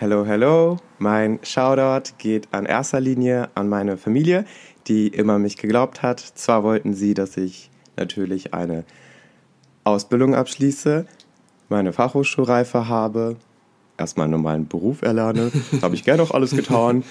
[0.00, 0.76] Hello, hello.
[1.00, 4.44] Mein Shoutout geht an erster Linie an meine Familie,
[4.86, 6.20] die immer mich geglaubt hat.
[6.20, 8.84] Zwar wollten sie, dass ich natürlich eine
[9.82, 11.04] Ausbildung abschließe,
[11.68, 13.34] meine Fachhochschulreife habe,
[13.96, 15.50] erstmal einen normalen Beruf erlerne.
[15.72, 17.02] Das habe ich gerne auch alles getan.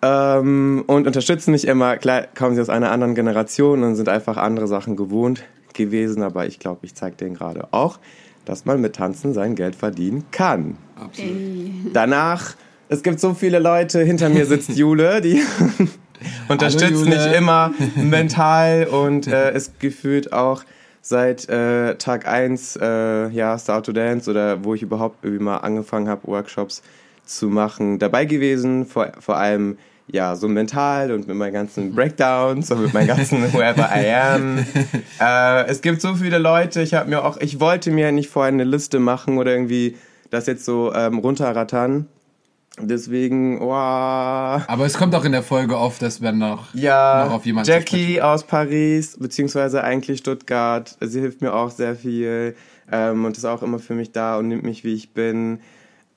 [0.00, 1.96] Ähm, und unterstützen mich immer.
[1.96, 5.42] Klar kommen sie aus einer anderen Generation und sind einfach andere Sachen gewohnt
[5.74, 7.98] gewesen, aber ich glaube, ich zeige denen gerade auch,
[8.46, 10.78] dass man mit Tanzen sein Geld verdienen kann.
[10.94, 11.34] Absolut.
[11.92, 12.54] Danach,
[12.88, 15.42] es gibt so viele Leute, hinter mir sitzt Jule, die
[16.48, 17.10] unterstützt Jule.
[17.10, 20.62] mich immer mental und äh, ist gefühlt auch
[21.02, 25.58] seit äh, Tag 1, äh, ja, Start to Dance oder wo ich überhaupt irgendwie mal
[25.58, 26.82] angefangen habe, Workshops
[27.24, 28.86] zu machen, dabei gewesen.
[28.86, 29.76] Vor, vor allem,
[30.08, 34.66] ja, so mental und mit meinen ganzen Breakdowns und mit meinen ganzen Whoever I am.
[35.20, 38.52] Äh, es gibt so viele Leute, ich habe mir auch, ich wollte mir nicht vorher
[38.52, 39.96] eine Liste machen oder irgendwie
[40.30, 42.06] das jetzt so ähm, runterrattern.
[42.78, 47.36] Deswegen, oh, Aber es kommt auch in der Folge oft, dass wir noch, ja, noch
[47.36, 50.94] auf jemanden Jackie aus Paris, beziehungsweise eigentlich Stuttgart.
[51.00, 52.54] Sie hilft mir auch sehr viel
[52.92, 55.60] ähm, und ist auch immer für mich da und nimmt mich, wie ich bin.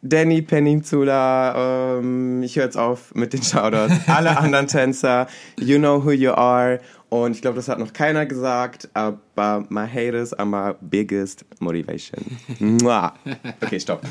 [0.02, 4.08] Danny Peninsula, ähm, ich höre jetzt auf mit den Shoutouts.
[4.08, 5.28] Alle anderen Tänzer,
[5.60, 6.80] you know who you are.
[7.10, 12.24] Und ich glaube, das hat noch keiner gesagt, aber my haters are my biggest motivation.
[12.60, 13.14] Mua.
[13.62, 14.04] Okay, stopp.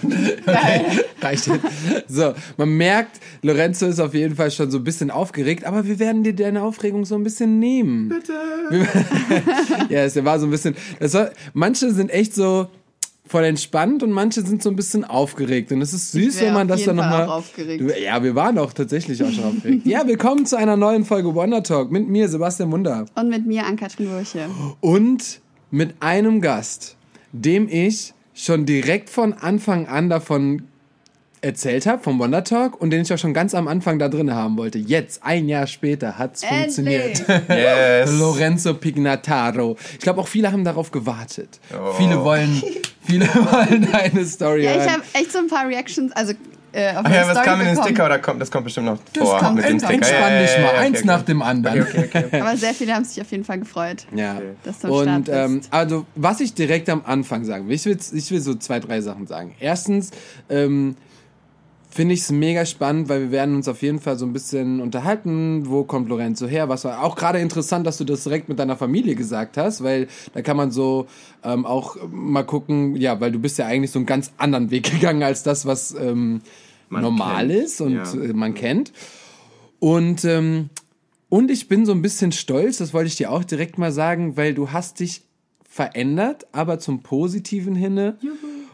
[1.23, 1.65] Reicht jetzt.
[2.09, 6.01] So, man merkt, Lorenzo ist auf jeden Fall schon so ein bisschen aufgeregt, aber wir
[6.01, 8.09] werden dir deine Aufregung so ein bisschen nehmen.
[8.09, 8.33] Bitte.
[9.89, 10.75] ja, es war so ein bisschen.
[10.99, 12.67] Das war, manche sind echt so
[13.29, 15.71] voll entspannt und manche sind so ein bisschen aufgeregt.
[15.73, 17.43] Und es ist süß, wenn man das dann nochmal.
[18.03, 19.83] Ja, wir waren auch tatsächlich auch schon aufgeregt.
[19.89, 23.07] Ja, willkommen zu einer neuen Folge Wonder Talk mit mir, Sebastian Wunder.
[23.15, 24.47] Und mit mir, Ann-Kathrin Burche.
[24.81, 26.97] Und mit einem Gast,
[27.33, 30.63] dem ich schon direkt von Anfang an davon
[31.41, 34.35] erzählt habe, vom Wonder Talk und den ich auch schon ganz am Anfang da drin
[34.35, 34.79] haben wollte.
[34.79, 37.23] Jetzt, ein Jahr später, hat's funktioniert.
[37.49, 38.11] Yes.
[38.19, 39.77] Lorenzo Pignataro.
[39.93, 41.61] Ich glaube, auch viele haben darauf gewartet.
[41.73, 41.93] Oh.
[41.95, 42.63] Viele wollen,
[43.05, 46.33] viele wollen eine Story Ja, ich habe echt so ein paar Reactions, also
[46.71, 47.83] äh, auf Ach ja, was kam in den.
[47.83, 49.95] Sticker oder kommt, das kommt bestimmt noch Das vor kommt, mit dem Sticker.
[49.95, 51.27] entspann dich Ja, ja, mal, ja, eins okay, nach okay.
[51.27, 51.81] dem anderen.
[51.83, 52.41] Okay, okay, okay.
[52.43, 54.37] Aber sehr viele haben sich auf jeden Fall gefreut, Ja.
[54.65, 55.37] dass du am Start Und bist.
[55.39, 58.81] ähm, also, was ich direkt am Anfang sagen will, ich will, ich will so zwei,
[58.81, 59.55] drei Sachen sagen.
[59.61, 60.11] Erstens,
[60.51, 60.97] ähm,
[61.99, 64.81] finde ich es mega spannend, weil wir werden uns auf jeden Fall so ein bisschen
[64.81, 68.61] unterhalten, wo kommt Lorenzo her, was war auch gerade interessant, dass du das direkt mit
[68.61, 71.09] deiner Familie gesagt hast, weil da kann man so
[71.43, 74.89] ähm, auch mal gucken, ja, weil du bist ja eigentlich so einen ganz anderen Weg
[74.93, 76.41] gegangen als das, was ähm,
[76.89, 78.15] normal kennt, ist und ja.
[78.15, 78.93] äh, man kennt.
[79.81, 80.71] Und ähm,
[81.29, 84.37] und ich bin so ein bisschen stolz, das wollte ich dir auch direkt mal sagen,
[84.37, 85.23] weil du hast dich
[85.69, 88.19] verändert, aber zum Positiven hinne.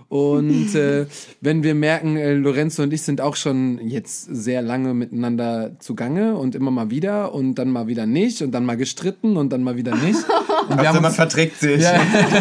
[0.08, 1.06] Und äh,
[1.40, 6.36] wenn wir merken, äh, Lorenzo und ich sind auch schon jetzt sehr lange miteinander zugange
[6.36, 9.62] und immer mal wieder und dann mal wieder nicht und dann mal gestritten und dann
[9.62, 10.18] mal wieder nicht.
[10.64, 11.82] Und wir Außer haben man verträgt sich.
[11.82, 12.00] Ja.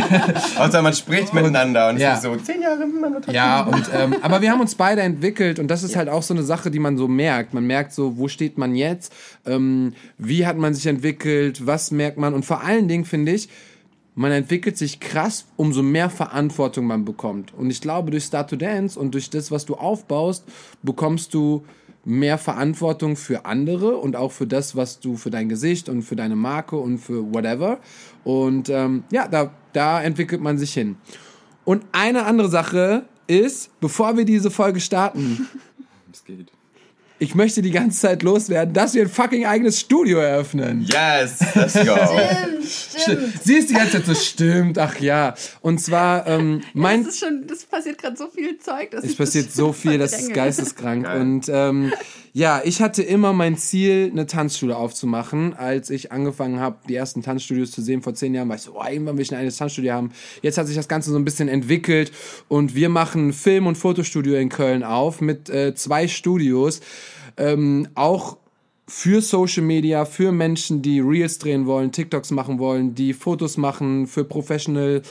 [0.58, 2.12] Außer man spricht miteinander und ja.
[2.12, 3.34] es ist so zehn Jahre miteinander.
[3.34, 6.34] Ja, und ähm, aber wir haben uns beide entwickelt und das ist halt auch so
[6.34, 7.54] eine Sache, die man so merkt.
[7.54, 9.12] Man merkt so, wo steht man jetzt,
[9.46, 13.50] ähm, wie hat man sich entwickelt, was merkt man und vor allen Dingen finde ich,
[14.16, 17.54] man entwickelt sich krass, umso mehr Verantwortung man bekommt.
[17.54, 20.46] Und ich glaube, durch Start to Dance und durch das, was du aufbaust,
[20.82, 21.66] bekommst du
[22.06, 26.16] mehr Verantwortung für andere und auch für das, was du für dein Gesicht und für
[26.16, 27.80] deine Marke und für whatever.
[28.24, 30.98] Und ähm, ja, da, da entwickelt man sich hin.
[31.66, 35.48] Und eine andere Sache ist, bevor wir diese Folge starten,
[36.14, 36.52] Es geht.
[37.20, 40.82] Ich möchte die ganze Zeit loswerden, dass wir ein fucking eigenes Studio eröffnen.
[40.82, 41.96] Yes, let's go.
[43.02, 43.44] Stimmt.
[43.44, 45.36] Sie ist die ganze Zeit so, stimmt, ach ja.
[45.62, 49.12] Und zwar, ähm, mein, Das ist schon, das passiert gerade so viel Zeug, dass es
[49.12, 51.06] ich passiert das so viel, das ist geisteskrank.
[51.06, 51.22] Geil.
[51.22, 51.94] Und ähm,
[52.36, 55.54] ja, ich hatte immer mein Ziel, eine Tanzschule aufzumachen.
[55.54, 58.74] Als ich angefangen habe, die ersten Tanzstudios zu sehen vor zehn Jahren, war ich so,
[58.76, 60.12] oh, irgendwann will ich ein eigenes Tanzstudio haben.
[60.42, 62.12] Jetzt hat sich das Ganze so ein bisschen entwickelt
[62.48, 66.82] und wir machen Film- und Fotostudio in Köln auf mit äh, zwei Studios.
[67.38, 68.38] Ähm, auch
[68.88, 74.08] für Social Media, für Menschen, die Reels drehen wollen, TikToks machen wollen, die Fotos machen,
[74.08, 75.04] für Professional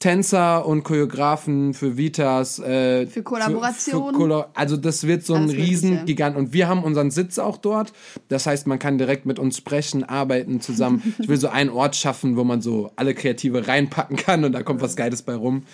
[0.00, 4.12] Tänzer und Choreografen, für Vitas, äh, Für Kollaboration.
[4.14, 5.70] für Kolla- also das wird so ein Alles Mögliche.
[5.72, 7.92] riesen Gigant und wir haben unseren Sitz auch dort.
[8.28, 11.02] Das heißt, man kann direkt mit uns sprechen, arbeiten zusammen.
[11.18, 14.62] Ich will so einen Ort schaffen, wo man so alle Kreative reinpacken kann und da
[14.62, 15.64] kommt was Geiles bei rum.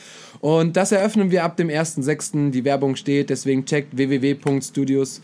[0.40, 2.50] Und das eröffnen wir ab dem 1.6.
[2.50, 5.20] Die Werbung steht, deswegen checkt www.studios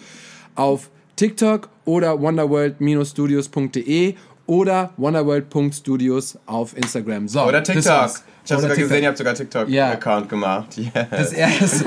[0.56, 4.14] auf TikTok oder wonderworld-studios.de
[4.46, 7.28] oder wonderworld.studios auf Instagram.
[7.28, 8.10] So, Oder das TikTok.
[8.50, 8.88] Ich habe sogar TikTok.
[8.90, 10.28] gesehen, ihr habt sogar TikTok-Account Ja.
[10.28, 10.76] gemacht.
[10.76, 10.92] Yes.
[11.10, 11.84] Das erste,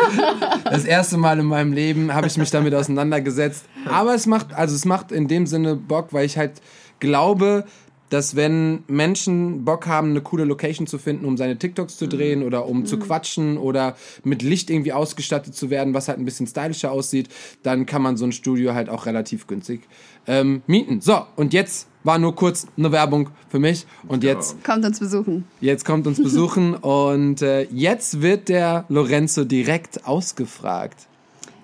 [0.65, 3.65] das erste Mal in meinem Leben habe ich mich damit auseinandergesetzt.
[3.89, 6.54] Aber es macht, also es macht in dem Sinne Bock, weil ich halt
[7.00, 7.65] glaube,
[8.13, 12.44] dass wenn Menschen Bock haben, eine coole Location zu finden, um seine TikToks zu drehen
[12.44, 16.45] oder um zu quatschen oder mit Licht irgendwie ausgestattet zu werden, was halt ein bisschen
[16.45, 17.30] stylischer aussieht,
[17.63, 19.81] dann kann man so ein Studio halt auch relativ günstig
[20.27, 21.01] ähm, mieten.
[21.01, 25.45] So, und jetzt war nur kurz eine Werbung für mich und jetzt Kommt uns besuchen.
[25.59, 31.07] Jetzt kommt uns besuchen und äh, jetzt wird der Lorenzo direkt ausgefragt.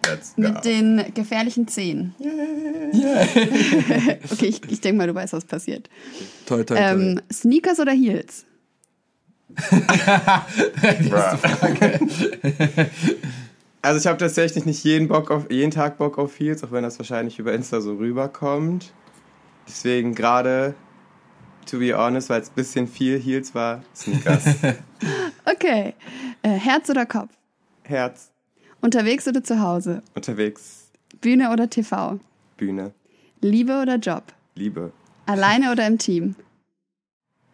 [0.07, 0.41] Let's go.
[0.41, 2.15] Mit den gefährlichen Zehen.
[4.31, 5.89] okay, ich, ich denke mal, du weißt, was passiert.
[6.45, 6.79] Toll, toll, toll.
[6.79, 8.45] Ähm, Sneakers oder Heels?
[13.81, 16.83] Also ich habe tatsächlich nicht jeden, Bock auf, jeden Tag Bock auf Heels, auch wenn
[16.83, 18.91] das wahrscheinlich über Insta so rüberkommt.
[19.67, 20.75] Deswegen gerade,
[21.65, 24.43] to be honest, weil es ein bisschen viel Heels war, Sneakers.
[25.45, 25.93] Okay.
[26.41, 27.29] Äh, Herz oder Kopf?
[27.83, 28.31] Herz,
[28.81, 30.01] Unterwegs oder zu Hause?
[30.15, 30.89] unterwegs,
[31.21, 32.19] Bühne oder TV?
[32.57, 32.91] Bühne,
[33.41, 34.23] Liebe oder Job?
[34.55, 34.91] Liebe,
[35.25, 36.35] Alleine oder im Team?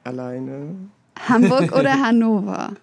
[0.04, 0.76] alleine.
[1.28, 2.74] Hamburg oder Hannover?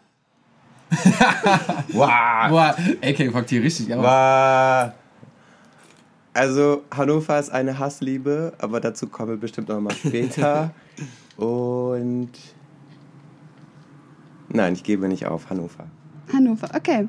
[1.92, 2.48] Wow!
[2.50, 4.02] Boah, AK packt hier richtig auf.
[4.02, 4.92] wow.
[6.34, 10.70] Also Hannover ist eine Hassliebe, aber dazu kommen wir bestimmt noch mal später.
[11.36, 12.30] Und
[14.48, 15.86] nein, ich gebe nicht auf Hannover.
[16.32, 17.06] Hannover, okay.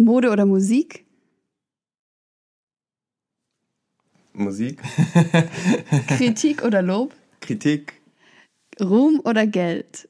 [0.00, 1.04] Mode oder Musik?
[4.32, 4.80] Musik,
[6.06, 7.14] Kritik oder Lob?
[7.40, 8.00] Kritik,
[8.80, 10.08] Ruhm oder Geld?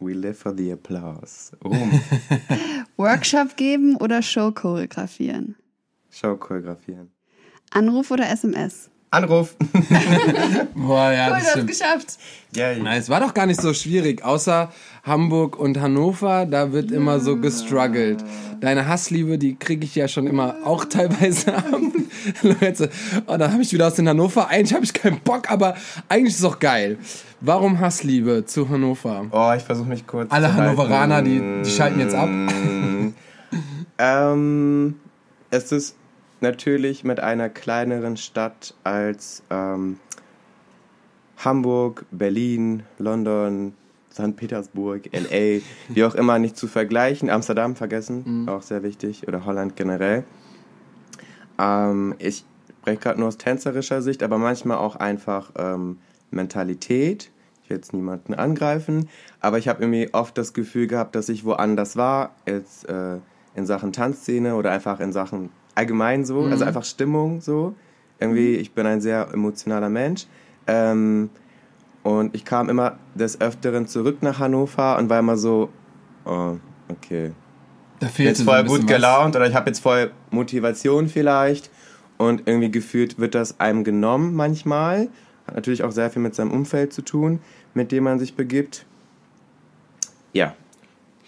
[0.00, 1.52] we live for the applause.
[1.64, 1.90] Ruhm,
[2.96, 5.56] Workshop geben oder Show choreografieren?
[6.10, 7.10] Show choreografieren.
[7.70, 8.90] Anruf oder SMS?
[9.12, 9.56] Anruf.
[10.74, 11.66] Boah, ja, das stimmt.
[11.68, 12.16] geschafft.
[12.54, 12.80] Yay.
[12.82, 14.70] Na, es war doch gar nicht so schwierig, außer
[15.02, 18.22] Hamburg und Hannover, da wird immer so gestruggelt.
[18.60, 21.64] Deine Hassliebe, die kriege ich ja schon immer auch teilweise ab.
[22.42, 22.90] Leute,
[23.26, 24.48] oh, dann habe ich wieder aus den Hannover.
[24.48, 25.74] Eigentlich habe ich keinen Bock, aber
[26.08, 26.98] eigentlich ist es auch geil.
[27.40, 29.26] Warum Hassliebe zu Hannover?
[29.32, 30.30] Oh, ich versuche mich kurz.
[30.30, 32.28] Alle zu Hannoveraner, die- die schalten jetzt ab.
[33.98, 34.94] ähm,
[35.50, 35.96] es ist
[36.42, 39.98] natürlich mit einer kleineren Stadt als ähm,
[41.38, 43.74] Hamburg, Berlin, London,
[44.12, 44.36] St.
[44.36, 47.30] Petersburg, LA, wie auch immer, nicht zu vergleichen.
[47.30, 50.24] Amsterdam vergessen, auch sehr wichtig, oder Holland generell.
[51.58, 52.44] Ähm, ich
[52.80, 55.98] spreche gerade nur aus tänzerischer Sicht, aber manchmal auch einfach ähm,
[56.30, 57.30] Mentalität.
[57.62, 59.08] Ich will jetzt niemanden angreifen,
[59.40, 63.18] aber ich habe irgendwie oft das Gefühl gehabt, dass ich woanders war, jetzt äh,
[63.54, 67.74] in Sachen Tanzszene oder einfach in Sachen allgemein so, also einfach Stimmung so.
[68.18, 70.26] Irgendwie, ich bin ein sehr emotionaler Mensch.
[70.66, 71.30] Ähm,
[72.02, 75.70] und ich kam immer des Öfteren zurück nach Hannover und war immer so,
[76.26, 76.56] oh,
[76.88, 77.32] okay,
[77.98, 81.70] Da fehlt jetzt voll gut gelaunt oder ich habe jetzt voll Motivation vielleicht
[82.18, 85.08] und irgendwie gefühlt wird das einem genommen manchmal.
[85.46, 87.40] Hat natürlich auch sehr viel mit seinem Umfeld zu tun,
[87.74, 88.84] mit dem man sich begibt.
[90.32, 90.54] Ja.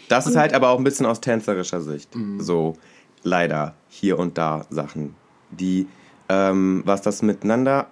[0.09, 2.11] Das ist halt aber auch ein bisschen aus tänzerischer Sicht.
[2.39, 2.77] So
[3.23, 5.15] leider hier und da Sachen,
[5.51, 5.87] die,
[6.29, 7.87] ähm, was das miteinander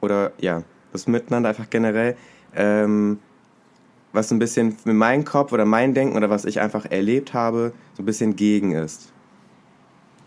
[0.00, 0.62] oder ja,
[0.92, 2.16] das Miteinander einfach generell,
[2.54, 3.18] ähm,
[4.12, 7.32] was so ein bisschen mit meinem Kopf oder mein Denken oder was ich einfach erlebt
[7.32, 9.12] habe, so ein bisschen gegen ist.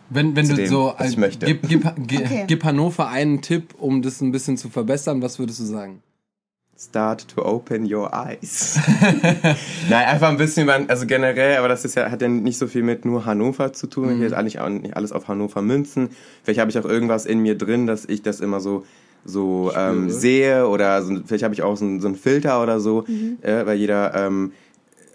[0.10, 0.94] Wenn, wenn zu du dem, so.
[1.40, 2.44] Gib, gib, gib, Okay.
[2.48, 5.22] gib Hannover einen Tipp, um das ein bisschen zu verbessern.
[5.22, 6.02] Was würdest du sagen?
[6.78, 8.78] Start to open your eyes.
[9.90, 12.68] Nein, einfach ein bisschen, man- also generell, aber das ist ja, hat ja nicht so
[12.68, 14.10] viel mit nur Hannover zu tun.
[14.10, 16.10] Ich will jetzt eigentlich auch nicht alles auf Hannover münzen.
[16.44, 18.86] Vielleicht habe ich auch irgendwas in mir drin, dass ich das immer so
[19.26, 22.82] so ähm, sehe oder so, vielleicht habe ich auch so, einen- so einen Filter oder
[22.82, 23.06] so,
[23.42, 24.52] äh, weil jeder ähm,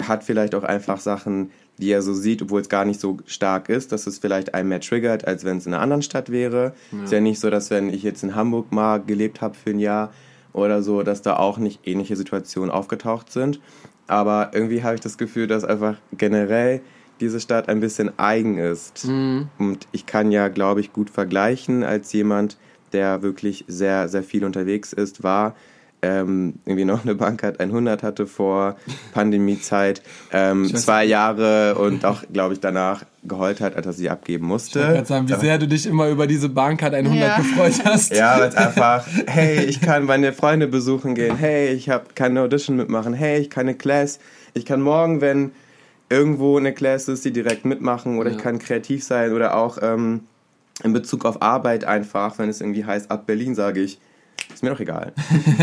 [0.02, 3.68] hat vielleicht auch einfach Sachen, die er so sieht, obwohl es gar nicht so stark
[3.68, 6.72] ist, dass es vielleicht einen mehr triggert, als wenn es in einer anderen Stadt wäre.
[7.04, 9.78] Ist ja nicht so, dass wenn ich jetzt in Hamburg mal gelebt habe für ein
[9.78, 10.10] Jahr
[10.52, 13.60] oder so, dass da auch nicht ähnliche Situationen aufgetaucht sind.
[14.06, 16.80] Aber irgendwie habe ich das Gefühl, dass einfach generell
[17.20, 19.04] diese Stadt ein bisschen eigen ist.
[19.58, 22.56] Und ich kann ja, glaube ich, gut vergleichen als jemand,
[22.92, 25.54] der wirklich sehr, sehr viel unterwegs ist, war,
[26.02, 28.76] ähm, irgendwie noch eine Bankart 100 hatte vor
[29.12, 30.00] Pandemiezeit,
[30.32, 34.48] ähm, zwei Jahre und auch, glaube ich, danach geheult hat, als er sie abgeben Ich
[34.48, 34.78] musste.
[34.78, 37.36] gerade sagen, wie sehr du dich immer über diese Bahncard 100 Ja.
[37.36, 38.14] gefreut hast.
[38.14, 42.42] Ja, weil es einfach, hey, ich kann meine Freunde besuchen gehen, hey, ich habe keine
[42.42, 44.20] Audition mitmachen, hey, ich kann eine Class,
[44.54, 45.50] ich kann morgen, wenn
[46.10, 48.36] irgendwo eine Class ist, die direkt mitmachen oder Ja.
[48.36, 50.20] ich kann kreativ sein oder auch ähm,
[50.84, 53.98] in Bezug auf Arbeit einfach, wenn es irgendwie heißt, ab Berlin sage ich,
[54.52, 55.12] ist mir doch egal.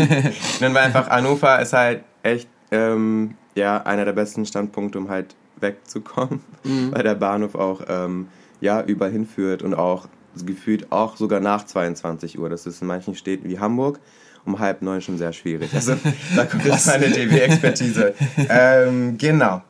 [0.60, 5.34] dann war einfach, Hannover ist halt echt, ähm, ja, einer der besten Standpunkte, um halt
[5.60, 6.92] wegzukommen, mhm.
[6.92, 8.28] weil der Bahnhof auch, ähm,
[8.60, 10.08] ja, überall hinführt und auch
[10.44, 12.48] gefühlt auch sogar nach 22 Uhr.
[12.48, 14.00] Das ist in manchen Städten wie Hamburg
[14.46, 15.74] um halb neun schon sehr schwierig.
[15.74, 15.96] Also
[16.34, 18.14] da kommt jetzt meine DB-Expertise.
[18.48, 19.62] ähm, genau.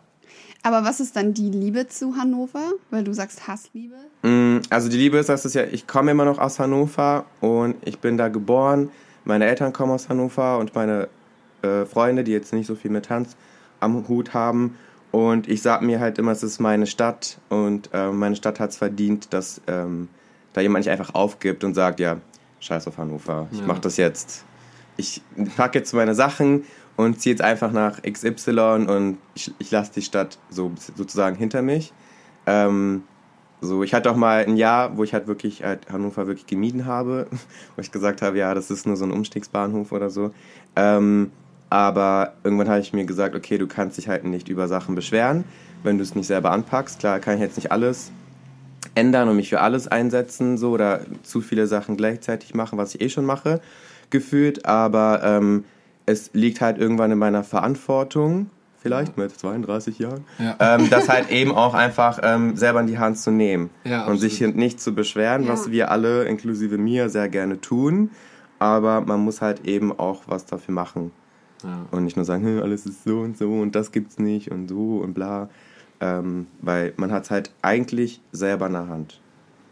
[0.67, 2.73] Aber was ist dann die Liebe zu Hannover?
[2.91, 3.95] Weil du sagst Hassliebe.
[4.23, 7.77] Mm, also die Liebe ist, das ist ja, ich komme immer noch aus Hannover und
[7.85, 8.91] ich bin da geboren.
[9.25, 11.07] Meine Eltern kommen aus Hannover und meine
[11.63, 13.37] äh, Freunde, die jetzt nicht so viel mit Tanz
[13.79, 14.77] am Hut haben.
[15.13, 18.71] Und ich sag mir halt immer, es ist meine Stadt und äh, meine Stadt hat
[18.71, 20.09] es verdient, dass ähm,
[20.53, 22.17] da jemand nicht einfach aufgibt und sagt, ja,
[22.59, 23.67] scheiß auf Hannover, ich ja.
[23.69, 24.45] mach das jetzt.
[24.97, 25.23] Ich
[25.57, 26.65] packe jetzt meine Sachen
[26.97, 31.63] und ziehe jetzt einfach nach XY und ich, ich lasse die Stadt so sozusagen hinter
[31.63, 31.93] mich.
[32.47, 33.03] Ähm,
[33.61, 36.87] so, ich hatte auch mal ein Jahr, wo ich halt wirklich halt Hannover wirklich gemieden
[36.87, 37.27] habe,
[37.77, 40.33] wo ich gesagt habe, ja, das ist nur so ein Umstiegsbahnhof oder so.
[40.75, 41.31] Ähm,
[41.69, 45.45] aber irgendwann habe ich mir gesagt, okay, du kannst dich halt nicht über Sachen beschweren,
[45.83, 47.01] wenn du es nicht selber anpackst.
[47.01, 48.13] Klar, kann ich jetzt nicht alles
[48.95, 53.01] ändern und mich für alles einsetzen, so oder zu viele Sachen gleichzeitig machen, was ich
[53.01, 53.61] eh schon mache,
[54.11, 54.65] gefühlt.
[54.65, 55.65] Aber ähm,
[56.07, 60.57] es liegt halt irgendwann in meiner Verantwortung, vielleicht mit 32 Jahren, ja.
[60.61, 64.19] ähm, das halt eben auch einfach ähm, selber in die Hand zu nehmen ja, und
[64.19, 65.53] sich nicht zu beschweren, ja.
[65.53, 68.11] was wir alle, inklusive mir, sehr gerne tun.
[68.59, 71.11] Aber man muss halt eben auch was dafür machen.
[71.91, 74.99] Und nicht nur sagen, alles ist so und so und das gibt's nicht und so
[74.99, 75.49] und bla.
[76.01, 79.21] Ähm, weil man hat es halt eigentlich selber in der Hand.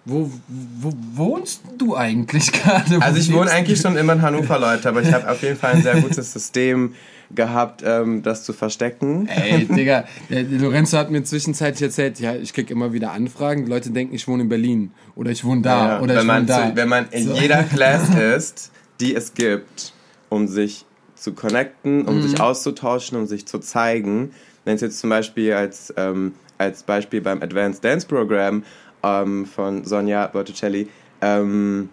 [0.07, 3.01] Wo, wo wohnst du eigentlich gerade?
[3.01, 5.75] Also ich wohne eigentlich schon immer in Hannover, Leute, aber ich habe auf jeden Fall
[5.75, 6.95] ein sehr gutes System
[7.35, 9.27] gehabt, ähm, das zu verstecken.
[9.29, 13.71] Ey, Digga, der Lorenzo hat mir zwischenzeitlich erzählt, ja, ich krieg immer wieder Anfragen, die
[13.71, 16.71] Leute denken, ich wohne in Berlin oder ich wohne da ja, oder ich wohne da.
[16.71, 17.35] Zu, wenn man in so.
[17.35, 19.93] jeder Class ist, die es gibt,
[20.29, 20.85] um sich
[21.15, 22.23] zu connecten, um mhm.
[22.23, 24.33] sich auszutauschen, um sich zu zeigen,
[24.65, 28.63] wenn es jetzt zum Beispiel als, ähm, als Beispiel beim Advanced Dance Program
[29.05, 30.89] ähm, von Sonja Botticelli
[31.21, 31.89] ähm,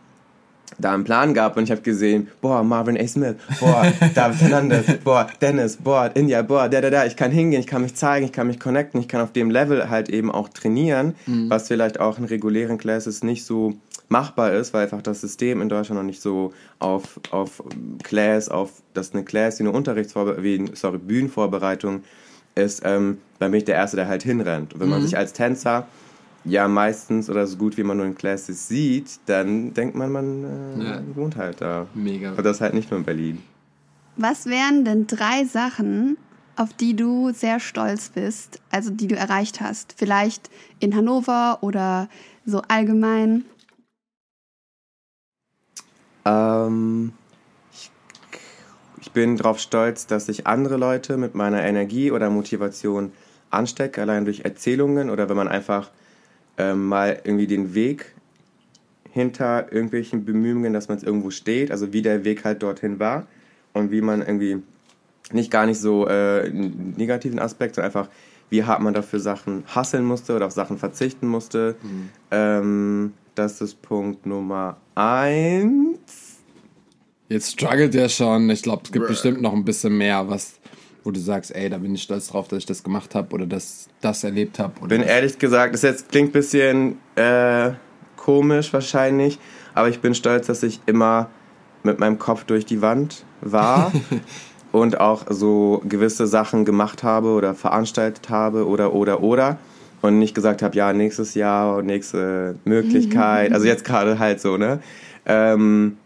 [0.79, 3.07] da einen Plan gab und ich habe gesehen, boah, Marvin A.
[3.07, 7.59] Smith, boah, David Fernandez, boah, Dennis, boah, India, boah, da, da, da, ich kann hingehen,
[7.59, 10.31] ich kann mich zeigen, ich kann mich connecten, ich kann auf dem Level halt eben
[10.31, 11.49] auch trainieren, mhm.
[11.49, 13.73] was vielleicht auch in regulären Classes nicht so
[14.09, 17.63] machbar ist, weil einfach das System in Deutschland noch nicht so auf, auf
[18.03, 22.03] Class, auf, das eine Class, wie eine Unterrichtsvorbereitung, sorry, Bühnenvorbereitung
[22.55, 24.73] ist, ähm, dann bin ich der Erste, der halt hinrennt.
[24.73, 24.95] Und wenn mhm.
[24.95, 25.87] man sich als Tänzer
[26.43, 30.43] ja meistens oder so gut wie man nur in Classes sieht, dann denkt man, man
[30.79, 31.01] äh, ja.
[31.15, 31.87] wohnt halt da.
[31.93, 32.33] Mega.
[32.33, 33.43] Und das halt nicht nur in Berlin.
[34.17, 36.17] Was wären denn drei Sachen,
[36.55, 39.95] auf die du sehr stolz bist, also die du erreicht hast?
[39.97, 42.09] Vielleicht in Hannover oder
[42.45, 43.45] so allgemein?
[46.25, 47.13] Ähm,
[48.99, 53.11] ich bin darauf stolz, dass ich andere Leute mit meiner Energie oder Motivation
[53.49, 55.89] anstecke, allein durch Erzählungen oder wenn man einfach
[56.57, 58.13] ähm, mal irgendwie den Weg
[59.11, 63.27] hinter irgendwelchen Bemühungen, dass man es irgendwo steht, also wie der Weg halt dorthin war
[63.73, 64.61] und wie man irgendwie
[65.31, 68.09] nicht gar nicht so äh, einen negativen Aspekt, sondern einfach,
[68.49, 71.75] wie hart man dafür Sachen hasseln musste oder auf Sachen verzichten musste.
[71.81, 72.09] Mhm.
[72.31, 76.39] Ähm, das ist Punkt Nummer eins.
[77.29, 78.49] Jetzt struggelt er schon.
[78.49, 79.11] Ich glaube, es gibt Bruh.
[79.11, 80.59] bestimmt noch ein bisschen mehr, was,
[81.03, 83.45] wo du sagst, ey, da bin ich stolz drauf, dass ich das gemacht habe oder
[83.45, 84.87] das, das erlebt habe.
[84.87, 87.71] Bin ehrlich gesagt, das jetzt klingt ein bisschen äh,
[88.17, 89.39] komisch wahrscheinlich,
[89.73, 91.29] aber ich bin stolz, dass ich immer
[91.83, 93.91] mit meinem Kopf durch die Wand war
[94.71, 99.57] und auch so gewisse Sachen gemacht habe oder veranstaltet habe oder oder oder
[100.01, 103.51] und nicht gesagt habe, ja, nächstes Jahr und nächste Möglichkeit.
[103.53, 104.79] also jetzt gerade halt so, ne?
[105.25, 105.97] Ähm,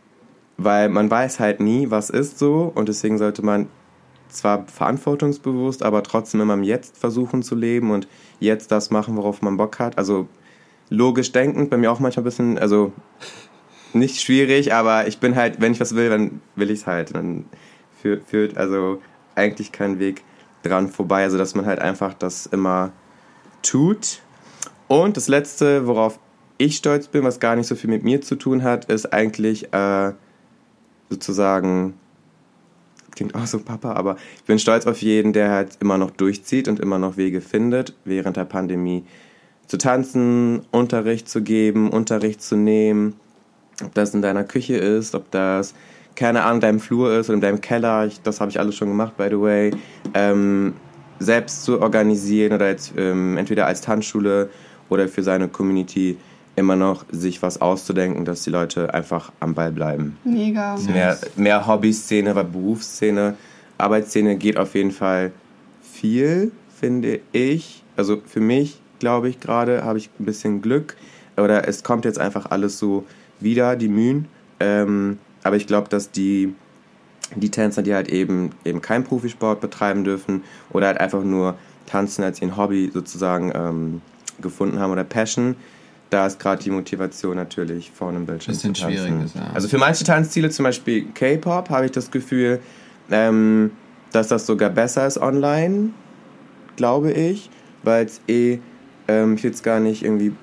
[0.57, 3.67] weil man weiß halt nie, was ist so und deswegen sollte man
[4.35, 8.07] zwar verantwortungsbewusst, aber trotzdem immer im Jetzt versuchen zu leben und
[8.39, 9.97] jetzt das machen, worauf man Bock hat.
[9.97, 10.27] Also
[10.89, 12.91] logisch denkend, bei mir auch manchmal ein bisschen, also
[13.93, 17.15] nicht schwierig, aber ich bin halt, wenn ich was will, dann will ich es halt.
[17.15, 17.45] Dann
[18.01, 19.01] führt also
[19.33, 20.23] eigentlich kein Weg
[20.63, 22.91] dran vorbei, also dass man halt einfach das immer
[23.61, 24.21] tut.
[24.87, 26.19] Und das Letzte, worauf
[26.57, 29.73] ich stolz bin, was gar nicht so viel mit mir zu tun hat, ist eigentlich
[29.73, 30.13] äh,
[31.09, 31.95] sozusagen,
[33.15, 36.67] klingt auch so Papa, aber ich bin stolz auf jeden, der halt immer noch durchzieht
[36.67, 39.03] und immer noch Wege findet, während der Pandemie
[39.67, 43.15] zu tanzen, Unterricht zu geben, Unterricht zu nehmen,
[43.83, 45.73] ob das in deiner Küche ist, ob das,
[46.15, 48.75] keine Ahnung, in deinem Flur ist oder in deinem Keller, ich, das habe ich alles
[48.75, 49.71] schon gemacht, by the way,
[50.13, 50.73] ähm,
[51.19, 54.49] selbst zu organisieren oder jetzt ähm, entweder als Tanzschule
[54.89, 56.17] oder für seine Community
[56.55, 60.17] immer noch sich was auszudenken, dass die Leute einfach am Ball bleiben.
[60.23, 60.77] Mega.
[60.87, 63.35] Mehr, mehr Hobby-Szene, aber Berufsszene,
[63.77, 65.31] Arbeitsszene geht auf jeden Fall
[65.81, 67.83] viel, finde ich.
[67.97, 70.95] Also für mich, glaube ich, gerade habe ich ein bisschen Glück.
[71.37, 73.05] Oder es kommt jetzt einfach alles so
[73.39, 74.27] wieder, die Mühen.
[74.59, 76.53] Ähm, aber ich glaube, dass die,
[77.35, 82.23] die Tänzer, die halt eben, eben keinen Profisport betreiben dürfen oder halt einfach nur tanzen
[82.23, 84.01] als ihr Hobby sozusagen ähm,
[84.41, 85.55] gefunden haben oder Passion,
[86.09, 89.49] da ist gerade die Motivation natürlich vor einem Bildschirm Bisschen schwierig ist, ja.
[89.53, 92.59] Also für manche Tanzstile, zum Beispiel K-Pop, habe ich das Gefühl,
[93.09, 93.71] ähm,
[94.11, 95.89] dass das sogar besser ist online,
[96.75, 97.49] glaube ich,
[97.83, 98.59] weil es eh,
[99.07, 100.33] ähm, ich will jetzt gar nicht irgendwie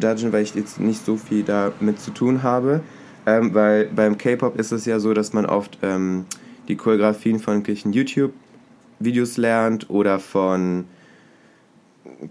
[0.00, 2.80] judgen, weil ich jetzt nicht so viel damit zu tun habe,
[3.26, 6.24] ähm, weil beim K-Pop ist es ja so, dass man oft ähm,
[6.68, 10.86] die Choreografien von irgendwelchen YouTube-Videos lernt oder von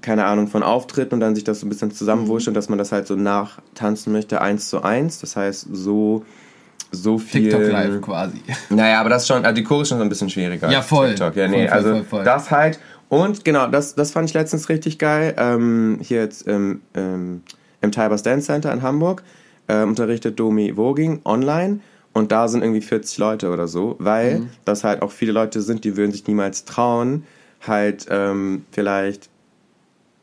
[0.02, 2.78] keine Ahnung, von Auftritten und dann sich das so ein bisschen zusammenwurscht und dass man
[2.78, 5.20] das halt so nachtanzen möchte, eins zu eins.
[5.20, 6.24] Das heißt, so,
[6.92, 7.50] so viel.
[7.50, 8.42] TikTok live quasi.
[8.70, 10.70] Naja, aber das schon, also die Chore ist schon so ein bisschen schwieriger.
[10.72, 11.10] Ja, voll.
[11.10, 11.36] TikTok.
[11.36, 12.24] Ja, nee, Voll, voll, also voll, voll.
[12.24, 12.80] das halt.
[13.10, 15.34] Und genau, das, das fand ich letztens richtig geil.
[15.38, 17.42] Ähm, hier jetzt im, im,
[17.82, 19.24] im Tibers Dance Center in Hamburg
[19.68, 21.80] äh, unterrichtet Domi Voging online.
[22.14, 24.50] Und da sind irgendwie 40 Leute oder so, weil Mhm.
[24.66, 27.24] das halt auch viele Leute sind, die würden sich niemals trauen,
[27.66, 29.30] halt ähm, vielleicht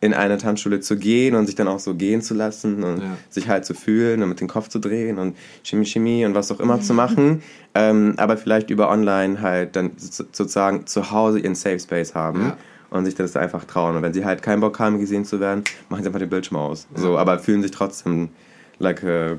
[0.01, 3.17] in eine Tanzschule zu gehen und sich dann auch so gehen zu lassen und Ja.
[3.31, 6.53] sich halt zu fühlen und mit dem Kopf zu drehen und Chemie, Chemie und was
[6.53, 7.43] auch immer zu machen,
[7.75, 12.41] ähm, aber vielleicht über online halt dann so- sozusagen zu Hause ihren Safe Space haben
[12.43, 12.57] Ja.
[12.91, 13.97] und sich das einfach trauen.
[13.97, 16.59] Und wenn sie halt keinen Bock haben, gesehen zu werden, machen sie einfach den Bildschirm
[16.59, 16.87] aus.
[16.95, 18.29] So, aber fühlen sich trotzdem
[18.79, 19.39] like a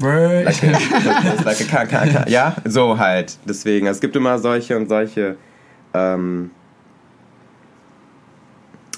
[0.00, 2.28] like a, like a KKK.
[2.30, 3.36] Ja, so halt.
[3.46, 5.36] Deswegen, es gibt immer solche und solche
[5.92, 6.50] ähm,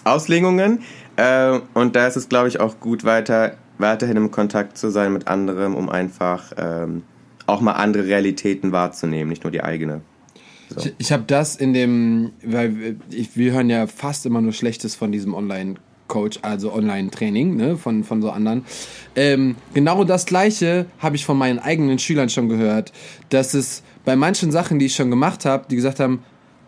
[0.04, 0.80] Auslegungen.
[1.16, 5.12] Äh, und da ist es, glaube ich, auch gut, weiter, weiterhin im Kontakt zu sein
[5.12, 7.02] mit anderem, um einfach ähm,
[7.47, 10.00] auch mal andere Realitäten wahrzunehmen, nicht nur die eigene.
[10.71, 10.80] So.
[10.80, 14.94] Ich, ich habe das in dem, weil ich, wir hören ja fast immer nur Schlechtes
[14.94, 18.64] von diesem Online-Coach, also Online-Training, ne, von, von so anderen.
[19.16, 22.92] Ähm, genau das Gleiche habe ich von meinen eigenen Schülern schon gehört,
[23.28, 26.22] dass es bei manchen Sachen, die ich schon gemacht habe, die gesagt haben,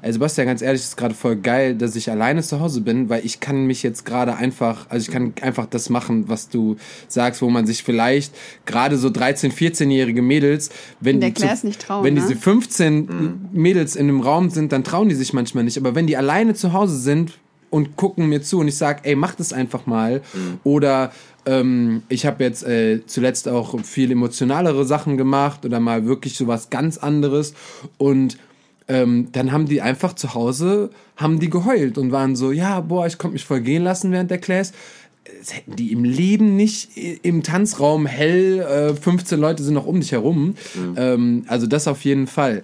[0.04, 3.08] ey Sebastian, ganz ehrlich, es ist gerade voll geil, dass ich alleine zu Hause bin,
[3.08, 6.76] weil ich kann mich jetzt gerade einfach, also ich kann einfach das machen, was du
[7.08, 8.34] sagst, wo man sich vielleicht
[8.66, 10.68] gerade so 13-, 14-jährige Mädels,
[11.00, 12.20] wenn Der die zu, trauen, wenn ne?
[12.20, 15.78] diese 15 Mädels in einem Raum sind, dann trauen die sich manchmal nicht.
[15.78, 17.38] Aber wenn die alleine zu Hause sind
[17.70, 20.20] und gucken mir zu und ich sage, ey, mach das einfach mal.
[20.64, 21.12] Oder
[21.46, 26.46] ähm, ich habe jetzt äh, zuletzt auch viel emotionalere Sachen gemacht oder mal wirklich so
[26.46, 27.54] was ganz anderes.
[27.96, 28.36] Und
[28.88, 33.07] ähm, dann haben die einfach zu Hause, haben die geheult und waren so, ja, boah,
[33.07, 34.73] ich konnte mich voll gehen lassen während der Class.
[35.38, 36.90] Das hätten die im Leben nicht
[37.23, 40.55] im Tanzraum hell, äh, 15 Leute sind noch um dich herum.
[40.97, 42.62] Ähm, also das auf jeden Fall.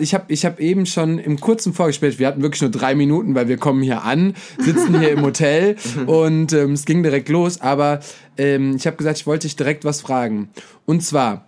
[0.00, 3.34] Ich habe ich hab eben schon im kurzen Vorgespräch, wir hatten wirklich nur drei Minuten,
[3.34, 7.60] weil wir kommen hier an, sitzen hier im Hotel und ähm, es ging direkt los.
[7.60, 8.00] Aber
[8.36, 10.50] ähm, ich habe gesagt, ich wollte dich direkt was fragen.
[10.84, 11.46] Und zwar,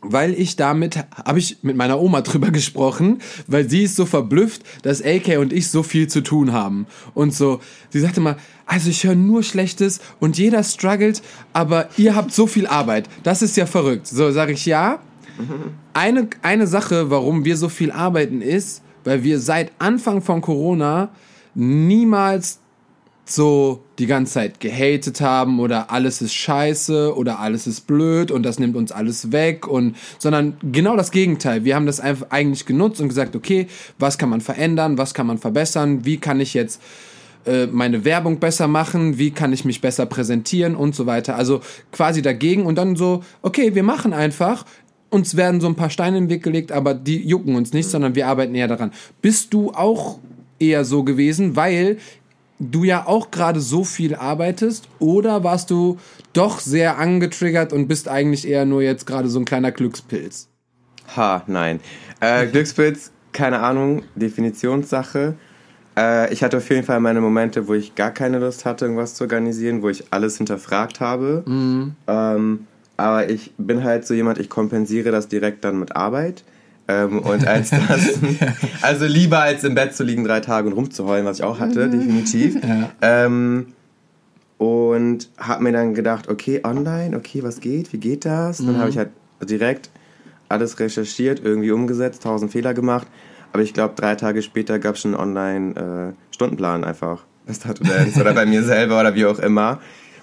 [0.00, 4.62] weil ich damit, habe ich mit meiner Oma drüber gesprochen, weil sie ist so verblüfft,
[4.82, 6.86] dass AK und ich so viel zu tun haben.
[7.14, 12.14] Und so, sie sagte mal, also ich höre nur Schlechtes und jeder struggelt, aber ihr
[12.14, 13.08] habt so viel Arbeit.
[13.22, 14.06] Das ist ja verrückt.
[14.06, 15.00] So sage ich ja.
[15.92, 21.10] Eine, eine Sache, warum wir so viel arbeiten, ist, weil wir seit Anfang von Corona
[21.54, 22.60] niemals
[23.30, 28.42] so die ganze Zeit gehatet haben oder alles ist scheiße oder alles ist blöd und
[28.44, 31.64] das nimmt uns alles weg und sondern genau das Gegenteil.
[31.64, 33.66] Wir haben das einfach eigentlich genutzt und gesagt, okay,
[33.98, 36.80] was kann man verändern, was kann man verbessern, wie kann ich jetzt
[37.44, 41.36] äh, meine Werbung besser machen, wie kann ich mich besser präsentieren und so weiter.
[41.36, 41.60] Also
[41.92, 44.64] quasi dagegen und dann so, okay, wir machen einfach.
[45.10, 47.88] Uns werden so ein paar Steine in den Weg gelegt, aber die jucken uns nicht,
[47.88, 48.92] sondern wir arbeiten eher daran.
[49.22, 50.18] Bist du auch
[50.58, 51.98] eher so gewesen, weil
[52.58, 55.98] du ja auch gerade so viel arbeitest oder warst du
[56.32, 60.48] doch sehr angetriggert und bist eigentlich eher nur jetzt gerade so ein kleiner Glückspilz?
[61.16, 61.80] Ha, nein.
[62.20, 65.34] Äh, Glückspilz, keine Ahnung, Definitionssache.
[65.96, 69.14] Äh, ich hatte auf jeden Fall meine Momente, wo ich gar keine Lust hatte, irgendwas
[69.14, 71.44] zu organisieren, wo ich alles hinterfragt habe.
[72.06, 72.66] Ähm,
[72.96, 76.44] aber ich bin halt so jemand, ich kompensiere das direkt dann mit Arbeit.
[76.88, 78.18] Ähm, und als das,
[78.82, 81.88] also lieber als im Bett zu liegen drei Tage und rumzuheulen, was ich auch hatte,
[81.88, 82.56] definitiv.
[83.02, 83.66] Ähm,
[84.56, 88.58] und habe mir dann gedacht, okay, online, okay, was geht, wie geht das?
[88.58, 89.10] Dann habe ich halt
[89.48, 89.90] direkt
[90.48, 93.06] alles recherchiert, irgendwie umgesetzt, tausend Fehler gemacht.
[93.52, 97.24] Aber ich glaube, drei Tage später gab es schon einen Online-Stundenplan einfach.
[97.46, 99.80] Das Tattoo Dance oder bei mir selber oder wie auch immer.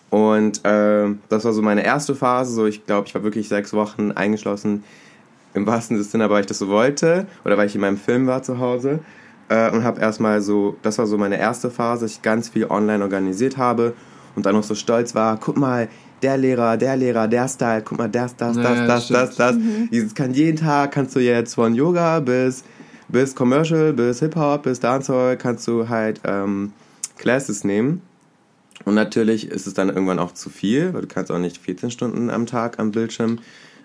[0.10, 2.54] Und äh, das war so meine erste Phase.
[2.54, 4.84] So, ich glaube, ich war wirklich sechs Wochen eingeschlossen,
[5.56, 8.44] im wahrsten Sinne, weil ich das so wollte oder weil ich in meinem Film war
[8.44, 9.00] zu Hause.
[9.48, 13.04] Äh, und habe erstmal so, das war so meine erste Phase, ich ganz viel online
[13.04, 13.94] organisiert habe
[14.36, 15.88] und dann noch so stolz war, guck mal,
[16.22, 19.56] der Lehrer, der Lehrer, der Style, guck mal, das, das, das, Ja, das, das, das.
[19.91, 22.63] Dieses kann jeden Tag, kannst du jetzt von Yoga bis,
[23.08, 26.74] bis Commercial, bis Hip-Hop, bis Dancehall, kannst du halt ähm,
[27.18, 28.02] Classes nehmen.
[28.84, 31.91] Und natürlich ist es dann irgendwann auch zu viel, weil du kannst auch nicht 14
[31.91, 33.39] Stunden am Tag am Bildschirm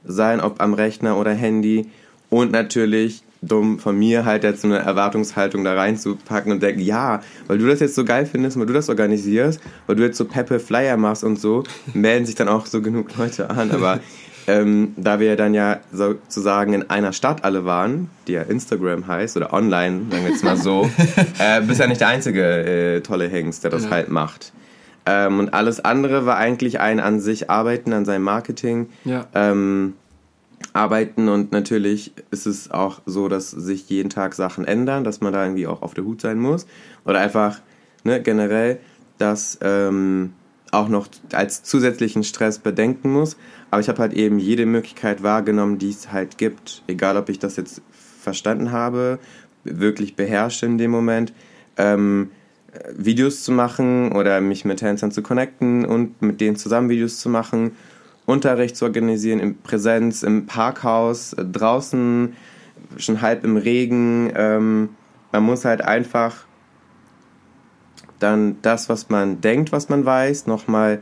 [0.05, 1.87] sein, ob am Rechner oder Handy.
[2.29, 7.23] Und natürlich dumm von mir halt jetzt so eine Erwartungshaltung da reinzupacken und denken, ja,
[7.47, 10.27] weil du das jetzt so geil findest, weil du das organisierst, weil du jetzt so
[10.27, 13.71] Peppe Flyer machst und so, melden sich dann auch so genug Leute an.
[13.71, 14.01] Aber
[14.47, 19.37] ähm, da wir dann ja sozusagen in einer Stadt alle waren, die ja Instagram heißt,
[19.37, 20.91] oder online, sagen wir jetzt mal so,
[21.39, 22.43] äh, bist ja nicht der einzige
[22.97, 23.91] äh, tolle Hengst, der das Ja.
[23.91, 24.53] halt macht.
[25.07, 29.27] Ähm, und alles andere war eigentlich ein an sich arbeiten, an seinem Marketing Ja.
[29.35, 29.95] ähm,
[30.73, 35.33] arbeiten und natürlich ist es auch so, dass sich jeden Tag Sachen ändern, dass man
[35.33, 36.67] da irgendwie auch auf der Hut sein muss
[37.05, 37.61] oder einfach
[38.05, 38.79] ne, generell
[39.19, 40.35] das ähm,
[40.71, 43.37] auch noch als zusätzlichen Stress bedenken muss.
[43.71, 47.39] Aber ich habe halt eben jede Möglichkeit wahrgenommen, die es halt gibt, egal ob ich
[47.39, 47.83] das jetzt
[48.21, 49.19] verstanden habe,
[49.65, 51.33] wirklich beherrsche in dem Moment.
[51.77, 52.31] Ähm,
[52.97, 57.29] Videos zu machen oder mich mit Tänzern zu connecten und mit denen zusammen Videos zu
[57.29, 57.73] machen,
[58.27, 62.35] Unterricht zu organisieren in Präsenz, im Parkhaus, äh, draußen,
[62.97, 64.33] schon halb im Regen.
[64.35, 64.91] Ähm,
[65.33, 66.45] man muss halt einfach
[68.19, 71.01] dann das, was man denkt, was man weiß, nochmal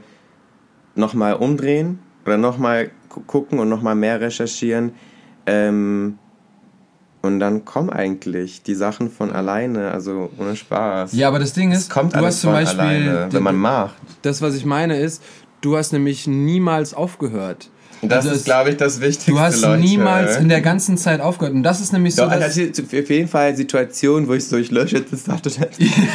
[0.95, 4.93] noch mal umdrehen oder nochmal gucken und nochmal mehr recherchieren.
[5.47, 6.19] Ähm,
[7.23, 11.13] und dann kommen eigentlich die Sachen von alleine, also ohne Spaß.
[11.13, 13.95] Ja, aber das Ding ist, Es kommt du hast zum Beispiel, alleine, wenn man macht.
[14.23, 15.23] das, was ich meine, ist,
[15.61, 17.71] du hast nämlich niemals aufgehört.
[18.01, 19.81] Das Also ist, glaube ich, das Wichtigste, Du hast Leute.
[19.81, 21.53] niemals in der ganzen Zeit aufgehört.
[21.57, 24.57] Und das ist nämlich so, Doch, dass, also auf jeden Fall Situationen, wo ich so,
[24.57, 25.51] ich lösche jetzt das dachte,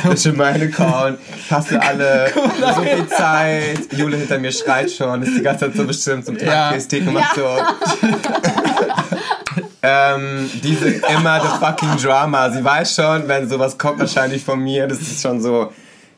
[0.06, 1.18] lösche meinen Account,
[1.50, 2.28] hast du alle
[2.76, 6.38] so viel Zeit, Jule hinter mir schreit schon, ist die ganze Zeit so bestimmt zum
[6.38, 6.70] Ja.
[6.70, 7.42] Tagkästhek und macht so.
[9.84, 12.50] ähm, diese immer the fucking Drama.
[12.50, 15.72] Sie weiß schon, wenn sowas kommt wahrscheinlich von mir, das ist schon so.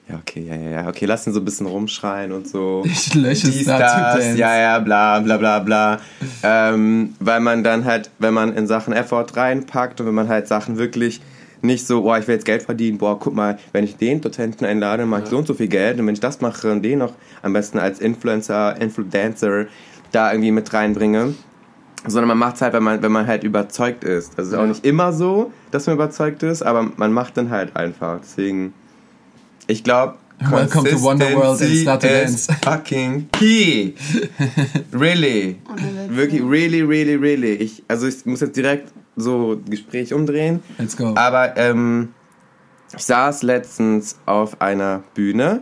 [0.08, 2.84] Ja, okay, ja, ja, ja, okay, lass ihn so ein bisschen rumschreien und so.
[2.86, 4.38] Ich lösche Dies, das, Dance.
[4.38, 6.00] ja, ja, bla, bla, bla, bla.
[6.44, 10.48] Ähm, weil man dann halt, wenn man in Sachen Effort reinpackt und wenn man halt
[10.48, 11.22] Sachen wirklich
[11.64, 14.66] nicht so, boah, ich will jetzt Geld verdienen, boah, guck mal, wenn ich den Dozenten
[14.66, 17.00] einlade, mache ich so und so viel Geld und wenn ich das mache und den
[17.00, 19.66] noch am besten als Influencer, Influencer
[20.12, 21.34] da irgendwie mit reinbringe,
[22.08, 24.38] sondern man macht es halt, wenn man, wenn man halt überzeugt ist.
[24.38, 24.68] Das ist auch Ja.
[24.68, 28.20] nicht immer so, dass man überzeugt ist, aber man macht dann halt einfach.
[28.22, 28.74] Deswegen,
[29.68, 30.16] ich glaube,
[30.50, 32.54] Welcome to Wonderworld and Start to is Dance.
[32.64, 33.94] fucking key.
[34.94, 35.58] really.
[36.10, 37.54] Wirklich, really, really, really.
[37.54, 40.62] Ich, also ich muss jetzt direkt so Gespräch umdrehen.
[40.78, 41.14] Let's go.
[41.16, 42.10] Aber ähm,
[42.96, 45.62] ich saß letztens auf einer Bühne,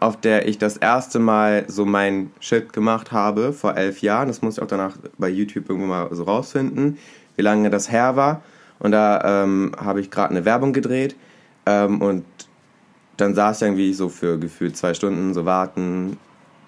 [0.00, 4.28] auf der ich das erste Mal so mein Shit gemacht habe, vor elf Jahren.
[4.28, 6.98] Das muss ich auch danach bei YouTube irgendwo mal so rausfinden,
[7.36, 8.42] wie lange das her war.
[8.78, 11.16] Und da ähm, habe ich gerade eine Werbung gedreht.
[11.64, 12.24] Ähm, und
[13.16, 16.18] dann saß ich irgendwie so für gefühlt zwei Stunden, so warten,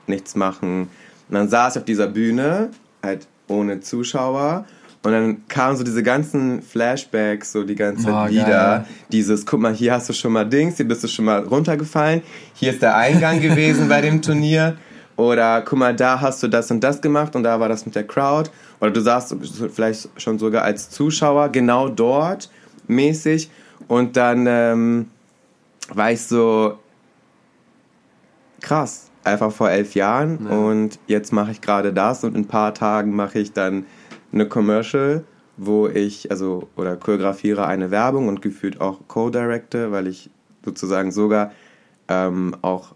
[0.07, 0.89] nichts machen.
[1.29, 2.71] Und dann saß ich auf dieser Bühne,
[3.03, 4.65] halt ohne Zuschauer.
[5.03, 8.45] Und dann kamen so diese ganzen Flashbacks, so die ganze Zeit Oh, wieder.
[8.47, 8.85] geil.
[9.13, 12.23] Dieses, guck mal, hier hast du schon mal Dings, hier bist du schon mal runtergefallen.
[12.55, 14.77] Hier ist der Eingang gewesen bei dem Turnier.
[15.17, 17.95] Oder guck mal, da hast du das und das gemacht und da war das mit
[17.95, 18.51] der Crowd.
[18.81, 19.35] Oder du saßt
[19.73, 22.51] vielleicht schon sogar als Zuschauer genau dort
[22.89, 23.51] mäßig.
[23.87, 25.09] Und dann ähm,
[25.95, 26.79] war ich so
[28.61, 30.47] krass, einfach vor elf Jahren.
[30.49, 30.57] Ja.
[30.57, 33.87] Und jetzt mache ich gerade das und in ein paar Tagen mache ich dann
[34.33, 35.25] eine Commercial,
[35.57, 40.31] wo ich, also, oder choreografiere eine Werbung und gefühlt auch co-directe, weil ich
[40.65, 41.53] sozusagen sogar
[42.09, 42.95] ähm, auch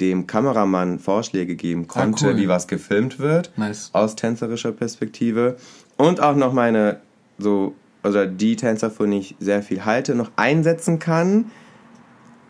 [0.00, 2.36] dem Kameramann Vorschläge geben konnte, Ah, cool.
[2.36, 3.90] wie was gefilmt wird Nice.
[3.94, 5.56] aus tänzerischer Perspektive
[5.96, 7.00] und auch noch meine
[7.38, 7.74] so
[8.04, 11.50] oder die Tänzer, von denen ich sehr viel halte, noch einsetzen kann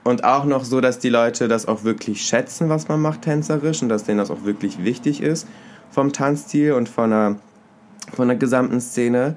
[0.04, 3.80] und auch noch so, dass die Leute das auch wirklich schätzen, was man macht tänzerisch
[3.80, 5.46] und dass denen das auch wirklich wichtig ist
[5.90, 7.36] vom Tanzstil und von der
[8.14, 9.36] von der gesamten Szene.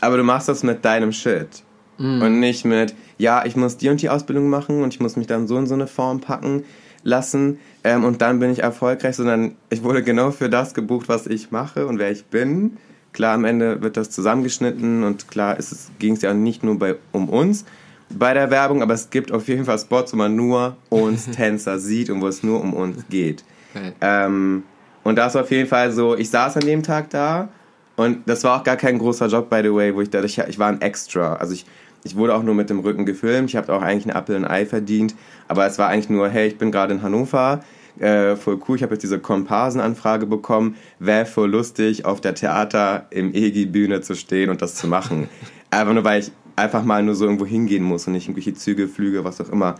[0.00, 1.62] Aber du machst das mit deinem Shit.
[1.98, 5.26] Und nicht mit, ja, ich muss die und die Ausbildung machen und ich muss mich
[5.26, 6.62] dann so in so eine Form packen
[7.02, 11.26] lassen ähm, und dann bin ich erfolgreich, sondern ich wurde genau für das gebucht, was
[11.26, 12.76] ich mache und wer ich bin.
[13.12, 15.56] Klar, am Ende wird das zusammengeschnitten und klar
[15.98, 17.64] ging es ja auch nicht nur bei, um uns
[18.10, 21.78] bei der Werbung, aber es gibt auf jeden Fall Spots, wo man nur uns Tänzer
[21.78, 23.44] sieht und wo es nur um uns geht.
[23.74, 23.92] Geil.
[24.00, 24.62] Ähm,
[25.04, 27.48] und das war auf jeden Fall so, ich saß an dem Tag da
[27.96, 30.38] und das war auch gar kein großer Job, by the way, wo ich da, ich,
[30.38, 31.34] ich war ein Extra.
[31.34, 31.66] Also ich,
[32.04, 34.44] ich wurde auch nur mit dem Rücken gefilmt, ich habe auch eigentlich einen Apfel und
[34.44, 35.14] ein Ei verdient,
[35.48, 37.60] aber es war eigentlich nur, hey, ich bin gerade in Hannover,
[37.98, 43.06] äh, voll cool, ich habe jetzt diese Komparsenanfrage bekommen, wäre voll lustig, auf der Theater
[43.10, 45.28] im EGI-Bühne zu stehen und das zu machen.
[45.70, 48.88] einfach nur, weil ich einfach mal nur so irgendwo hingehen muss und nicht irgendwelche Züge,
[48.88, 49.76] Flüge, was auch immer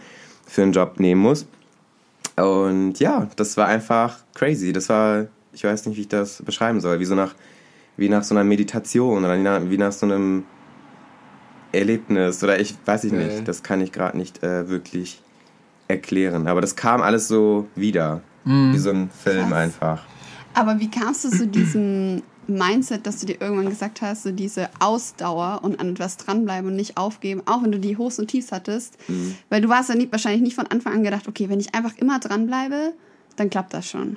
[0.47, 1.47] für einen Job nehmen muss.
[2.41, 4.73] Und ja, das war einfach crazy.
[4.73, 7.35] Das war, ich weiß nicht, wie ich das beschreiben soll, wie so nach,
[7.97, 10.45] wie nach so einer Meditation oder wie nach, so einem
[11.73, 13.47] Erlebnis oder ich weiß ich nicht.
[13.47, 15.23] Das kann ich gerade nicht äh, wirklich
[15.89, 16.47] erklären.
[16.47, 19.59] Aber das kam alles so wieder, wie so ein Film Krass.
[19.59, 20.03] einfach.
[20.55, 24.69] Aber wie kamst du zu diesem Mindset, dass du dir irgendwann gesagt hast, so diese
[24.81, 28.53] Ausdauer und an etwas dranbleiben und nicht aufgeben, auch wenn du die Hochs und Tiefs
[28.53, 28.97] hattest?
[29.51, 31.97] Weil du warst ja nicht, wahrscheinlich nicht von Anfang an gedacht, okay, wenn ich einfach
[31.99, 32.95] immer dranbleibe,
[33.37, 34.17] dann klappt das schon.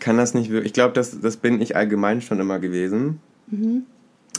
[0.00, 0.66] kann das nicht wirklich.
[0.66, 3.20] Ich glaube, das, das bin ich allgemein schon immer gewesen.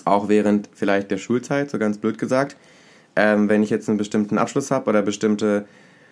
[0.06, 2.58] Auch während vielleicht der Schulzeit, so ganz blöd gesagt.
[3.16, 5.66] Ähm, wenn ich jetzt einen bestimmten Abschluss habe oder bestimmte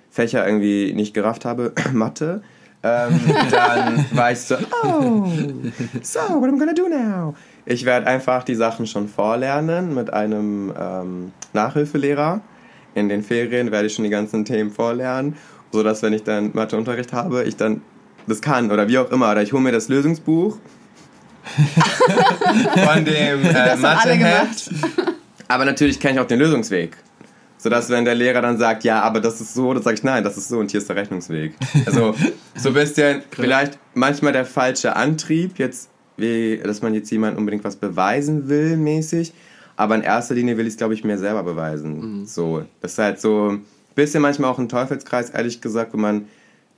[0.10, 2.43] Fächer irgendwie nicht gerafft habe, Mathe,
[2.83, 5.29] ähm, dann war ich so, oh,
[6.01, 7.35] so, what am I gonna do now?
[7.65, 12.41] Ich werde einfach die Sachen schon vorlernen mit einem ähm, Nachhilfelehrer.
[12.95, 15.37] In den Ferien werde ich schon die ganzen Themen vorlernen,
[15.71, 17.81] sodass, wenn ich dann Matheunterricht habe, ich dann
[18.27, 19.31] das kann oder wie auch immer.
[19.31, 20.57] Oder ich hole mir das Lösungsbuch
[22.73, 24.71] von dem äh, Das haben alle Matheheft.
[25.47, 26.97] Aber natürlich kenne ich auch den Lösungsweg.
[27.62, 30.24] Sodass, wenn der Lehrer dann sagt, ja, aber das ist so, dann sage ich, nein,
[30.24, 31.54] das ist so und hier ist der Rechnungsweg.
[31.86, 32.15] Also,
[32.56, 37.63] so ein bisschen, vielleicht manchmal der falsche Antrieb, jetzt, wie, dass man jetzt jemand unbedingt
[37.63, 39.32] was beweisen will, mäßig.
[39.76, 42.26] Aber in erster Linie will ich es, glaube ich, mir selber beweisen.
[42.26, 46.26] So, das ist halt so ein bisschen manchmal auch ein Teufelskreis, ehrlich gesagt, wo man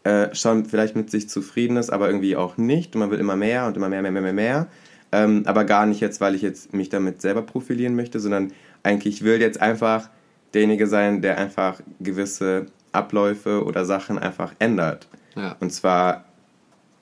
[0.04, 2.94] äh, schon vielleicht mit sich zufrieden ist, aber irgendwie auch nicht.
[2.94, 4.68] Und man will immer mehr und immer mehr, mehr, mehr, mehr, mehr.
[5.14, 8.52] Ähm, aber gar nicht jetzt, weil ich jetzt mich damit selber profilieren möchte, sondern
[8.84, 10.10] eigentlich ich will jetzt einfach
[10.54, 15.08] derjenige sein, der einfach gewisse Abläufe oder Sachen einfach ändert.
[15.36, 15.56] Ja.
[15.60, 16.26] Und zwar,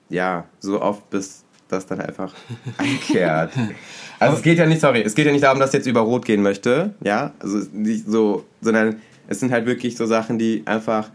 [0.08, 2.34] ja, so oft, bis das dann einfach
[2.78, 3.52] einkehrt.
[4.18, 6.02] Also es geht ja nicht, sorry, es geht ja nicht darum, dass ich jetzt über
[6.02, 10.62] Rot gehen möchte, ja, also nicht so, sondern es sind halt wirklich so Sachen, die
[10.64, 11.10] einfach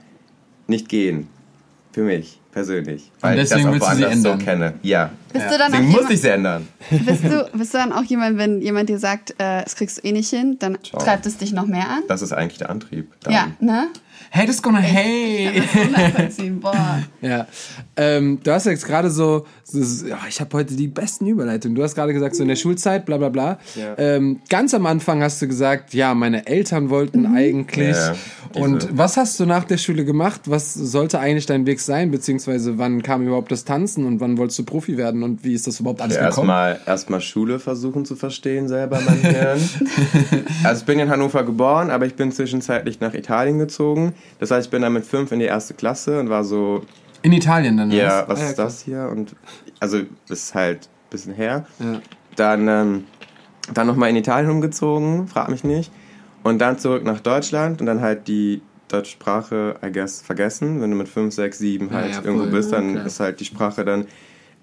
[0.67, 1.29] nicht gehen.
[1.93, 3.11] Für mich persönlich.
[3.21, 4.45] Weil ich das deswegen auch willst du sie woanders so ändern.
[4.45, 4.73] kenne.
[4.81, 5.11] Ja.
[5.31, 6.67] Bist du dann Deswegen muss jemand, ich sie ändern.
[6.89, 10.07] bist du, bist du dann auch jemand, wenn jemand dir sagt, äh, das kriegst du
[10.07, 10.99] eh nicht hin, dann Ciao.
[11.01, 12.01] treibt es dich noch mehr an?
[12.07, 13.11] Das ist eigentlich der Antrieb.
[13.21, 13.33] Dann.
[13.33, 13.87] Ja, ne?
[14.31, 15.61] Hate is gonna hate.
[15.91, 17.03] Nachvollziehen, boah.
[17.21, 17.47] Ja,
[17.95, 21.75] ähm, du hast jetzt gerade so, so so- ja, ich habe heute die besten Überleitungen.
[21.75, 23.59] Du hast gerade gesagt, so in der Schulzeit, bla bla bla.
[23.75, 23.97] Ja.
[23.97, 27.95] Ähm, ganz am Anfang hast du gesagt, ja, meine Eltern wollten eigentlich.
[27.97, 28.15] Ja,
[28.53, 30.41] Und was hast du nach der Schule gemacht?
[30.45, 32.11] Was sollte eigentlich dein Weg sein?
[32.11, 35.65] Beziehungsweise wann kam überhaupt das Tanzen und wann wolltest du Profi werden und wie ist
[35.67, 36.49] das überhaupt alles gekommen?
[36.49, 39.59] Erstmal erstmal Schule versuchen zu verstehen selber mein Hirn.
[40.63, 44.13] also ich bin in Hannover geboren, aber ich bin zwischenzeitlich nach Italien gezogen.
[44.39, 46.83] Das heißt, ich bin dann mit fünf in die erste Klasse und war so,
[47.23, 47.91] In Italien dann.
[47.91, 49.09] ja, was Ah, ja, ist das hier?
[49.11, 49.35] Und
[49.79, 51.65] also das ist halt ein bisschen her.
[51.79, 52.01] Ja.
[52.35, 53.03] Dann, ähm,
[53.73, 55.91] dann nochmal in Italien umgezogen, frag mich nicht.
[56.43, 60.79] Und dann zurück nach Deutschland und dann halt die deutsche Sprache, I guess, vergessen.
[60.81, 62.51] Wenn du mit 5, 6, 7 halt ja, irgendwo voll.
[62.53, 63.05] bist, dann Klar.
[63.05, 64.05] ist halt die Sprache dann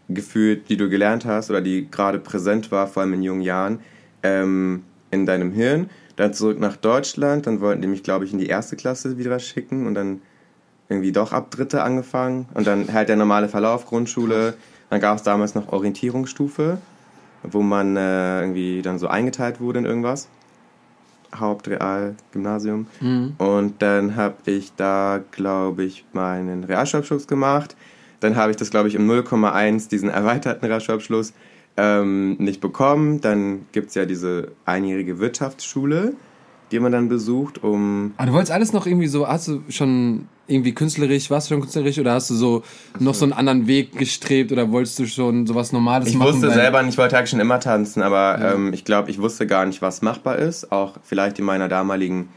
[0.08, 3.80] gefühlt, die du gelernt hast oder die gerade präsent war, vor allem in jungen Jahren,
[4.22, 5.90] ähm, in deinem Hirn.
[6.16, 9.38] Dann zurück nach Deutschland, dann wollten die mich, glaube ich, in die erste Klasse wieder
[9.38, 10.22] schicken und dann
[10.88, 14.54] irgendwie doch ab dritte angefangen und dann halt der normale Verlauf, Grundschule.
[14.90, 16.78] Dann gab es damals noch Orientierungsstufe,
[17.42, 20.28] wo man äh, irgendwie dann so eingeteilt wurde in irgendwas.
[21.38, 22.86] Haupt, Real, Gymnasium.
[23.38, 27.74] Und dann habe ich da, glaube ich, meinen Realschulabschluss gemacht.
[28.20, 31.32] Dann habe ich das, glaube ich, im 0,1, diesen erweiterten Realschulabschluss,
[31.76, 33.20] ähm, nicht bekommen.
[33.20, 36.14] Dann gibt es ja diese einjährige Wirtschaftsschule,
[36.70, 40.26] die man dann besucht, um Ah, du wolltest alles noch irgendwie so, hast du schon
[40.46, 42.62] irgendwie künstlerisch, warst du schon künstlerisch oder hast du so
[43.00, 46.32] noch so einen anderen Weg gestrebt oder wolltest du schon sowas Normales Ich machen?
[46.32, 49.20] wusste weil- selber nicht, ich wollte eigentlich schon immer tanzen, aber ähm, ich glaube, ich
[49.20, 50.70] wusste gar nicht, was machbar ist.
[50.70, 52.28] Auch vielleicht in meiner damaligen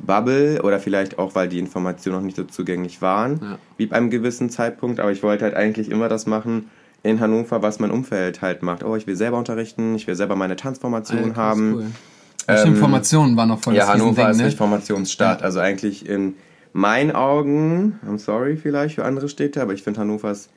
[0.00, 3.58] Bubble oder vielleicht auch, weil die Informationen noch nicht so zugänglich waren, Ja.
[3.76, 4.98] wie bei einem gewissen Zeitpunkt.
[4.98, 6.68] Aber ich wollte halt eigentlich immer das machen
[7.02, 8.84] in Hannover, was mein Umfeld halt macht.
[8.84, 11.74] Oh, ich will selber unterrichten, ich will selber meine Tanzformation ja, krass, haben.
[11.74, 11.86] cool.
[12.58, 14.44] Stimmt, Formationen waren noch voll Ja, Hannover ist ne?
[14.46, 15.42] nicht Formationsstadt.
[15.42, 16.34] Also eigentlich in
[16.72, 20.50] meinen Augen, I'm sorry vielleicht für andere Städte, aber ich finde Hannover ist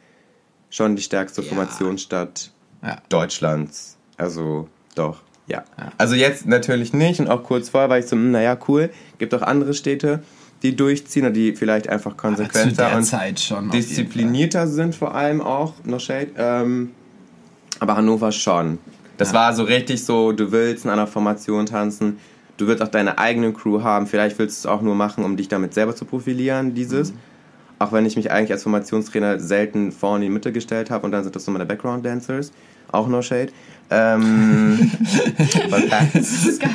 [0.70, 2.52] schon die stärkste Formationsstadt
[2.84, 2.98] Ja.
[3.10, 3.98] Deutschlands.
[4.18, 5.22] Also doch.
[5.48, 5.64] Ja.
[5.98, 8.90] Also jetzt natürlich nicht und auch kurz vorher war ich so, hm, naja, cool.
[9.20, 10.24] Gibt auch andere Städte,
[10.66, 16.30] die durchziehen oder die vielleicht einfach konsequenter und disziplinierter sind, vor allem auch, no shade.
[16.38, 16.92] Ähm,
[17.80, 18.80] aber Hannover schon.
[19.18, 22.18] Das war so richtig so, du willst in einer Formation tanzen,
[22.58, 25.38] du willst auch deine eigene Crew haben, vielleicht willst du es auch nur machen, um
[25.38, 27.12] dich damit selber zu profilieren, dieses.
[27.12, 27.18] Mhm.
[27.80, 31.12] Auch wenn ich mich eigentlich als Formationstrainer selten vorne in die Mitte gestellt habe und
[31.12, 32.52] dann sind das so meine Background-Dancers,
[32.92, 33.52] auch no shade.
[33.90, 34.92] Ähm.
[36.14, 36.72] Das ist geil.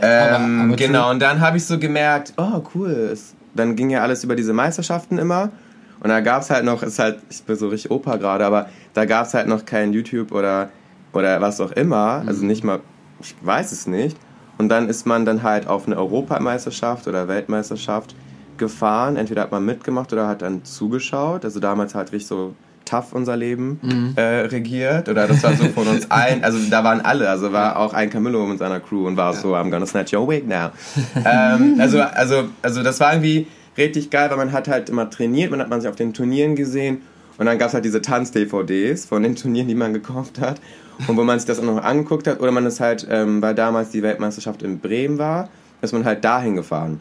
[0.00, 3.90] Ähm, Aber- aber genau, und dann habe ich so gemerkt, oh cool, es, dann ging
[3.90, 5.50] ja alles über diese Meisterschaften immer.
[6.00, 8.68] Und da gab es halt noch, ist halt, ich bin so richtig Opa gerade, aber
[8.94, 10.70] da gab es halt noch kein YouTube oder,
[11.12, 12.24] oder was auch immer.
[12.26, 12.80] Also nicht mal,
[13.20, 14.16] ich weiß es nicht.
[14.58, 18.14] Und dann ist man dann halt auf eine Europameisterschaft oder Weltmeisterschaft
[18.56, 19.16] gefahren.
[19.16, 21.44] Entweder hat man mitgemacht oder hat dann zugeschaut.
[21.44, 25.08] Also damals halt richtig so tough unser Leben äh, regiert.
[25.08, 27.28] Oder das war so von uns allen, also da waren alle.
[27.28, 30.28] Also war auch ein Camillo mit seiner Crew und war so, I'm gonna snatch your
[30.28, 30.70] wig now.
[31.24, 35.50] ähm, also, also, also das war irgendwie richtig geil, weil man hat halt immer trainiert,
[35.50, 37.02] man hat man sich auf den Turnieren gesehen
[37.38, 40.60] und dann gab es halt diese Tanz-DVDs von den Turnieren, die man gekauft hat
[41.08, 43.54] und wo man sich das auch noch angeguckt hat oder man ist halt, ähm, weil
[43.54, 45.48] damals die Weltmeisterschaft in Bremen war,
[45.80, 47.00] ist man halt dahin gefahren.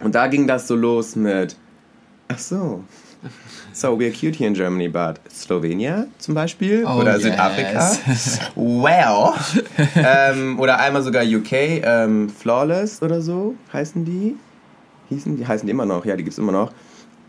[0.00, 1.56] Und da ging das so los mit,
[2.28, 2.84] ach so,
[3.72, 7.22] so we're cute here in Germany, but Slovenia zum Beispiel Oh, oder yes.
[7.22, 7.92] Südafrika.
[8.56, 9.32] Well.
[9.96, 11.52] ähm, oder einmal sogar UK,
[11.82, 14.36] ähm, Flawless oder so heißen die.
[15.08, 16.72] Hießen die, heißen die immer noch, ja, die gibt's immer noch.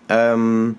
[0.10, 0.78] Ähm,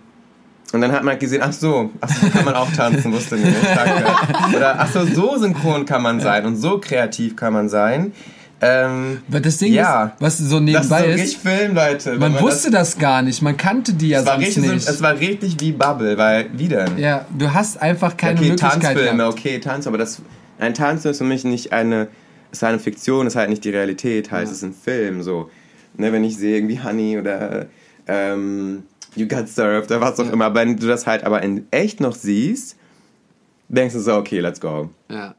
[0.73, 3.57] und dann hat man gesehen, ach so, ach so kann man auch tanzen, wusste nicht.
[3.75, 4.57] Danke.
[4.57, 8.13] Oder ach so, so synchron kann man sein und so kreativ kann man sein.
[8.65, 10.05] Ähm, das Ding Ja.
[10.05, 12.13] ist, was so das ist so nebenbei ist, Film, Leute.
[12.17, 14.65] man Wenn wusste das, gar nicht, man kannte die ja das, es war sonst richtig,
[14.67, 14.89] so, nicht.
[14.89, 16.97] es war richtig wie Bubble, weil, wie denn?
[16.97, 19.39] ja, du hast einfach keine okay, Möglichkeit Tanzfilme, gehabt.
[19.39, 20.23] okay, Tanz, aber das,
[20.61, 22.07] ein Tanz ist für mich nicht eine,
[22.53, 25.51] ist eine Fiktion, ist halt nicht die Realität, heißt es ist ein Film, so.
[25.97, 27.67] Ne, wenn ich sehe irgendwie Honey oder
[28.07, 28.85] ähm,
[29.17, 32.15] You Got Served oder was auch immer, wenn du das halt aber in echt noch
[32.15, 32.77] siehst,
[33.69, 34.89] denkst du so, okay, let's go.
[35.11, 35.35] Ja.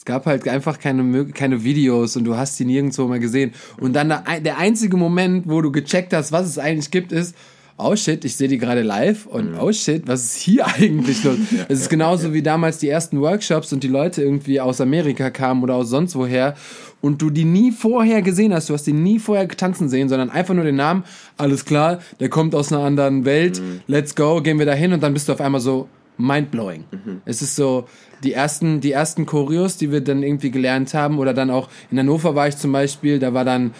[0.00, 3.52] Es gab halt einfach keine, keine Videos und du hast die nirgendwo mal gesehen.
[3.78, 7.12] Und dann der, ein- der einzige Moment, wo du gecheckt hast, was es eigentlich gibt,
[7.12, 7.36] ist,
[7.76, 11.36] oh shit, ich sehe die gerade live und oh shit, was ist hier eigentlich los?
[11.68, 15.62] Es ist genauso wie damals die ersten Workshops und die Leute irgendwie aus Amerika kamen
[15.62, 16.54] oder aus sonst woher
[17.02, 18.70] und du die nie vorher gesehen hast.
[18.70, 21.04] Du hast die nie vorher tanzen sehen, sondern einfach nur den Namen,
[21.36, 25.02] alles klar, der kommt aus einer anderen Welt, let's go, gehen wir da hin und
[25.02, 25.88] dann bist du auf einmal so,
[26.20, 26.84] mindblowing.
[27.24, 27.86] Es ist so,
[28.22, 31.98] die ersten, die ersten Choreos, die wir dann irgendwie gelernt haben, oder dann auch in
[31.98, 33.72] Hannover war ich zum Beispiel, da war dann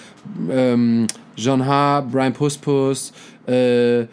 [0.50, 3.12] ähm, John H., Brian Puspus,
[3.46, 4.06] äh,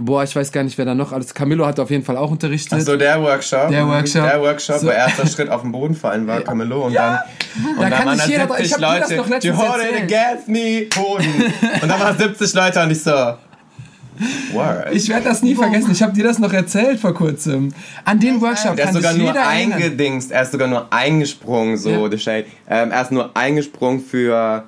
[0.00, 1.34] boah, ich weiß gar nicht, wer da noch alles.
[1.34, 2.80] Camillo hat auf jeden Fall auch unterrichtet.
[2.82, 3.68] So der Workshop.
[3.68, 4.22] Der Workshop.
[4.24, 4.86] Der Workshop, So.
[4.86, 6.86] wo erster Schritt auf den Boden fallen war, Camillo.
[6.86, 7.18] Und dann,
[7.56, 9.28] und Da dann kann waren nicht da jeder- ich 70 hab dir das Leute, doch
[9.28, 10.12] letztens you hold it erzählt.
[10.12, 11.52] against me, Boden.
[11.82, 13.10] Und dann waren 70 Leute und ich so,
[14.52, 14.88] word.
[14.92, 15.90] Ich werde das nie vergessen.
[15.92, 17.72] Ich habe dir das noch erzählt vor kurzem.
[18.04, 22.10] An den Workshop Der ist sogar nur eingedingst, er ist sogar nur eingesprungen, so, Ja.
[22.10, 22.44] the shade.
[22.68, 24.64] Ähm, er ist nur eingesprungen für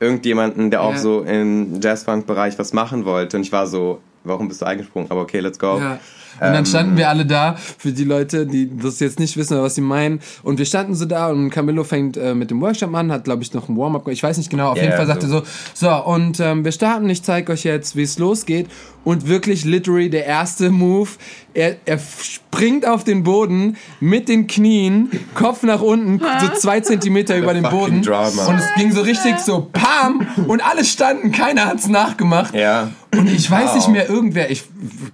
[0.00, 0.98] irgendjemanden, der auch Ja.
[0.98, 3.36] so im Jazz-Funk-Bereich was machen wollte.
[3.36, 5.10] Und ich war so, warum bist du eingesprungen?
[5.10, 5.78] Aber okay, let's go.
[5.78, 5.98] Ja.
[6.40, 9.74] Und dann standen wir alle da, für die Leute, die das jetzt nicht wissen, was
[9.74, 10.20] sie meinen.
[10.44, 13.42] Und wir standen so da und Camillo fängt äh, mit dem Workshop an, hat, glaube
[13.42, 15.12] ich, noch ein Warm-up, ich weiß nicht genau, auf Ja, jeden Fall so.
[15.12, 15.42] sagte so,
[15.74, 18.68] so, und ähm, wir starten, ich zeige euch jetzt, wie es losgeht.
[19.02, 21.08] Und wirklich literally der erste Move,
[21.54, 27.36] er, er springt auf den Boden mit den Knien, Kopf nach unten, so zwei Zentimeter
[27.36, 28.02] über den Boden.
[28.02, 28.46] drama.
[28.46, 30.26] Und es ging so richtig so, pam!
[30.46, 32.54] Und alle standen, keiner hat's nachgemacht.
[32.54, 32.90] Ja.
[33.14, 33.76] Und ich weiß Wow.
[33.76, 34.64] nicht mehr, irgendwer, ich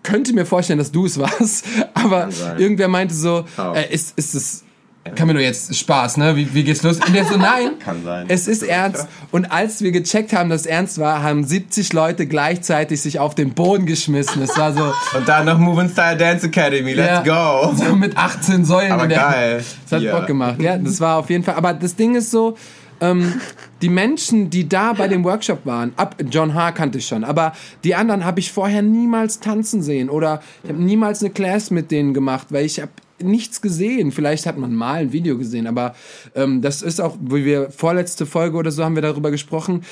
[0.03, 3.77] könnte mir vorstellen, dass du es warst, aber irgendwer meinte so, Wow.
[3.77, 4.61] äh, ist, ist es,
[5.17, 6.35] Camillo, jetzt Spaß, ne?
[6.35, 6.97] Wie, wie geht's los?
[6.99, 8.25] Und der so, nein, Kann sein.
[8.29, 9.07] es ist ernst.
[9.33, 13.35] Und als wir gecheckt haben, dass es ernst war, haben 70 Leute gleichzeitig sich auf
[13.35, 14.41] den Boden geschmissen.
[14.41, 14.81] Es war so,
[15.19, 17.75] Und dann noch Move and Style Dance Academy, let's ja, go.
[17.77, 18.93] So mit 18 Säulen.
[18.93, 19.63] Aber geil.
[19.85, 20.17] Das hat Ja.
[20.17, 20.59] Bock gemacht.
[20.63, 21.57] Ja, das war auf jeden Fall.
[21.57, 22.57] Aber das Ding ist so,
[23.05, 23.41] ähm,
[23.83, 26.73] die Menschen, die da bei dem Workshop waren, ab John H.
[26.73, 30.83] kannte ich schon, aber die anderen habe ich vorher niemals tanzen sehen oder ich habe
[30.83, 34.11] niemals eine Class mit denen gemacht, weil ich habe nichts gesehen.
[34.11, 35.95] Vielleicht hat man mal ein Video gesehen, aber
[36.35, 39.85] ähm, das ist auch, wie wir vorletzte Folge oder so haben wir darüber gesprochen.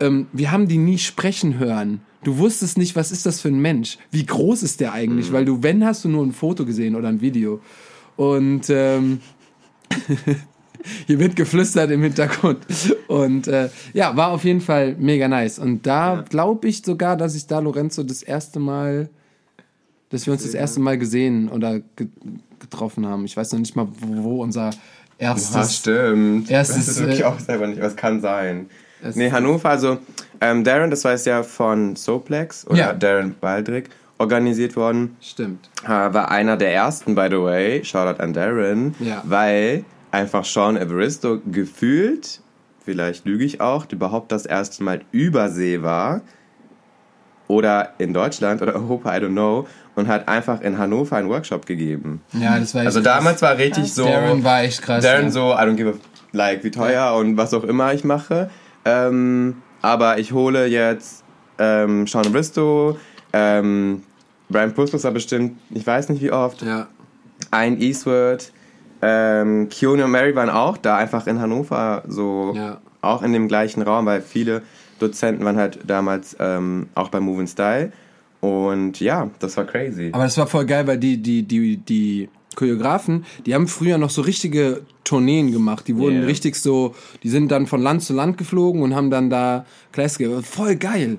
[0.00, 2.00] Ähm, wir haben die nie sprechen hören.
[2.24, 3.98] Du wusstest nicht, was ist das für ein Mensch?
[4.10, 5.32] Wie groß ist der eigentlich?
[5.32, 7.60] Weil du, wenn, hast du nur ein Foto gesehen oder ein Video.
[8.16, 9.20] Und ähm,
[11.06, 12.58] hier wird geflüstert im Hintergrund.
[13.08, 15.58] Und äh, ja, war auf jeden Fall mega nice.
[15.58, 19.08] Und da glaube ich sogar, dass ich da Lorenzo das erste Mal,
[20.10, 22.08] dass wir uns das erste Mal gesehen oder ge
[22.58, 23.24] getroffen haben.
[23.24, 24.70] Ich weiß noch nicht mal, wo, wo unser
[25.18, 25.56] Erstes.
[25.56, 26.48] Ah, stimmt.
[26.50, 28.66] Erstes, das ist wirklich äh, auch selber nicht, was kann sein.
[29.14, 29.98] Nee, Hannover, also
[30.40, 32.92] ähm, Darren, das war jetzt ja von Soplex oder Ja.
[32.92, 35.16] Darren Baldrick organisiert worden.
[35.20, 35.68] Stimmt.
[35.84, 39.22] War einer der ersten, by the way, Shoutout an Darren, Ja.
[39.26, 42.40] weil einfach Sean Evaristo gefühlt,
[42.84, 46.20] vielleicht lüge ich auch, überhaupt das erste Mal übersee war
[47.48, 51.66] oder in Deutschland oder Europa, I don't know, und hat einfach in Hannover einen Workshop
[51.66, 52.22] gegeben.
[52.32, 53.16] Ja, das war echt Also krass.
[53.16, 55.02] damals war richtig so, Darren war echt krass.
[55.02, 55.30] Darren ja.
[55.30, 55.94] so, I don't give a
[56.32, 58.48] like, wie teuer und was auch immer ich mache.
[58.84, 61.24] Ähm, aber ich hole jetzt
[61.58, 62.96] ähm, Sean Bristow,
[63.32, 64.02] ähm,
[64.48, 66.86] Brian Puskus war bestimmt, ich weiß nicht wie oft, Ja.
[67.50, 68.50] ein Eastwood,
[69.02, 72.80] ähm, Keanu und Mary waren auch da, einfach in Hannover, so Ja.
[73.00, 74.62] auch in dem gleichen Raum, weil viele
[75.00, 77.92] Dozenten waren halt damals ähm, auch bei Move and Style.
[78.40, 80.10] Und ja, das war crazy.
[80.12, 84.10] Aber das war voll geil, weil die, die, die, die Choreografen, die haben früher noch
[84.10, 85.86] so richtige Tourneen gemacht.
[85.88, 86.26] Die wurden Yeah.
[86.26, 90.18] richtig so, die sind dann von Land zu Land geflogen und haben dann da Class
[90.18, 90.42] gegeben.
[90.42, 91.18] Voll geil.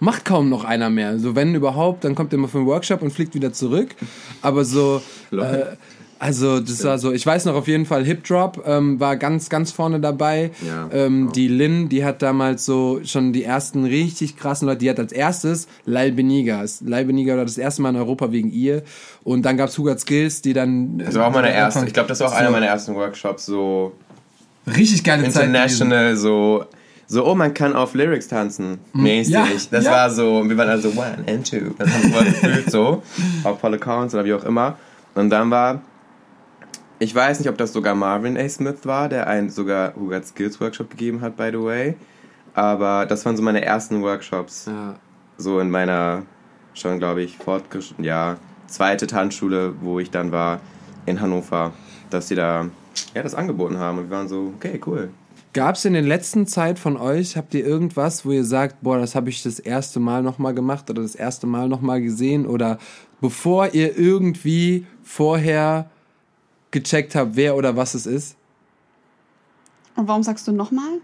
[0.00, 1.18] Macht kaum noch einer mehr.
[1.18, 3.94] So, wenn überhaupt, dann kommt er mal für einen Workshop und fliegt wieder zurück.
[4.42, 5.76] Aber so, äh,
[6.22, 9.48] also das war so, ich weiß noch auf jeden Fall, Hip Drop ähm, war ganz,
[9.48, 10.52] ganz vorne dabei.
[10.64, 10.88] Ja.
[10.92, 15.00] Ähm, die Lynn, die hat damals so schon die ersten richtig krassen Leute, die hat
[15.00, 16.64] als erstes Lal Beniga.
[16.84, 18.84] Lal Beniga war das erste Mal in Europa wegen ihr.
[19.24, 20.98] Und dann gab's Hugat Skills, die dann.
[20.98, 22.52] Das war auch meine erste, ich glaube, das war auch einer So.
[22.52, 23.92] meiner ersten Workshops, so
[24.64, 25.32] Richtig geile Zeit.
[25.32, 25.48] gewesen.
[25.48, 26.66] international, so,
[27.08, 29.34] so, oh, man kann auf Lyrics tanzen, mäßig.
[29.34, 29.90] Ja, das ja.
[29.90, 31.74] war so, wir waren also one and two.
[31.76, 33.02] Das haben wir voll gefühlt so,
[33.42, 34.76] auf Paul Accounts oder wie auch immer.
[35.16, 35.82] Und dann war,
[37.02, 38.48] ich weiß nicht, ob das sogar Marvin A.
[38.48, 41.94] Smith war, der einen sogar Hugat Skills Workshop gegeben hat, by the way.
[42.54, 44.94] Aber das waren so meine ersten Workshops, Ja.
[45.36, 46.22] so in meiner,
[46.74, 48.36] schon glaube ich, fortgeschrittenen, ja,
[48.66, 50.60] zweite Tanzschule, wo ich dann war,
[51.06, 51.72] in Hannover,
[52.10, 52.68] dass sie da,
[53.14, 53.98] ja, das angeboten haben.
[53.98, 55.10] Und wir waren so, okay, cool.
[55.54, 59.14] Gab's in der letzten Zeit von euch, habt ihr irgendwas, wo ihr sagt, boah, das
[59.14, 62.78] habe ich das erste Mal nochmal gemacht oder das erste Mal nochmal gesehen oder
[63.20, 65.90] bevor ihr irgendwie vorher
[66.72, 68.36] gecheckt habt, wer oder was es ist?
[69.94, 70.98] Und warum sagst du nochmal?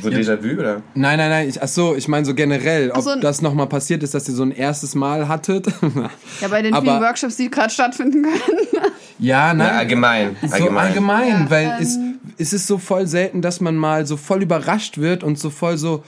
[0.00, 0.82] So Déjà-vu, oder?
[0.94, 1.48] Nein, nein, nein.
[1.48, 4.34] Ich, ach so, ich meine so generell, ob so, das nochmal passiert ist, dass ihr
[4.34, 5.66] so ein erstes Mal hattet.
[6.40, 8.58] Ja, bei den Aber- vielen Workshops, die gerade stattfinden können.
[9.18, 9.68] ja, nein.
[9.68, 10.36] Ja, allgemein.
[10.40, 10.86] So allgemein.
[10.86, 11.98] allgemein, Ja, weil ähm, es,
[12.38, 15.76] es ist so voll selten, dass man mal so voll überrascht wird und so voll
[15.78, 16.02] so,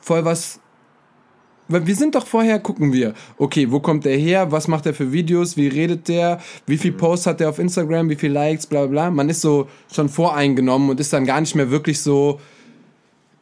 [0.00, 0.60] voll was.
[1.68, 4.94] Weil wir sind doch vorher, gucken wir, okay, wo kommt der her, was macht er
[4.94, 8.66] für Videos, wie redet der, wie viel Posts hat der auf Instagram, wie viel Likes,
[8.66, 9.10] bla bla bla.
[9.10, 12.40] Man ist so schon voreingenommen und ist dann gar nicht mehr wirklich so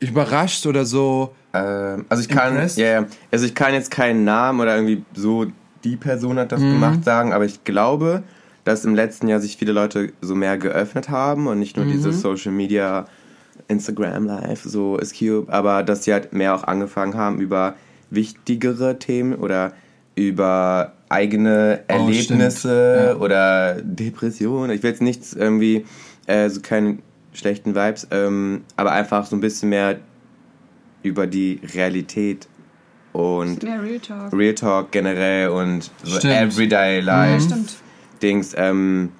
[0.00, 1.34] überrascht oder so.
[1.54, 3.06] Ähm, also ich kann, ja.
[3.30, 5.46] also ich kann jetzt keinen Namen oder irgendwie so
[5.84, 6.72] die Person hat das Mhm.
[6.72, 8.22] gemacht sagen, aber ich glaube,
[8.64, 11.90] dass im letzten Jahr sich viele Leute so mehr geöffnet haben und nicht nur Mhm.
[11.92, 13.06] dieses Social Media,
[13.68, 17.74] Instagram Live, so ist Cube, aber dass sie halt mehr auch angefangen haben über
[18.10, 19.72] wichtigere Themen oder
[20.14, 23.12] über eigene Oh, Erlebnisse.
[23.14, 23.16] Ja.
[23.16, 24.70] oder Depressionen.
[24.74, 25.84] Ich will jetzt nichts irgendwie,
[26.26, 26.98] äh, so keine
[27.32, 29.98] schlechten Vibes, ähm, aber einfach so ein bisschen mehr
[31.02, 32.48] über die Realität
[33.12, 34.32] und Ja, Real Talk.
[34.32, 36.34] Real Talk generell und so Stimmt.
[36.34, 37.76] Everyday Life Stimmt.
[38.22, 39.10] Dings ähm,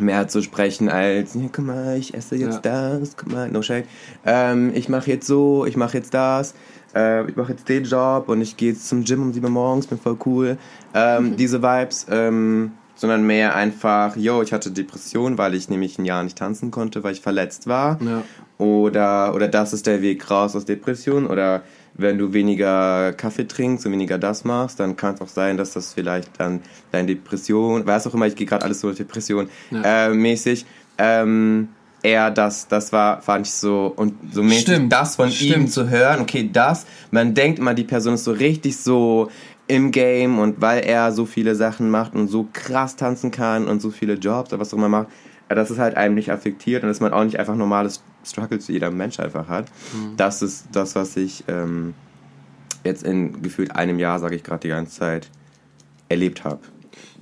[0.00, 3.84] mehr zu sprechen als ja, guck mal, ich esse jetzt das, guck mal, no shake.
[4.24, 6.54] Ähm, ich mache jetzt so, ich mache jetzt das,
[6.94, 9.86] äh, ich mache jetzt den Job und ich gehe zum Gym um 7 Uhr morgens,
[9.86, 10.56] bin voll cool.
[10.94, 16.04] Ähm, Diese Vibes, ähm, sondern mehr einfach, yo, ich hatte Depression, weil ich nämlich ein
[16.04, 17.98] Jahr nicht tanzen konnte, weil ich verletzt war.
[18.02, 18.22] Ja.
[18.58, 21.26] Oder, oder das ist der Weg raus aus Depression.
[21.26, 21.62] Oder
[21.94, 25.72] wenn du weniger Kaffee trinkst und weniger das machst, dann kann es auch sein, dass
[25.72, 26.60] das vielleicht dann
[26.92, 30.06] deine Depression, weiß auch immer, ich gehe gerade alles so Depression Ja.
[30.06, 30.64] äh, mäßig.
[30.98, 31.68] Ähm,
[32.02, 35.72] eher das, das war, fand ich so, und so mäßig Stimmt, das von ihm stimmt.
[35.72, 39.30] zu hören, okay, das, man denkt immer, die Person ist so richtig so
[39.68, 43.80] im Game und weil er so viele Sachen macht und so krass tanzen kann und
[43.80, 45.08] so viele Jobs oder was auch immer macht,
[45.48, 48.68] äh, dass es halt einem nicht affektiert und dass man auch nicht einfach normales Struggles
[48.68, 49.66] wie jeder Mensch einfach hat.
[49.92, 50.16] Mhm.
[50.16, 51.94] Das ist das, was ich ähm,
[52.84, 55.28] jetzt in gefühlt einem Jahr, sage ich gerade die ganze Zeit,
[56.08, 56.60] erlebt habe.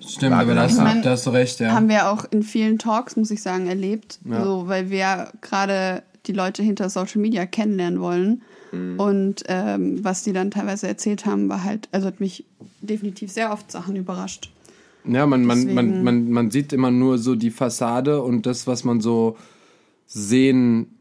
[0.07, 1.72] Stimmt, aber da hast, Ich mein, da hast du recht, ja.
[1.72, 4.18] Haben wir auch in vielen Talks, muss ich sagen, erlebt.
[4.24, 4.44] Ja.
[4.44, 8.42] So, weil wir gerade die Leute hinter Social Media kennenlernen wollen.
[8.72, 12.44] Und ähm, was die dann teilweise erzählt haben, war halt, also hat mich
[12.80, 14.53] definitiv sehr oft Sachen überrascht.
[15.05, 18.84] Ja, man, man, man, man, man sieht immer nur so die Fassade und das, was
[18.84, 19.36] man so
[20.07, 20.98] sehen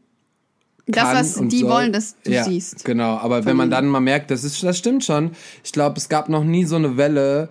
[0.86, 1.70] Das, kann was und die soll.
[1.70, 2.84] wollen, dass du ja, siehst.
[2.84, 5.30] Genau, aber wenn man dann mal merkt, das ist, das stimmt schon.
[5.62, 7.50] Ich glaube, es gab noch nie so eine Welle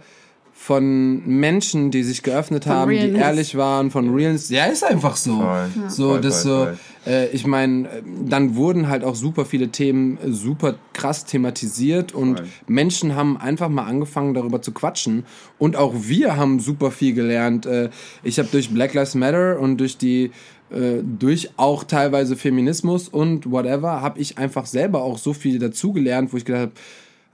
[0.62, 3.22] von Menschen, die sich geöffnet Von haben, die Realness.
[3.22, 4.50] ehrlich waren, von Realness.
[4.50, 5.38] Ja, ist einfach so.
[5.38, 5.70] Voll.
[5.88, 7.88] So, Voll, das voll, so, äh, ich meine,
[8.26, 12.48] dann wurden halt auch super viele Themen äh, super krass thematisiert und Voll.
[12.68, 15.24] Menschen haben einfach mal angefangen, darüber zu quatschen.
[15.58, 17.66] Und auch wir haben super viel gelernt.
[17.66, 17.90] Äh,
[18.22, 20.32] ich habe durch Black Lives Matter und durch die
[20.72, 26.34] äh, durch auch teilweise Feminismus und whatever, habe ich einfach selber auch so viel dazugelernt,
[26.34, 26.74] wo ich gedacht habe,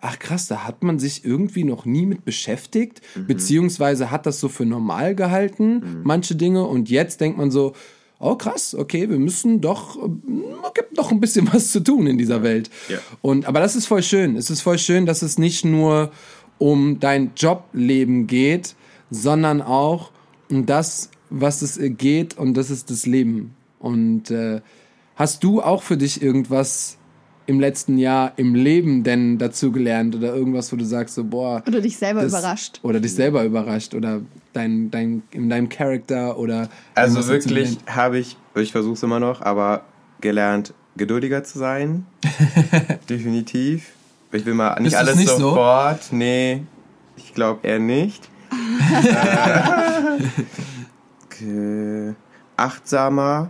[0.01, 4.49] ach krass, da hat man sich irgendwie noch nie mit beschäftigt, beziehungsweise hat das so
[4.49, 6.65] für normal gehalten, manche Dinge.
[6.65, 7.73] Und jetzt denkt man so,
[8.19, 10.09] oh krass, okay, wir müssen doch, äh,
[10.73, 12.69] gibt noch ein bisschen was zu tun in dieser Welt.
[12.89, 12.97] Ja.
[13.21, 14.35] Und, aber das ist voll schön.
[14.35, 16.11] Es ist voll schön, dass es nicht nur
[16.57, 18.75] um dein Jobleben geht,
[19.09, 20.11] sondern auch
[20.49, 23.55] um das, was es äh, geht und das ist das Leben.
[23.79, 24.61] Und äh,
[25.15, 26.97] hast du auch für dich irgendwas
[27.47, 31.61] im letzten Jahr im Leben denn dazu gelernt oder irgendwas, wo du sagst so, boah,
[31.67, 32.79] Oder dich selber das- überrascht.
[32.83, 34.21] Oder dich selber überrascht oder
[34.53, 39.41] dein, dein, in deinem Charakter oder Also wirklich habe ich, ich versuche es immer noch,
[39.41, 39.83] aber
[40.21, 42.05] gelernt, geduldiger zu sein.
[43.09, 43.91] Definitiv.
[44.31, 45.37] Ich will mal nicht Ist das alles nicht so?
[45.37, 46.07] sofort.
[46.11, 46.63] Nee,
[47.17, 48.29] ich glaube eher nicht.
[51.41, 52.13] äh,
[52.57, 53.49] achtsamer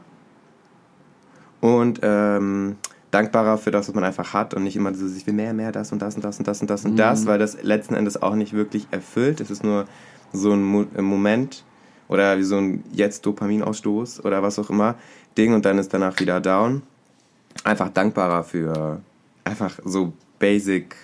[1.62, 2.76] und ähm,
[3.16, 5.72] dankbarer für das, was man einfach hat und nicht immer so, ich will mehr, mehr,
[5.72, 6.98] das und das und das und das und das und Mhm.
[6.98, 9.40] das, weil das letzten Endes auch nicht wirklich erfüllt.
[9.42, 9.86] Es ist nur
[10.34, 11.64] so ein Mo ein Moment
[12.10, 14.96] oder wie so ein jetzt Dopaminausstoß oder was auch immer
[15.38, 16.84] Ding und dann ist danach wieder down.
[17.64, 19.02] Einfach dankbarer für
[19.46, 20.96] einfach so basic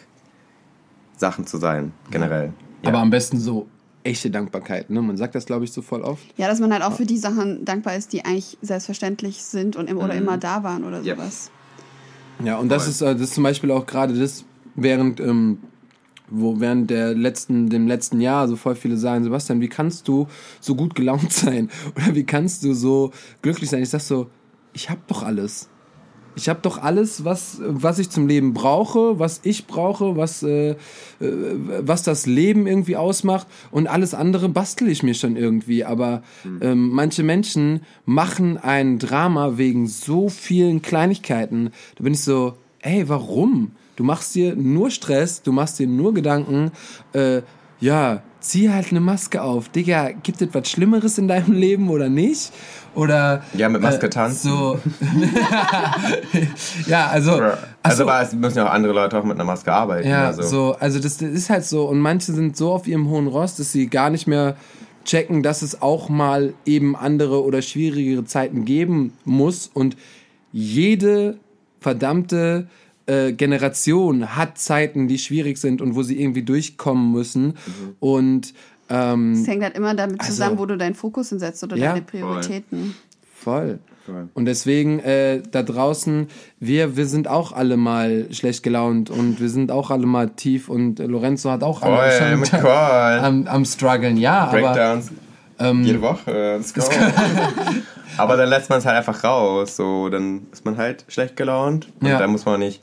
[1.18, 2.52] Sachen zu sein, generell.
[2.84, 2.90] Ja.
[2.90, 3.68] Aber am besten so
[4.04, 4.90] echte Dankbarkeit.
[4.90, 5.02] Ne?
[5.02, 6.24] Man sagt das, glaube ich, so voll oft.
[6.38, 9.88] Ja, dass man halt auch für die Sachen dankbar ist, die eigentlich selbstverständlich sind und
[9.90, 11.16] im, oder immer da waren oder Ja.
[11.16, 11.52] sowas.
[12.44, 15.60] Ja, und das ist, äh, das ist zum Beispiel auch gerade das, während, ähm,
[16.30, 20.28] wo während der letzten, dem letzten Jahr so voll viele sagen, Sebastian, wie kannst du
[20.60, 21.70] so gut gelaunt sein?
[21.96, 23.12] Oder wie kannst du so
[23.42, 23.84] glücklich sein?
[23.84, 24.30] Ich sag so,
[24.74, 25.70] ich hab doch alles.
[26.36, 30.72] Ich habe doch alles, was, was ich zum Leben brauche, was ich brauche, was, äh,
[30.72, 30.76] äh,
[31.20, 35.84] was das Leben irgendwie ausmacht und alles andere bastel ich mir schon irgendwie.
[35.84, 36.24] Aber
[36.62, 41.72] ähm, manche Menschen machen ein Drama wegen so vielen Kleinigkeiten.
[41.96, 43.72] Da bin ich so, ey, warum?
[43.96, 46.72] Du machst dir nur Stress, du machst dir nur Gedanken,
[47.14, 47.42] äh,
[47.80, 49.70] ja, zieh halt eine Maske auf.
[49.70, 52.52] Digga, gibt es was Schlimmeres in deinem Leben oder nicht?
[52.94, 54.50] Oder Ja, mit Maske tanzen.
[54.50, 54.80] so.
[56.88, 57.34] ja, also.
[57.34, 60.10] also, also aber es müssen ja auch andere Leute auch mit einer Maske arbeiten.
[60.10, 60.42] ja, also.
[60.42, 61.86] so, also das, das ist halt so.
[61.86, 64.56] Und manche sind so auf ihrem hohen Ross, dass sie gar nicht mehr
[65.06, 69.70] checken, dass es auch mal eben andere oder schwierigere Zeiten geben muss.
[69.74, 69.96] Und
[70.52, 71.38] jede
[71.80, 72.68] verdammte
[73.12, 77.46] äh, Generation hat Zeiten, die schwierig sind und wo sie irgendwie durchkommen müssen.
[77.48, 77.54] Mhm.
[78.00, 78.54] Und
[78.90, 81.90] ähm, Es hängt halt immer damit zusammen, Also- wo du deinen Fokus hinsetzt oder Ja,
[81.94, 82.96] deine Prioritäten.
[83.36, 83.80] Voll.
[84.06, 84.30] Voll.
[84.34, 86.28] Und deswegen äh, da draußen,
[86.60, 90.70] wir, wir sind auch alle mal schlecht gelaunt und wir sind auch alle mal tief
[90.70, 93.20] und äh, Lorenzo hat auch alle Voll, schon mit Call.
[93.20, 95.12] am, am struggeln, ja, aber Breakdowns
[95.60, 96.58] ähm, jede Woche.
[96.58, 96.82] Let's go.
[98.18, 99.76] aber dann lässt man es halt einfach raus.
[99.76, 101.88] So, dann ist man halt schlecht gelaunt.
[102.00, 102.18] Und Ja.
[102.18, 102.82] dann muss man nicht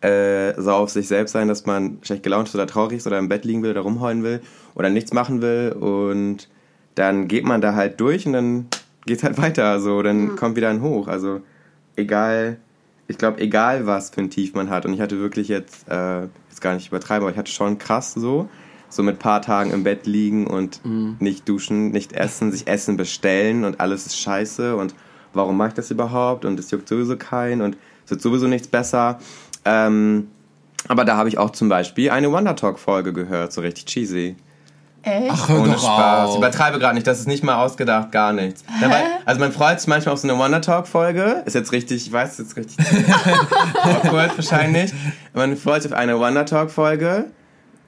[0.00, 3.18] äh, so auf sich selbst sein, dass man schlecht gelaunt ist oder traurig ist oder
[3.18, 4.40] im Bett liegen will oder rumheulen will
[4.74, 5.72] oder nichts machen will.
[5.72, 6.48] Und
[6.94, 8.66] dann geht man da halt durch und dann
[9.06, 9.80] geht's halt weiter.
[9.80, 11.08] So, dann kommt wieder ein Hoch.
[11.08, 11.40] Also
[11.96, 12.58] egal,
[13.08, 14.86] ich glaube, egal was für ein Tief man hat.
[14.86, 18.14] Und ich hatte wirklich jetzt, äh, jetzt gar nicht übertreiben, aber ich hatte schon krass
[18.14, 18.48] so.
[18.90, 20.80] So mit paar Tagen im Bett liegen und
[21.20, 24.94] nicht duschen, nicht essen, sich Essen bestellen und alles ist scheiße und
[25.34, 27.76] warum mache ich das überhaupt und es juckt sowieso keinen und
[28.06, 29.18] es wird sowieso nichts besser.
[29.68, 30.28] Ähm,
[30.86, 34.36] aber da habe ich auch zum Beispiel eine Wonder Talk Folge gehört, so richtig cheesy.
[35.02, 35.30] Echt?
[35.30, 36.24] ach, hör Ohne doch Spaß.
[36.26, 36.30] auf.
[36.32, 38.64] Ich übertreibe gerade nicht, das ist nicht mal ausgedacht, gar nichts.
[38.80, 41.42] Ja, weil, also man freut sich manchmal auf so eine Wonder Talk Folge.
[41.44, 42.78] Ist jetzt richtig, ich weiß, ist jetzt richtig
[43.82, 44.92] awkward wahrscheinlich.
[45.34, 47.26] Man freut sich auf eine Wonder Talk Folge,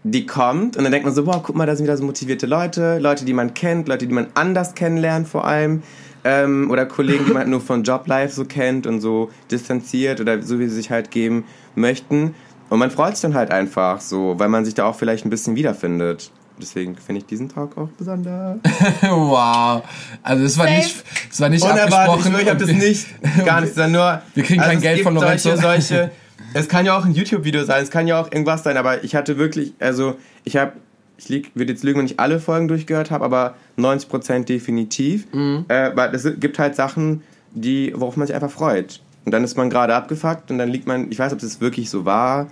[0.05, 2.47] die kommt und dann denkt man so, boah, guck mal, da sind wieder so motivierte
[2.47, 5.83] Leute, Leute, die man kennt, Leute, die man anders kennenlernt vor allem.
[6.25, 10.59] Ähm, oder Kollegen, die man nur von Joblife so kennt und so distanziert oder so
[10.59, 11.45] wie sie sich halt geben
[11.75, 12.35] möchten.
[12.69, 15.31] Und man freut sich dann halt einfach so, weil man sich da auch vielleicht ein
[15.31, 16.31] bisschen wiederfindet.
[16.61, 18.59] Deswegen finde ich diesen Talk auch besonders.
[19.03, 19.83] wow.
[20.23, 20.79] Also es war Safe.
[20.79, 22.31] nicht, es war nicht Unerwartet, ich, abgesprochen.
[22.31, 24.23] schwöre, ich habe das nicht, gar nicht, sondern nur...
[24.35, 25.57] Wir kriegen kein es Geld von Lorenzo.
[25.57, 26.11] Solche, solche,
[26.55, 29.15] es kann ja auch ein YouTube-Video sein, es kann ja auch irgendwas sein, aber ich
[29.15, 30.73] hatte wirklich, also ich habe,
[31.21, 35.65] ich lieg, würde jetzt lügen, wenn ich alle Folgen durchgehört habe, aber 90% definitiv, Mhm.
[35.69, 39.01] äh, weil es gibt halt Sachen, die, worauf man sich einfach freut.
[39.25, 41.91] Und dann ist man gerade abgefuckt und dann liegt man, ich weiß, ob das wirklich
[41.91, 42.47] so war,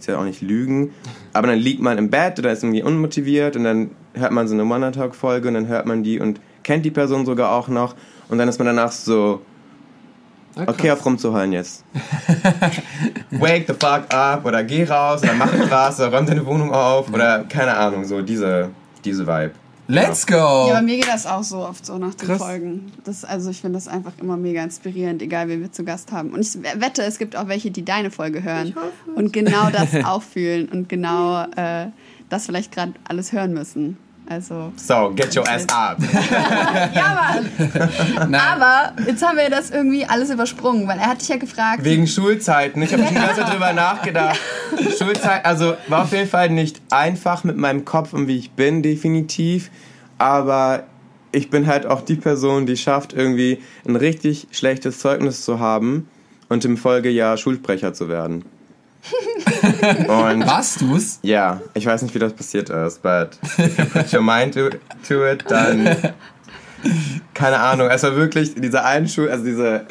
[0.00, 0.90] ich will ja auch nicht lügen,
[1.32, 4.54] aber dann liegt man im Bett oder ist irgendwie unmotiviert und dann hört man so
[4.54, 7.94] eine Monat-Talk-Folge und dann hört man die und kennt die Person sogar auch noch
[8.28, 9.42] und dann ist man danach so,
[10.56, 11.84] okay, auf rumzuheulen jetzt.
[13.30, 17.12] Wake the fuck up oder geh raus oder mach was oder räum deine Wohnung auf
[17.12, 18.70] oder keine Ahnung, so diese,
[19.04, 19.52] diese Vibe.
[19.88, 20.68] Let's Ja, go!
[20.72, 22.38] bei mir geht das auch so oft so nach den Krass.
[22.38, 22.90] Folgen.
[23.04, 26.30] Das, also ich finde das einfach immer mega inspirierend, egal wen wir zu Gast haben.
[26.30, 28.74] Und ich wette, es gibt auch welche, die deine Folge hören
[29.14, 31.86] und genau das auch fühlen und genau äh,
[32.28, 33.96] das vielleicht gerade alles hören müssen.
[34.28, 35.98] Also So, get your ass up.
[36.94, 37.38] ja,
[38.18, 38.34] Mann.
[38.34, 41.84] Aber jetzt haben wir das irgendwie alles übersprungen, weil er hat dich ja gefragt.
[41.84, 42.82] Wegen Schulzeiten.
[42.82, 44.40] Ich habe die ganze Zeit drüber nachgedacht.
[44.98, 48.82] Schulzeit, also war auf jeden Fall nicht einfach mit meinem Kopf und wie ich bin,
[48.82, 49.70] definitiv.
[50.18, 50.84] Aber
[51.30, 56.08] ich bin halt auch die Person, die schafft, irgendwie ein richtig schlechtes Zeugnis zu haben
[56.48, 58.44] und im Folgejahr Schulsprecher zu werden.
[60.08, 61.18] Und Warst du's?
[61.22, 64.70] ja, ich weiß nicht, wie das passiert ist, but if you put your mind to,
[65.06, 65.96] to it, dann
[67.34, 67.88] keine Ahnung.
[67.88, 69.86] Es war wirklich diese eine Schule, also diese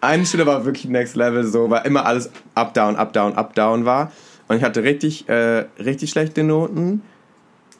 [0.00, 3.54] eine Schule war wirklich next level, so weil immer alles up down, up down, up
[3.54, 4.12] down war
[4.48, 7.02] und ich hatte richtig, äh, richtig schlechte Noten.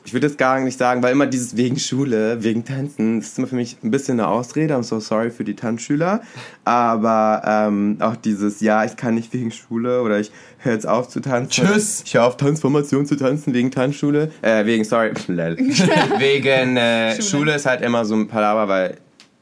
[0.05, 3.39] Ich würde jetzt gar nicht sagen, weil immer dieses wegen Schule, wegen Tanzen, das ist
[3.39, 4.75] immer für mich ein bisschen eine Ausrede.
[4.75, 6.23] I'm so sorry für die Tanzschüler.
[6.65, 11.09] Aber ähm, auch dieses, ja, ich kann nicht wegen Schule oder ich höre jetzt auf
[11.09, 11.51] zu tanzen.
[11.51, 12.03] Tschüss.
[12.05, 14.31] Ich höre auf Tanzformation zu tanzen wegen Tanzschule.
[14.43, 17.23] Äh, wegen, sorry, wegen äh, Schule.
[17.23, 17.55] Schule.
[17.55, 18.97] ist halt immer so ein Palaver, weil,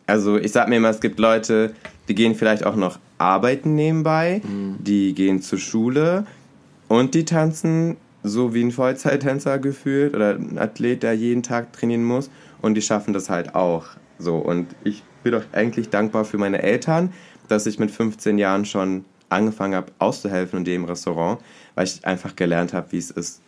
[0.06, 1.72] also ich sag mir immer, es gibt Leute,
[2.08, 4.40] die gehen vielleicht auch noch arbeiten nebenbei,
[4.78, 6.24] die gehen zur Schule
[6.86, 12.04] und die tanzen so wie ein Vollzeittänzer gefühlt oder ein Athlet, der jeden Tag trainieren
[12.04, 13.86] muss und die schaffen das halt auch
[14.18, 17.12] so und ich bin doch eigentlich dankbar für meine Eltern,
[17.48, 21.40] dass ich mit 15 Jahren schon angefangen habe auszuhelfen in dem Restaurant,
[21.74, 23.40] weil ich einfach gelernt habe, wie es ist,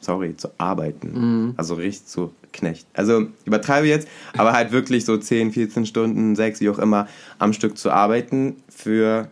[0.00, 1.54] sorry, zu arbeiten.
[1.56, 2.86] Also richtig zu Knecht.
[2.94, 7.08] Also übertreibe jetzt, aber halt wirklich so 10, 14 Stunden, 6, wie auch immer,
[7.38, 9.28] am Stück zu arbeiten für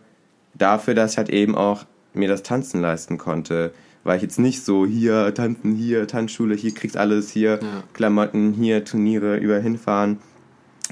[0.53, 3.73] dafür, dass ich halt eben auch mir das Tanzen leisten konnte.
[4.03, 7.59] Weil ich jetzt nicht so hier tanzen, hier Tanzschule, hier kriegst alles, hier
[7.93, 10.19] Klamotten, hier Turniere, über hinfahren,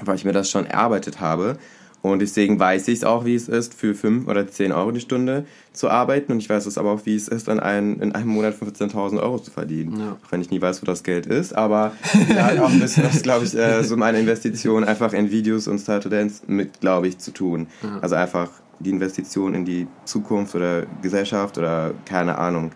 [0.02, 1.58] weil ich mir das schon erarbeitet habe.
[2.02, 5.00] Und deswegen weiß ich es auch, wie es ist, für 5 oder 10 Euro die
[5.00, 6.32] Stunde zu arbeiten.
[6.32, 9.22] Und ich weiß es aber auch, wie es ist, in einem, in einem Monat 15.000
[9.22, 10.00] Euro zu verdienen.
[10.00, 10.12] Ja.
[10.12, 11.54] Auch wenn ich nie weiß, wo das Geld ist.
[11.54, 11.92] Aber
[12.28, 15.68] da hat auch ein bisschen, das glaube ich, äh, so meine Investition einfach in Videos
[15.68, 17.68] und Style to Dance mit, glaube ich, zu tun.
[18.00, 18.50] Also einfach
[18.80, 22.72] die Investition in die Zukunft oder Gesellschaft oder keine Ahnung.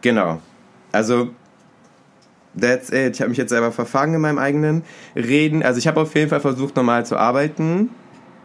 [0.00, 0.40] Genau.
[0.92, 1.30] Also
[2.58, 3.14] That's it.
[3.14, 4.82] Ich habe mich jetzt selber verfangen in meinem eigenen
[5.14, 5.62] Reden.
[5.62, 7.90] Also ich habe auf jeden Fall versucht, normal zu arbeiten.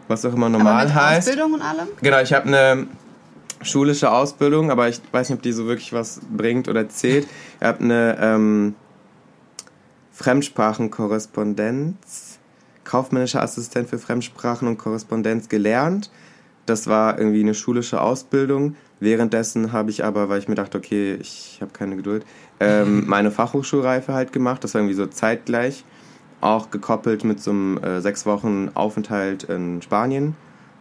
[0.08, 1.28] Was auch immer aber normal mit heißt.
[1.28, 1.88] Ausbildung und allem?
[2.02, 2.86] Genau, ich habe eine
[3.62, 7.26] schulische Ausbildung, aber ich weiß nicht, ob die so wirklich was bringt oder zählt.
[7.58, 8.76] Ich habe eine ähm,
[10.12, 12.38] Fremdsprachenkorrespondenz,
[12.84, 16.12] kaufmännischer Assistent für Fremdsprachen und Korrespondenz gelernt.
[16.66, 18.76] Das war irgendwie eine schulische Ausbildung.
[19.00, 22.24] Währenddessen habe ich aber, weil ich mir dachte, okay, ich habe keine Geduld,
[22.60, 24.64] ähm, meine Fachhochschulreife halt gemacht.
[24.64, 25.84] Das war irgendwie so zeitgleich.
[26.40, 30.36] Auch gekoppelt mit so einem äh, sechs Wochen Aufenthalt in Spanien,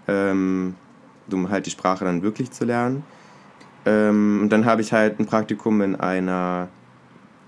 [0.08, 0.76] ähm,
[1.32, 3.04] um halt die Sprache dann wirklich zu lernen.
[3.86, 6.68] Ähm, und dann habe ich halt ein Praktikum in einer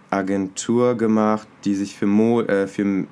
[0.10, 3.06] Agentur gemacht, die sich für, Mo äh, für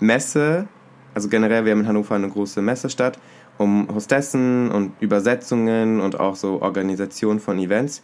[0.00, 0.66] Messe,
[1.14, 3.18] also generell, wir haben in Hannover eine große Messestadt,
[3.58, 8.02] um Hostessen und Übersetzungen und auch so Organisation von Events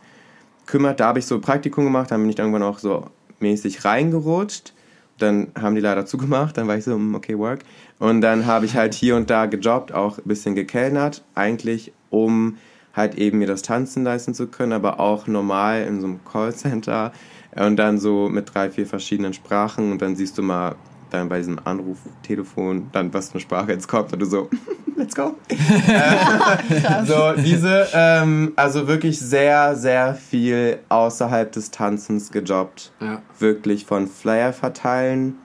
[0.67, 1.01] kümmert.
[1.01, 3.07] Da habe ich so Praktikum gemacht, dann bin ich irgendwann auch so
[3.41, 4.73] mäßig reingerutscht.
[5.19, 7.61] Dann haben die leider zugemacht, dann war ich so, hm, okay, work.
[7.99, 12.57] Und dann habe ich halt hier und da gejobbt, auch ein bisschen gekellnert, eigentlich um
[12.95, 17.13] halt eben mir das Tanzen leisten zu können, aber auch normal in so einem Callcenter
[17.55, 20.75] und dann so mit drei, vier verschiedenen Sprachen und dann siehst du mal
[21.11, 24.49] dann bei diesem Anruftelefon dann, was für eine Sprache jetzt kommt und du so,
[24.97, 25.37] let's go.
[25.89, 32.93] Äh, so, diese, ähm, also wirklich sehr, sehr viel außerhalb des Tanzens gejobbt.
[33.01, 33.23] Ja.
[33.39, 35.37] Wirklich von Flyer verteilen,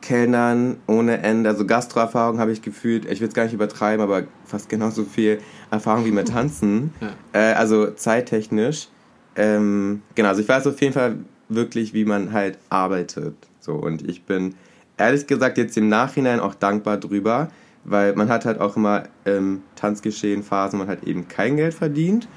[0.00, 1.50] Kellnern ohne Ende.
[1.50, 5.40] Also Gastroerfahrung habe ich gefühlt, ich will es gar nicht übertreiben, aber fast genauso viel
[5.70, 6.94] Erfahrung wie mit Tanzen.
[7.00, 7.10] Ja.
[7.32, 8.88] Äh, also zeittechnisch.
[9.36, 11.16] Ähm, genau, also ich weiß auf jeden Fall
[11.48, 13.34] wirklich, wie man halt arbeitet.
[13.60, 14.54] So, und ich bin
[14.96, 17.50] ehrlich gesagt jetzt im Nachhinein auch dankbar drüber,
[17.84, 22.28] weil man hat halt auch immer im Tanzgeschehen Phasen, man halt eben kein Geld verdient.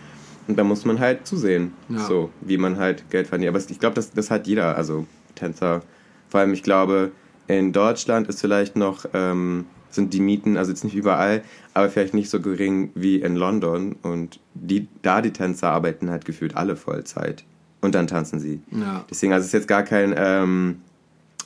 [0.48, 2.00] Und da muss man halt zusehen, Ja.
[2.00, 3.50] so wie man halt Geld verdient.
[3.50, 5.06] Aber ich glaube, das, das hat jeder, also
[5.36, 5.82] Tänzer.
[6.30, 7.12] Vor allem, ich glaube,
[7.48, 11.42] in Deutschland ist vielleicht noch, ähm, sind die Mieten, also jetzt nicht überall,
[11.74, 13.96] aber vielleicht nicht so gering wie in London.
[14.02, 17.44] Und die, da die Tänzer arbeiten halt gefühlt alle Vollzeit.
[17.82, 18.62] Und dann tanzen sie.
[18.72, 19.04] Ja.
[19.10, 20.82] Deswegen, also es ist jetzt gar kein ähm,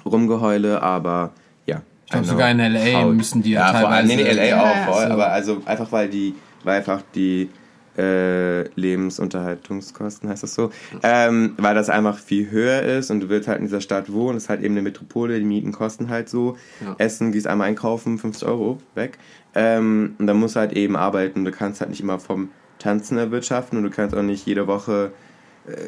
[0.05, 1.31] Rumgeheule, aber
[1.65, 1.81] ja.
[2.05, 4.61] Ich glaube, sogar in LA müssen die ja, ja vor allem, nee, teilweise- nee, LA
[4.61, 5.13] auch voll, so.
[5.13, 7.49] aber also einfach weil die, weil einfach die
[7.97, 10.69] äh, Lebensunterhaltungskosten, heißt das so,
[11.03, 14.37] ähm, weil das einfach viel höher ist und du willst halt in dieser Stadt wohnen,
[14.37, 16.95] ist halt eben eine Metropole, die Mieten kosten halt so, Ja.
[16.97, 19.17] Essen, gehst einmal einkaufen, 50 Euro weg
[19.55, 23.17] ähm, und dann musst du halt eben arbeiten, du kannst halt nicht immer vom Tanzen
[23.17, 25.11] erwirtschaften und du kannst auch nicht jede Woche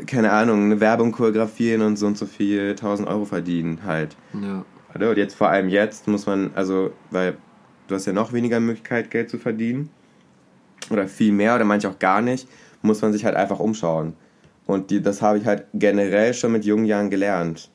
[0.05, 4.15] keine Ahnung, eine Werbung choreografieren und so und so viel 1000 Euro verdienen halt.
[4.33, 4.65] Ja.
[4.95, 5.11] Oder?
[5.11, 7.37] Und jetzt vor allem jetzt muss man, also, weil
[7.87, 9.89] du hast ja noch weniger Möglichkeit, Geld zu verdienen.
[10.89, 12.47] Oder viel mehr oder manche auch gar nicht,
[12.81, 14.13] muss man sich halt einfach umschauen.
[14.65, 17.69] Und die, das habe ich halt generell schon mit jungen Jahren gelernt.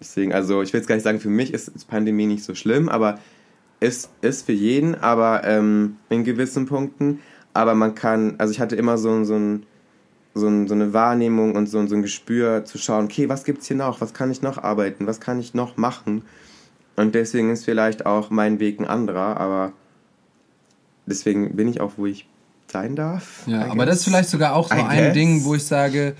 [0.00, 2.54] Deswegen, also ich will jetzt gar nicht sagen, für mich ist, ist Pandemie nicht so
[2.54, 3.18] schlimm, aber
[3.80, 7.20] es ist für jeden, aber ähm, in gewissen Punkten.
[7.54, 9.66] Aber man kann, also ich hatte immer so, so, ein,
[10.34, 13.44] so, ein, so eine Wahrnehmung und so, ein- so ein Gespür zu schauen, okay, was
[13.44, 14.00] gibt's hier noch?
[14.00, 15.06] Was kann ich noch arbeiten?
[15.06, 16.22] Was kann ich noch machen?
[16.96, 19.72] Und deswegen ist vielleicht auch mein Weg ein anderer, aber
[21.06, 22.26] deswegen bin ich auch, wo ich
[22.70, 23.42] sein darf.
[23.46, 25.12] Ja, aber das ist vielleicht sogar auch so ein.
[25.12, 26.14] Ding, wo ich sage,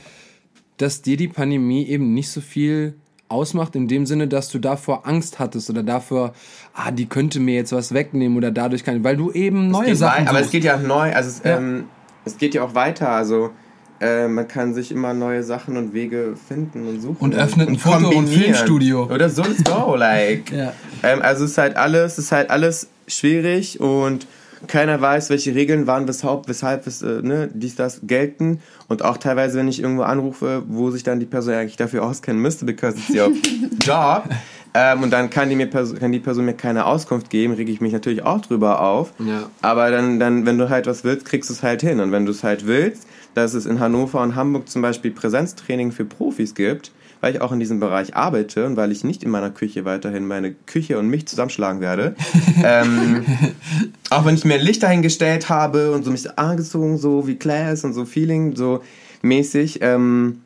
[0.77, 2.95] dass dir die Pandemie eben nicht so viel
[3.29, 6.35] ausmacht, in dem Sinne, dass du davor Angst hattest oder davor,
[6.75, 10.27] ah, die könnte mir jetzt was wegnehmen oder dadurch kann, weil du eben neue Sachen
[10.27, 11.57] wei- aber es geht ja auch neu, also es, Ja.
[11.57, 11.85] ähm,
[12.27, 13.51] es geht ja auch weiter, also
[14.03, 17.19] äh, man kann sich immer neue Sachen und Wege finden und suchen.
[17.21, 18.29] Und öffnet ein Foto- und.
[18.29, 19.05] Filmstudio.
[19.05, 20.51] Oder so, let's go, like.
[20.53, 20.73] Ja.
[21.03, 24.27] ähm, also es ist halt alles, es ist halt alles schwierig und
[24.67, 28.61] keiner weiß, welche Regeln waren, weshalb, weshalb es, äh, ne, dies, das gelten.
[28.89, 32.41] Und auch teilweise, wenn ich irgendwo anrufe, wo sich dann die Person eigentlich dafür auskennen
[32.41, 33.33] müsste, because it's your
[33.81, 34.25] job.
[34.75, 37.81] Ähm, und dann kann die, mir kann die Person mir keine Auskunft geben, rege ich
[37.81, 39.13] mich natürlich auch drüber auf.
[39.19, 39.51] Ja.
[39.61, 42.01] Aber dann, dann, wenn du halt was willst, kriegst du es halt hin.
[42.01, 45.93] Und wenn du es halt willst, dass es in Hannover und Hamburg zum Beispiel Präsenztraining
[45.93, 49.31] für Profis gibt, weil ich auch in diesem Bereich arbeite und weil ich nicht in
[49.31, 52.17] meiner Küche weiterhin meine Küche und mich zusammenschlagen werde.
[52.65, 53.25] ähm,
[54.11, 57.93] auch wenn ich mir Licht dahingestellt habe und so mich angezogen, so wie Class und
[57.93, 58.83] so Feeling, so
[59.23, 60.41] mäßig, ähm,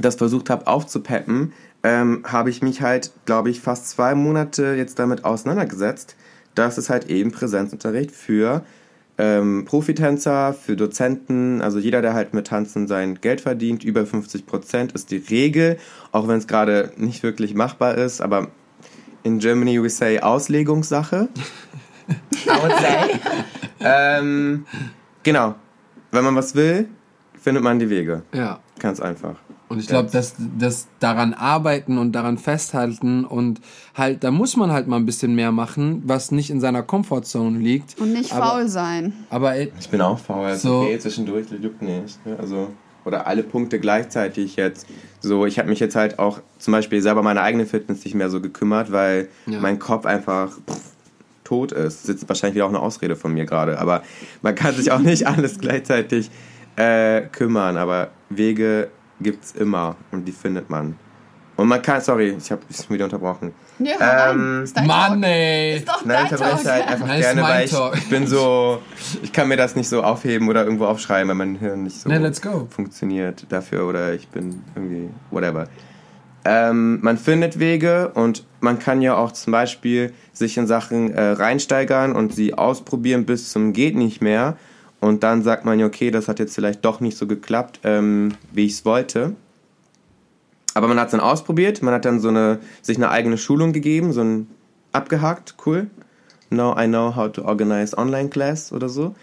[0.00, 1.52] das versucht habe aufzupeppen,
[1.82, 6.16] ähm, habe ich mich halt, glaube ich, fast zwei Monate jetzt damit auseinandergesetzt,
[6.54, 8.62] dass es halt eben Präsenzunterricht für
[9.16, 14.46] ähm, Profitänzer, für Dozenten, also jeder, der halt mit Tanzen sein Geld verdient, über 50
[14.46, 15.78] Prozent ist die Regel,
[16.12, 18.48] auch wenn es gerade nicht wirklich machbar ist, aber
[19.24, 21.28] in Germany we say Auslegungssache.
[22.08, 23.20] I would say.
[23.80, 24.66] ähm,
[25.22, 25.56] genau.
[26.10, 26.88] Wenn man was will,
[27.40, 28.22] findet man die Wege.
[28.32, 28.60] ja.
[28.78, 29.34] Ganz einfach.
[29.68, 33.60] Und ich glaube, dass das daran arbeiten und daran festhalten und
[33.94, 37.58] halt, da muss man halt mal ein bisschen mehr machen, was nicht in seiner Comfortzone
[37.58, 38.00] liegt.
[38.00, 39.12] Und nicht aber, faul sein.
[39.30, 40.80] Aber Ich bin auch faul, also So.
[40.80, 42.24] okay, zwischendurch juckt nicht.
[42.24, 42.36] Ne?
[42.38, 42.70] Also,
[43.04, 44.86] oder alle Punkte gleichzeitig jetzt.
[45.20, 48.30] So, ich habe mich jetzt halt auch zum Beispiel selber meine eigene Fitness nicht mehr
[48.30, 49.60] so gekümmert, weil Ja.
[49.60, 50.80] mein Kopf einfach pff,
[51.44, 51.78] tot ist.
[51.84, 54.02] Das ist jetzt wahrscheinlich wieder auch eine Ausrede von mir gerade, aber
[54.42, 56.30] man kann sich auch nicht alles gleichzeitig
[56.76, 58.88] äh, kümmern, aber Wege
[59.20, 60.96] gibt's immer und die findet man.
[61.56, 63.52] Und man kann, sorry, ich habe mich wieder unterbrochen.
[63.80, 65.30] Ja, Ähm, ist dein Mann, Talk.
[65.30, 65.76] ey.
[65.78, 68.80] Ist doch Nein, ich unterbreche halt einfach Nein, gerne, weil ich, ich bin so,
[69.22, 72.08] ich kann mir das nicht so aufheben oder irgendwo aufschreiben, weil mein Hirn nicht so
[72.08, 72.68] Ne, let's go.
[72.70, 75.66] funktioniert dafür oder ich bin irgendwie, whatever.
[76.44, 81.20] Ähm, man findet Wege und man kann ja auch zum Beispiel sich in Sachen äh,
[81.30, 84.56] reinsteigern und sie ausprobieren bis zum geht nicht mehr
[85.00, 88.34] und dann sagt man ja, okay, das hat jetzt vielleicht doch nicht so geklappt, ähm,
[88.52, 89.36] wie ich es wollte.
[90.74, 93.72] Aber man hat es dann ausprobiert, man hat dann so eine, sich eine eigene Schulung
[93.72, 94.48] gegeben, so ein
[94.92, 95.88] abgehakt, cool.
[96.50, 99.14] Now I know how to organize online class oder so.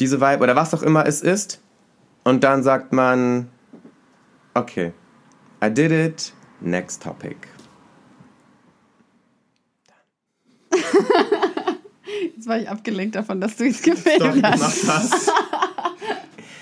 [0.00, 1.60] Diese Vibe oder was auch immer es ist.
[2.24, 3.48] Und dann sagt man,
[4.54, 4.92] okay,
[5.62, 7.36] I did it, next topic.
[12.46, 13.92] Jetzt war ich abgelenkt davon, dass du es Doch,
[14.28, 14.34] hast.
[14.34, 15.32] gemacht hast.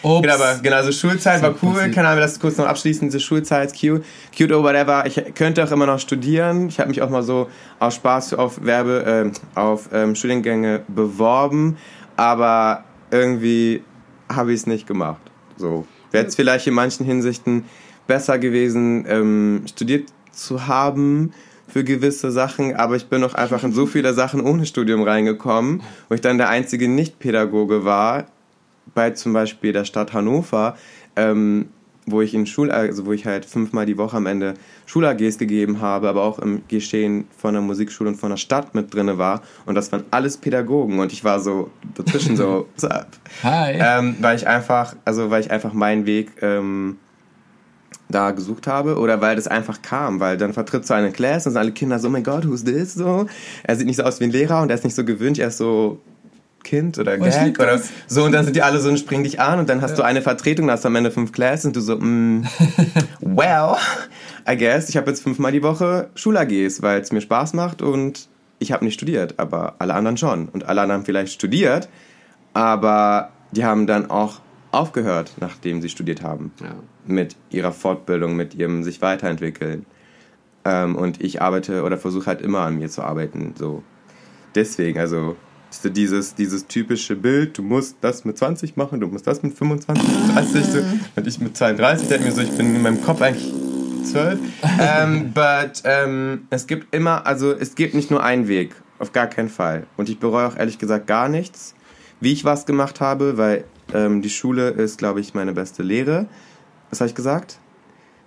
[0.03, 0.23] Ups.
[0.23, 1.75] Genau, aber genau, also Schulzeit war cool.
[1.75, 1.95] passiert.
[1.95, 3.09] Keine Ahnung, das kurz noch abschließen.
[3.09, 4.03] Diese Schulzeit, cute,
[4.35, 5.05] cute or whatever.
[5.05, 6.69] Ich könnte auch immer noch studieren.
[6.69, 11.77] Ich habe mich auch mal so aus Spaß auf Werbe, äh, auf ähm, Studiengänge beworben,
[12.17, 13.83] aber irgendwie
[14.31, 15.21] habe ich es nicht gemacht.
[15.59, 17.67] So wäre es vielleicht in manchen Hinsichten
[18.07, 21.35] besser gewesen, ähm, studiert zu haben
[21.69, 25.83] für gewisse Sachen, aber ich bin noch einfach in so viele Sachen ohne Studium reingekommen,
[26.09, 28.27] wo ich dann der einzige Nicht-Pädagoge war,
[28.95, 30.77] bei zum Beispiel der Stadt Hannover,
[31.17, 31.67] ähm,
[32.07, 34.55] wo ich in Schul, also wo ich halt fünfmal die Woche am Ende
[34.87, 38.93] Schul-AGs gegeben habe, aber auch im Geschehen von der Musikschule und von der Stadt mit
[38.93, 39.43] drinne war.
[39.65, 42.69] Und das waren alles Pädagogen und ich war so dazwischen so?
[43.43, 43.79] Hi.
[43.79, 46.99] Ähm, weil ich einfach, also weil ich einfach meinen Weg ähm,
[48.09, 51.53] da gesucht habe oder weil das einfach kam, weil dann vertritt so eine Class und
[51.53, 52.95] sind alle Kinder so, oh mein Gott, who's this?
[52.95, 53.27] So.
[53.63, 55.49] Er sieht nicht so aus wie ein Lehrer und er ist nicht so gewöhnt, er
[55.49, 56.01] ist so
[56.63, 57.91] Kind oder Oh, Gag lieb oder das.
[58.07, 60.03] so und dann sind die alle so und springen dich an und dann hast du
[60.03, 62.45] eine Vertretung, dann hast du am Ende fünf Classes und du so, mm,
[63.21, 63.77] well,
[64.49, 68.29] I guess, ich habe jetzt fünfmal die Woche Schul-AGs, weil es mir Spaß macht und
[68.61, 71.89] ich habe nicht studiert, aber alle anderen schon und alle anderen haben vielleicht studiert,
[72.55, 74.41] aber die haben dann auch
[74.73, 76.75] aufgehört, nachdem sie studiert haben Ja.
[77.07, 79.87] Mit ihrer Fortbildung, mit ihrem sich weiterentwickeln.
[80.65, 83.55] Ähm, und ich arbeite oder versuche halt immer an mir zu arbeiten.
[83.57, 83.83] So.
[84.55, 85.37] Deswegen, also
[85.71, 89.55] so dieses, dieses typische Bild, du musst das mit 20 machen, du musst das mit
[89.55, 90.65] 25, mit 30.
[90.65, 90.79] So.
[91.17, 93.53] Und ich mit 32 denke mir so, ich bin in meinem Kopf eigentlich
[94.05, 94.39] 12.
[94.81, 99.27] ähm, but ähm, es gibt immer, also es gibt nicht nur einen Weg, auf gar
[99.27, 99.87] keinen Fall.
[99.97, 101.75] Und ich bereue auch ehrlich gesagt gar nichts,
[102.21, 106.27] wie ich was gemacht habe, weil ähm, die Schule ist, glaube ich, meine beste Lehre.
[106.95, 107.59] Was habe ich gesagt?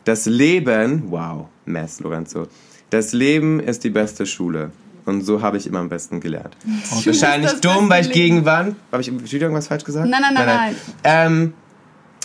[0.03, 2.47] Das Leben, wow, Mess, Lorenzo.
[2.89, 4.71] Das Leben ist die beste Schule.
[5.05, 6.57] Und so habe ich immer am besten gelernt.
[7.05, 8.75] Wahrscheinlich das dumm, weil ich gegen wann?
[8.91, 10.09] Habe ich wieder irgendwas falsch gesagt?
[10.09, 10.75] Nein, nein, nein, nein.
[11.05, 11.53] Ähm,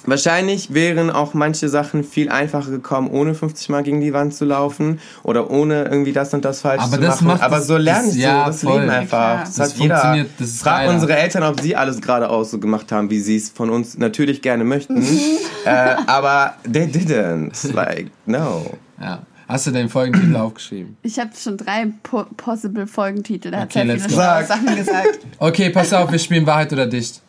[0.07, 4.44] wahrscheinlich wären auch manche Sachen viel einfacher gekommen, ohne 50 Mal gegen die Wand zu
[4.44, 7.26] laufen oder ohne irgendwie das und das falsch Aber zu das machen.
[7.28, 8.80] macht Aber das- so lerne das- ich ja, so das voll.
[8.80, 9.09] Leben Ja, einfach.
[9.18, 9.38] klar.
[9.44, 9.94] Das, Das hat jeder.
[9.96, 10.94] funktioniert, das ist Frag geiler.
[10.94, 14.42] unsere Eltern, ob sie alles geradeaus so gemacht haben, wie sie es von uns natürlich
[14.42, 15.03] gerne möchten.
[15.64, 15.68] äh,
[16.07, 17.72] aber they didn't.
[17.72, 18.66] Like, no.
[19.00, 19.20] Ja.
[19.48, 20.96] Hast du den Folgentitel aufgeschrieben?
[21.03, 23.50] Ich habe schon drei po possible Folgentitel.
[23.50, 25.18] Da hat Okay, sehr let's viele Sachen gesagt.
[25.38, 27.20] Okay, pass auf, wir spielen Wahrheit oder Dicht.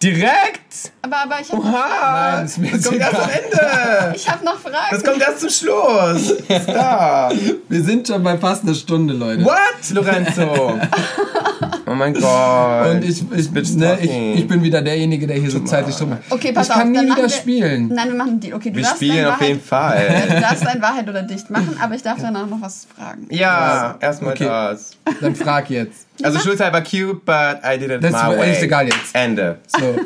[0.00, 0.92] Direkt!
[1.02, 2.32] Aber, aber ich habe Oha!
[2.36, 3.12] Nein, ist mir das kommt egal.
[3.12, 4.12] erst am Ende!
[4.16, 4.74] ich hab noch Fragen.
[4.90, 6.34] Das kommt erst zum Schluss!
[6.62, 7.32] Stop!
[7.68, 9.44] Wir sind schon bei fast einer Stunde, Leute.
[9.44, 10.78] What, Lorenzo?
[11.86, 12.90] oh mein Gott.
[12.90, 16.10] Und ich, ich, Bitch ne, ich, ich bin wieder derjenige, der hier so zeitlich drum
[16.10, 16.20] macht.
[16.30, 17.88] Okay, pass ich kann auf, nie dann wieder machen wir- spielen.
[17.88, 18.54] Nein, wir machen Deal.
[18.54, 20.22] Okay, du Wir darfst spielen deine auf jeden Wahrheit, Fall.
[20.36, 23.26] Du darfst dein Wahrheit oder Dicht machen, aber ich darf dann auch noch was fragen.
[23.30, 24.44] Ja, erstmal Okay.
[24.46, 24.92] das.
[25.20, 26.06] Dann frag jetzt.
[26.22, 28.64] Also Schulzeit war cute, but I did it Das my ist way.
[28.64, 29.14] egal jetzt.
[29.14, 29.58] Ende.
[29.66, 29.96] So,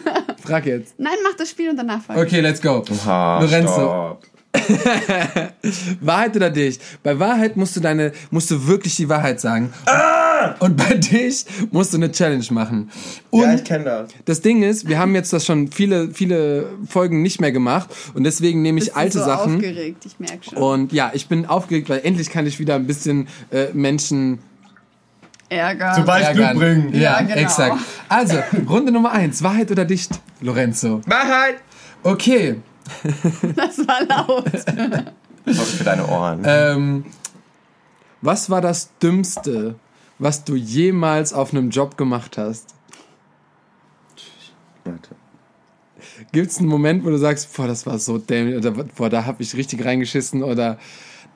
[0.44, 0.94] frag jetzt.
[0.98, 2.20] Nein, mach das Spiel und danach fragen.
[2.20, 2.84] Okay, let's go.
[3.06, 4.22] Ah, Lorenzo, stopp.
[6.00, 6.80] Wahrheit oder Dicht?
[7.02, 9.72] Bei Wahrheit musst du deine, musst du wirklich die Wahrheit sagen.
[9.86, 10.54] Ah!
[10.60, 12.90] Und bei Dicht musst du eine Challenge machen.
[13.30, 14.10] Und Ja, ich kenne das.
[14.24, 18.24] das Ding ist, wir haben jetzt das schon viele, viele Folgen nicht mehr gemacht und
[18.24, 19.56] deswegen nehme ich Bist du alte so Sachen.
[19.56, 20.58] aufgeregt, ich merke schon.
[20.58, 24.38] Und ja, ich bin aufgeregt, weil endlich kann ich wieder ein bisschen äh, Menschen
[25.48, 25.92] Ärger.
[25.94, 26.58] Zum Beispiel ärgern.
[26.58, 26.94] bringen.
[26.94, 27.34] Ja, Ja, genau.
[27.40, 27.76] exakt.
[28.08, 28.38] Also,
[28.68, 29.42] Runde Nummer eins.
[29.42, 31.00] Wahrheit oder Dicht, Lorenzo?
[31.06, 31.56] Wahrheit!
[32.02, 32.56] Okay.
[33.56, 34.46] Das war laut.
[35.46, 36.42] Hoffe für deine Ohren.
[36.44, 37.04] Ähm,
[38.22, 39.74] was war das Dümmste,
[40.18, 42.74] was du jemals auf einem Job gemacht hast?
[44.84, 45.10] Warte.
[46.32, 49.24] Gibt es einen Moment, wo du sagst, boah, das war so dämlich, oder boah, da
[49.26, 50.78] habe ich richtig reingeschissen oder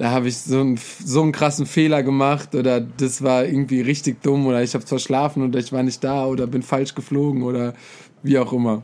[0.01, 4.23] da habe ich so einen, so einen krassen Fehler gemacht oder das war irgendwie richtig
[4.23, 7.75] dumm oder ich habe verschlafen oder ich war nicht da oder bin falsch geflogen oder
[8.23, 8.83] wie auch immer.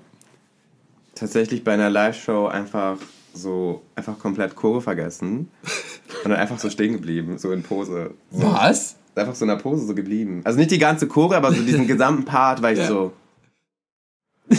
[1.15, 2.99] Tatsächlich bei einer Live-Show einfach
[3.33, 5.49] so, einfach komplett Chore vergessen.
[6.25, 8.11] Und dann einfach so stehen geblieben, so in Pose.
[8.31, 8.43] So.
[8.53, 8.97] Was?
[9.15, 10.43] Einfach so in der Pose so geblieben.
[10.45, 12.89] Also nicht die ganze Chore, aber so diesen gesamten Part war ich Ja.
[12.89, 13.13] so.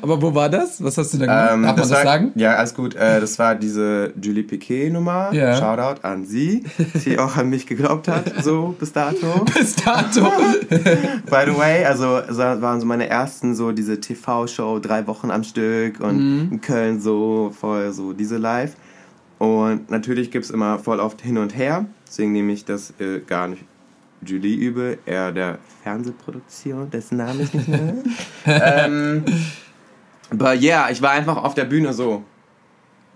[0.00, 0.82] Aber wo war das?
[0.82, 1.50] Was hast du da gemacht?
[1.52, 2.32] Ähm, Darf man das war, sagen?
[2.34, 2.94] Ja, alles gut.
[2.94, 5.30] Äh, das war diese Julie Piquet-Nummer.
[5.32, 5.56] Ja.
[5.56, 6.64] Shoutout an sie,
[7.04, 9.44] die auch an mich geglaubt hat, so bis dato.
[9.54, 10.22] Bis dato.
[10.70, 15.44] By the way, also das waren so meine ersten so diese TV-Show, drei Wochen am
[15.44, 16.48] Stück und Mhm.
[16.52, 18.74] in Köln so voll so diese live.
[19.38, 21.86] Und natürlich gibt's immer voll oft hin und her.
[22.06, 23.64] Deswegen nehme ich das äh, gar nicht
[24.24, 27.94] Julie übe, eher der Fernsehproduktion, dessen Name ich nicht mehr.
[28.46, 29.24] ähm,
[30.40, 32.24] ja, yeah, ich war einfach auf der Bühne so.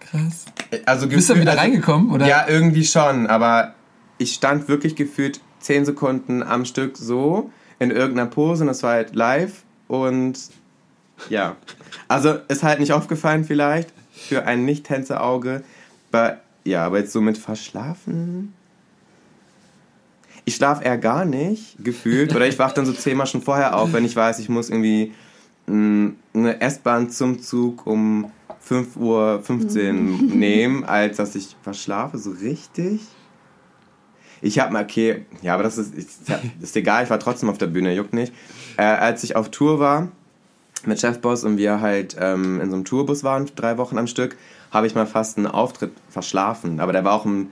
[0.00, 0.46] Krass.
[0.84, 2.10] Also Bist du wieder also, reingekommen?
[2.12, 2.26] Oder?
[2.26, 3.74] Ja, irgendwie schon, aber
[4.18, 8.92] ich stand wirklich gefühlt 10 Sekunden am Stück so in irgendeiner Pose und das war
[8.92, 10.38] halt live und
[11.28, 11.56] ja.
[12.08, 15.62] Also ist halt nicht aufgefallen vielleicht für ein Nicht-Tänzer-Auge,
[16.12, 18.54] aber ja, aber jetzt so mit verschlafen.
[20.44, 22.34] Ich schlafe eher gar nicht, gefühlt.
[22.34, 25.12] Oder ich wache dann so zehnmal schon vorher auf, wenn ich weiß, ich muss irgendwie
[25.68, 28.30] eine S-Bahn zum Zug um
[28.68, 29.42] 5.15 Uhr
[30.34, 33.00] nehmen, als dass ich verschlafe, so richtig.
[34.42, 36.20] Ich habe mal, okay, ja, aber das ist, ist,
[36.60, 38.32] ist egal, ich war trotzdem auf der Bühne, juckt nicht.
[38.76, 40.08] Äh, als ich auf Tour war
[40.84, 44.36] mit Chefboss und wir halt ähm, in so einem Tourbus waren, drei Wochen am Stück,
[44.70, 46.80] habe ich mal fast einen Auftritt verschlafen.
[46.80, 47.48] Aber der war auch im,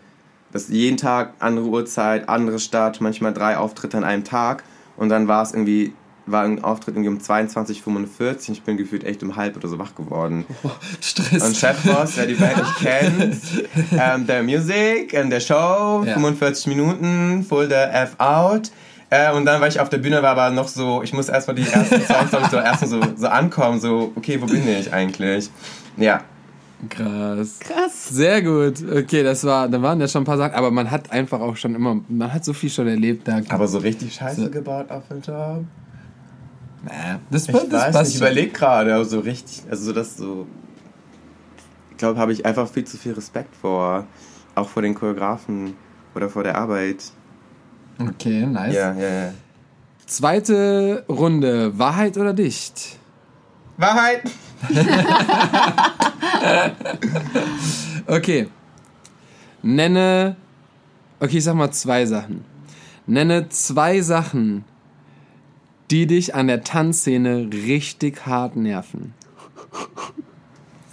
[0.52, 4.62] das jeden Tag andere Uhrzeit, andere Stadt, manchmal drei Auftritte an einem Tag.
[4.96, 5.94] Und dann war es irgendwie
[6.26, 9.94] war ein Auftritt irgendwie um 22.45 ich bin gefühlt echt um halb oder so wach
[9.94, 10.44] geworden.
[11.00, 11.42] Stress.
[11.42, 13.36] Und Chefboss, wer die Band nicht kennt,
[13.92, 16.14] ähm, der Music und der Show, Ja.
[16.14, 18.70] 45 Minuten, full the F out.
[19.10, 21.56] Äh, und dann, weil ich auf der Bühne war, aber noch so, ich muss erstmal
[21.56, 25.50] die ersten Songs so erstmal so, so ankommen, so, okay, wo bin ich eigentlich?
[25.96, 26.22] Ja,
[26.88, 27.60] Krass.
[27.60, 28.08] Krass.
[28.10, 28.74] Sehr gut.
[28.82, 31.56] Okay, das war, da waren ja schon ein paar Sachen, aber man hat einfach auch
[31.56, 33.40] schon immer, man hat so viel schon erlebt da.
[33.48, 35.64] aber so richtig Scheiße gebaut auf dem Job.
[36.84, 40.46] Naja, das, Ich das weiß ich überlege gerade, aber so richtig, also so das so,
[41.90, 44.06] ich glaube, habe ich einfach viel zu viel Respekt vor,
[44.54, 45.74] auch vor den Choreografen
[46.14, 47.04] oder vor der Arbeit.
[47.98, 48.74] Okay, nice.
[48.74, 49.32] Ja, ja, ja.
[50.06, 52.98] Zweite Runde, Wahrheit oder Dicht?
[53.76, 54.22] Wahrheit!
[58.06, 58.48] Okay.
[59.62, 60.36] Nenne,
[61.20, 62.44] okay, ich sag mal zwei Sachen.
[63.06, 64.64] Nenne zwei Sachen,
[65.90, 69.14] die dich an der Tanzszene richtig hart nerven.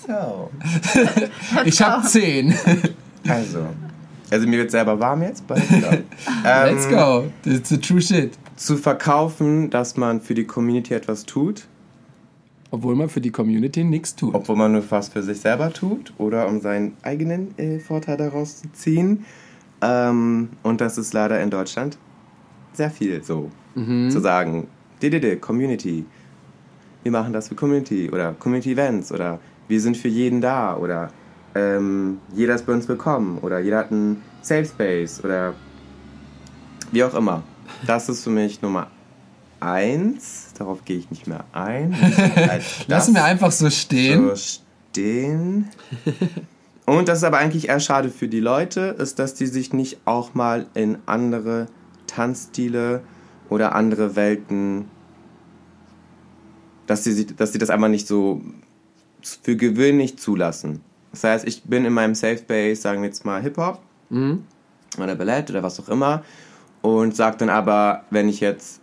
[0.08, 0.50] So.
[1.66, 2.54] Ich hab zehn.
[3.28, 3.66] Also.
[4.30, 5.46] Also mir wird selber warm jetzt.
[5.48, 6.04] Bald, ähm,
[6.44, 7.26] Let's go.
[7.46, 8.32] It's the true shit.
[8.56, 11.68] Zu verkaufen, dass man für die Community etwas tut,
[12.72, 14.34] Obwohl man für die Community nichts tut.
[14.34, 18.62] obwohl man nur was für sich selber tut oder um seinen eigenen äh, Vorteil daraus
[18.62, 19.26] zu ziehen.
[19.82, 21.98] Ähm, und das ist leider in Deutschland
[22.74, 23.52] sehr viel so.
[23.74, 24.68] Zu sagen,
[25.02, 26.06] DDD, Community.
[27.04, 31.10] Wir machen das für Community oder Community Events oder wir sind für jeden da oder
[31.56, 35.54] ähm, jeder ist bei uns willkommen oder jeder hat einen Safe Space oder
[36.91, 37.43] wie auch immer.
[37.88, 38.88] Das ist für mich Nummer
[39.60, 40.54] eins.
[40.58, 41.95] Darauf gehe ich nicht mehr ein.
[42.88, 44.30] Lassen wir einfach so stehen.
[44.30, 44.36] so
[44.91, 45.70] stehen.
[46.86, 49.99] Und das ist aber eigentlich eher schade für die Leute, ist, dass die sich nicht
[50.06, 51.68] auch mal in andere
[52.08, 53.02] Tanzstile
[53.52, 54.86] oder andere Welten,
[56.88, 58.41] dass sie, dass sie das einfach nicht so
[59.43, 60.80] für gewöhnlich zulassen.
[61.12, 63.82] Das heißt, ich bin in meinem Safe Space, sagen wir jetzt mal Hip-Hop
[64.97, 66.24] oder Ballett oder was auch immer
[66.82, 68.80] und sage dann aber, wenn ich jetzt,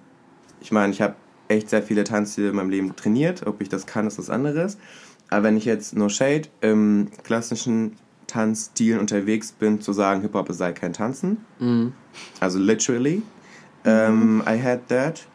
[0.61, 1.15] ich meine, ich habe
[1.49, 4.77] echt sehr viele Tanzstile in meinem Leben trainiert, ob ich das kann, ist was anderes.
[5.31, 7.97] Aber wenn ich jetzt No Shade im klassischen
[8.27, 11.39] Tanzstilen unterwegs bin, zu sagen, Hip-Hop sei kein Tanzen,
[12.39, 13.23] also literally,
[13.85, 15.27] ähm, I had that.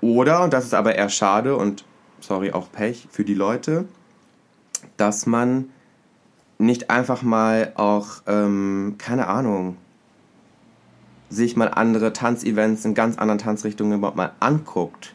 [0.00, 1.84] Oder, und das ist aber eher schade und
[2.20, 3.86] sorry, auch Pech für die Leute,
[4.96, 5.70] dass man
[6.58, 9.76] nicht einfach mal auch, ähm, keine Ahnung,
[11.30, 15.14] sich mal andere Tanzevents in ganz anderen Tanzrichtungen überhaupt mal anguckt.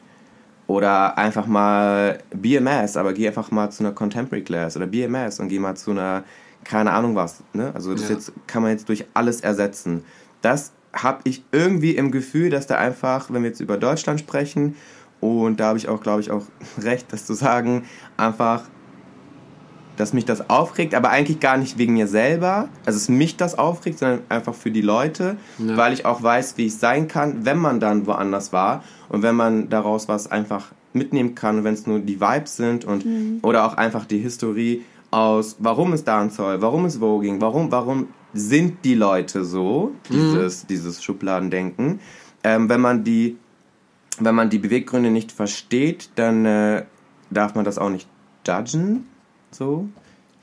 [0.68, 5.47] Oder einfach mal BMS, aber geh einfach mal zu einer Contemporary Class oder BMS und
[5.47, 6.24] geh mal zu einer,
[6.64, 7.41] keine Ahnung was.
[7.53, 7.72] Ne?
[7.74, 8.16] Also das Ja.
[8.16, 10.03] jetzt kann man jetzt durch alles ersetzen.
[10.41, 14.76] Das habe ich irgendwie im Gefühl, dass da einfach, wenn wir jetzt über Deutschland sprechen,
[15.22, 16.44] und da habe ich auch, glaube ich, auch
[16.82, 17.84] recht, das zu sagen,
[18.18, 18.64] einfach
[19.98, 23.58] dass mich das aufregt, aber eigentlich gar nicht wegen mir selber, also es mich das
[23.60, 25.76] aufregt, sondern einfach für die Leute, Ja.
[25.76, 29.36] weil ich auch weiß, wie ich sein kann, wenn man dann woanders war und wenn
[29.36, 33.04] man daraus was einfach mitnehmen kann, wenn es nur die Vibes sind und
[33.42, 38.86] oder auch einfach die Historie aus, warum ist Dancehall, warum ist Voging, warum, warum sind
[38.86, 41.99] die Leute so, dieses, dieses Schubladendenken,
[42.43, 43.38] ähm, wenn man die
[44.19, 46.84] wenn man die Beweggründe nicht versteht, dann äh,
[47.30, 48.07] darf man das auch nicht
[48.45, 49.07] judgen.
[49.51, 49.88] So.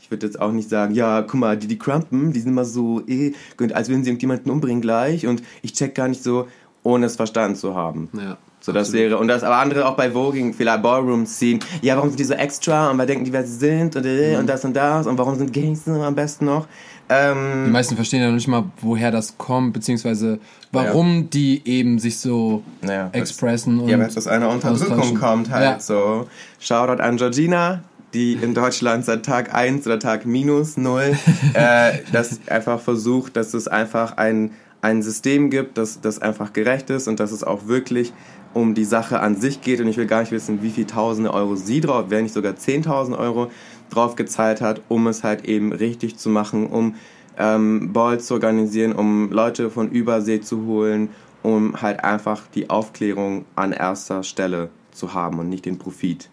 [0.00, 2.64] Ich würde jetzt auch nicht sagen, ja, guck mal, die, die Crumpen, die sind immer
[2.64, 3.32] so, eh,
[3.72, 6.46] als würden sie irgendjemanden umbringen gleich und ich check gar nicht so,
[6.82, 8.08] ohne es verstanden zu haben.
[8.12, 8.38] Ja.
[8.60, 12.18] So, das wäre, und das, aber andere auch bei Voging, vielleicht Ballroom-Scene, ja, warum sind
[12.18, 14.74] die so extra und wer denken die, wer sie sind und, äh, und das und
[14.74, 16.66] das und warum sind Gangster am besten noch?
[17.08, 20.38] Die Ähm, meisten verstehen ja noch nicht mal, woher das kommt, beziehungsweise
[20.72, 25.50] warum die eben sich so Ja, expressen und Ja, weil es aus einer Unterdrückung kommt
[25.50, 25.80] halt Ja.
[25.80, 26.26] so.
[26.58, 27.82] Shoutout an Georgina,
[28.12, 31.16] die in Deutschland seit Tag 1 oder Tag minus 0
[31.54, 34.50] äh, das einfach versucht, dass es einfach ein,
[34.82, 38.12] ein System gibt, das, das einfach gerecht ist und dass es auch wirklich
[38.52, 41.32] um die Sache an sich geht und ich will gar nicht wissen, wie viel tausende
[41.34, 43.50] Euro sie drauf, wenn nicht sogar 10.000 Euro
[43.90, 46.94] drauf gezahlt hat, um es halt eben richtig zu machen, um
[47.38, 51.10] ähm, Balls zu organisieren, um Leute von Übersee zu holen,
[51.42, 56.28] um halt einfach die Aufklärung an erster Stelle zu haben und nicht den Profit.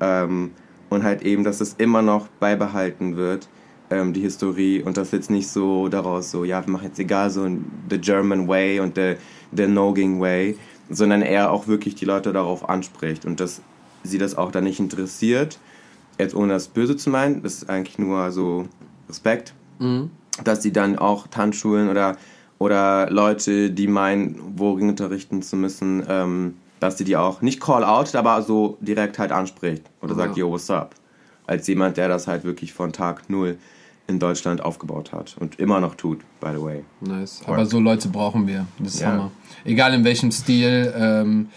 [0.00, 0.52] Ähm,
[0.88, 3.48] und halt eben, dass es immer noch beibehalten wird,
[3.90, 7.30] ähm, die Historie und das jetzt nicht so daraus so, ja, wir machen jetzt egal
[7.30, 7.46] so
[7.90, 9.14] the German way und the,
[9.52, 10.56] the Noging way,
[10.90, 13.62] sondern eher auch wirklich die Leute darauf anspricht und dass
[14.02, 15.58] sie das auch dann nicht interessiert,
[16.18, 18.66] jetzt ohne das Böse zu meinen, das ist eigentlich nur so
[19.08, 19.54] Respekt,
[20.44, 22.16] dass sie dann auch Tanzschulen oder,
[22.58, 27.84] oder Leute, die meinen, Voging unterrichten zu müssen, ähm, dass sie die auch nicht call
[27.84, 30.94] out, aber so direkt halt anspricht oder sagt, yo, what's up?
[31.46, 33.56] Als jemand, der das halt wirklich von Tag null
[34.08, 36.84] in Deutschland aufgebaut hat und immer noch tut, by the way.
[37.00, 37.42] Nice.
[37.46, 38.66] Aber so Leute brauchen wir.
[38.78, 39.08] Das ist Ja.
[39.08, 39.30] Hammer.
[39.64, 40.92] Egal in welchem Stil.
[40.96, 41.48] Ähm,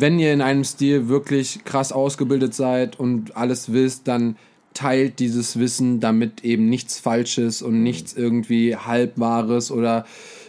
[0.00, 4.36] wenn ihr in einem Stil wirklich krass ausgebildet seid und alles wisst, dann
[4.74, 10.06] teilt dieses Wissen, damit eben nichts Falsches und nichts irgendwie Halbwahres oder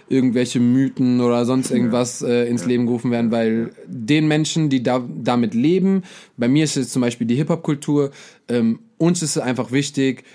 [0.10, 5.02] irgendwelche Mythen oder sonst irgendwas äh, ins Leben gerufen werden, weil den Menschen, die da,
[5.08, 6.04] damit leben,
[6.38, 8.12] bei mir ist es zum Beispiel die Hip-Hop-Kultur,
[8.50, 10.26] ähm, uns ist es einfach wichtig,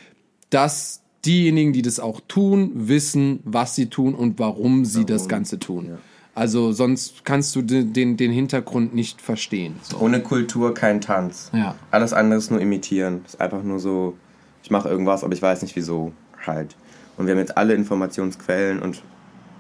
[0.49, 5.59] dass diejenigen, die das auch tun, wissen, was sie tun und warum sie das Ganze
[5.59, 5.99] tun.
[6.37, 9.76] Also sonst kannst du den, den, den Hintergrund nicht verstehen.
[9.82, 9.97] So.
[10.01, 11.51] Ohne Kultur kein Tanz.
[11.55, 11.74] Ja.
[11.91, 13.22] Alles andere ist nur imitieren.
[13.26, 14.18] Ist einfach nur so,
[14.62, 16.12] ich mache irgendwas, aber ich weiß nicht wieso
[16.47, 16.76] halt.
[17.16, 19.03] Und wir haben jetzt alle Informationsquellen und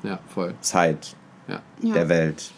[0.02, 0.54] Ja, voll.
[0.60, 1.16] Zeit
[1.48, 1.60] Ja.
[1.80, 1.94] Ja.
[1.94, 2.50] der Welt.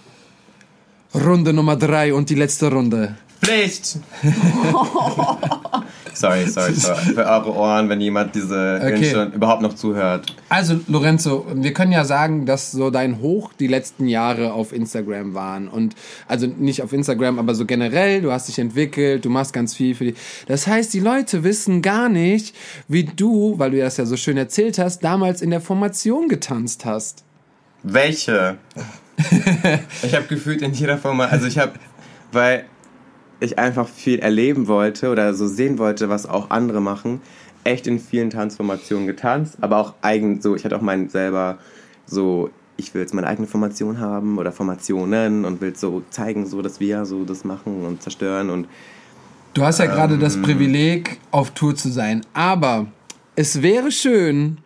[1.14, 3.14] Runde Nummer drei und die letzte Runde.
[3.40, 3.98] Pflicht!
[6.18, 7.00] sorry, sorry, sorry.
[7.14, 9.28] Für eure Ohren, wenn jemand diese Okay.
[9.34, 10.34] Überhaupt noch zuhört.
[10.48, 15.34] Also, Lorenzo, wir können ja sagen, dass so dein Hoch die letzten Jahre auf Instagram
[15.34, 15.68] waren.
[15.68, 15.94] Und
[16.26, 19.94] also nicht auf Instagram, aber so generell, du hast dich entwickelt, du machst ganz viel
[19.94, 20.14] für die.
[20.46, 22.54] Das heißt, die Leute wissen gar nicht,
[22.88, 26.84] wie du, weil du das ja so schön erzählt hast, damals in der Formation getanzt
[26.84, 27.24] hast.
[27.82, 28.58] Welche?
[30.02, 31.72] ich habe gefühlt in jeder Form, also ich habe,
[32.32, 32.64] weil
[33.40, 37.20] ich einfach viel erleben wollte oder so sehen wollte, was auch andere machen,
[37.64, 41.58] echt in vielen Tanzformationen getanzt, aber auch eigen, so, ich hatte auch mein selber
[42.06, 46.62] so, ich will jetzt meine eigene Formation haben oder Formationen und will so zeigen, so,
[46.62, 48.68] dass wir so das machen und zerstören und
[49.54, 52.24] Du hast ja gerade das Privileg, auf Tour zu sein.
[52.32, 52.86] Aber
[53.34, 54.58] es wäre schön,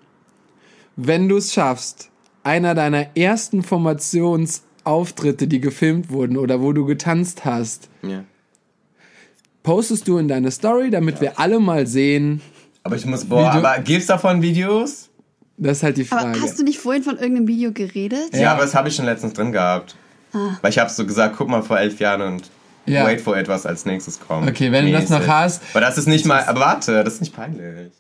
[0.97, 2.11] wenn du es schaffst,
[2.43, 8.25] einer deiner ersten Formationsauftritte, die gefilmt wurden oder wo du getanzt hast, ja.
[9.63, 12.41] Postest du in deine Story, damit wir alle mal sehen.
[12.83, 15.09] Aber ich muss, boah, aber gibt's davon Videos?
[15.57, 16.41] Das ist halt die Aber Frage.
[16.41, 18.35] hast du nicht vorhin von irgendeinem Video geredet?
[18.35, 19.95] Ja, aber das habe ich schon letztens drin gehabt.
[20.33, 22.51] Weil ich habe so gesagt, guck mal vor elf Jahren und
[22.87, 23.05] Ja.
[23.07, 24.49] wait for etwas als nächstes kommt.
[24.49, 25.33] Okay, wenn du das noch Mäßig.
[25.33, 25.63] hast.
[25.73, 27.93] Aber das ist nicht mal, aber warte, das ist nicht peinlich.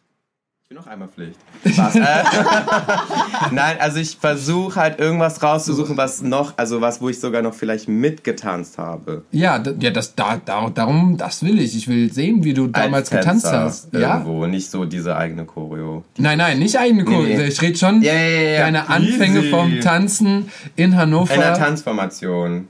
[0.73, 1.39] Bin noch einmal Pflicht.
[1.67, 1.97] Spaß.
[1.97, 2.01] Äh,
[3.51, 7.53] Nein, also ich versuche halt irgendwas rauszusuchen, was noch, also was, wo ich sogar noch
[7.53, 9.23] vielleicht mitgetanzt habe.
[9.33, 11.77] ja, ja, das da, da, darum, das will ich.
[11.77, 13.93] Ich will sehen, wie du damals Als getanzt hast.
[13.93, 14.15] Ja?
[14.15, 16.05] Irgendwo, nicht so diese eigene Choreo.
[16.17, 17.29] Nein, nein, nicht eigene Kurse.
[17.29, 17.49] Nee, nee.
[17.49, 18.61] Ich rede schon Ja, ja, ja, ja.
[18.61, 19.51] deine Anfänge Easy.
[19.51, 21.35] vom Tanzen in Hannover.
[21.35, 22.69] In der Tanzformation.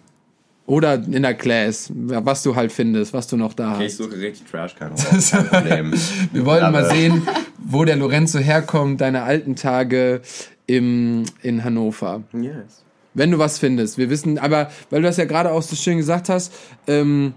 [0.67, 3.99] Oder in der Class, was du halt findest, was du noch da Okay, ich hast.
[3.99, 5.93] suche richtig Trash, kein Problem.
[6.33, 7.27] Wir wollen mal sehen,
[7.59, 10.21] wo der Lorenzo herkommt, deine alten Tage
[10.67, 12.23] im, in Hannover.
[12.33, 12.85] Yes.
[13.15, 13.99] Wenn du was findest.
[13.99, 16.53] Wir wissen, aber weil du das ja gerade auch so schön gesagt hast,
[16.87, 17.35] ähm,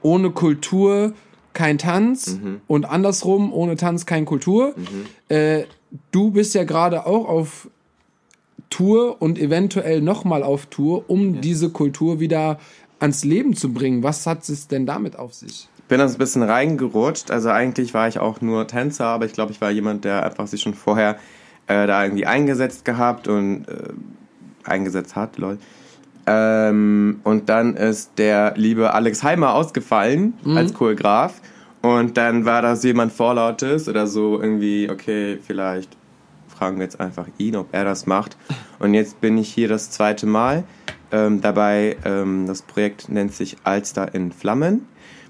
[0.00, 1.12] ohne Kultur
[1.52, 4.74] kein Tanz und andersrum, ohne Tanz kein Kultur.
[5.28, 5.64] Äh,
[6.10, 7.68] du bist ja gerade auch auf
[8.74, 12.58] Tour und eventuell nochmal auf Tour, um diese Kultur wieder
[12.98, 14.02] ans Leben zu bringen.
[14.02, 15.68] Was hat es denn damit auf sich?
[15.86, 17.30] bin das ein bisschen reingerutscht.
[17.30, 20.48] Also eigentlich war ich auch nur Tänzer, aber ich glaube, ich war jemand, der einfach
[20.48, 21.18] sich schon vorher
[21.66, 23.92] äh, da irgendwie eingesetzt gehabt und äh,
[24.64, 25.58] eingesetzt hat, lol.
[26.26, 31.40] Ähm, und dann ist der liebe Alex Heimer ausgefallen als Choreograf.
[31.82, 35.96] Und dann war das jemand Vorlautes oder so irgendwie, okay, vielleicht
[36.64, 38.38] fragen wir jetzt einfach ihn, ob er das macht.
[38.78, 40.64] Und jetzt bin ich hier das zweite Mal
[41.12, 41.98] ähm, dabei.
[42.06, 44.86] Ähm, das Projekt nennt sich Alster in Flammen.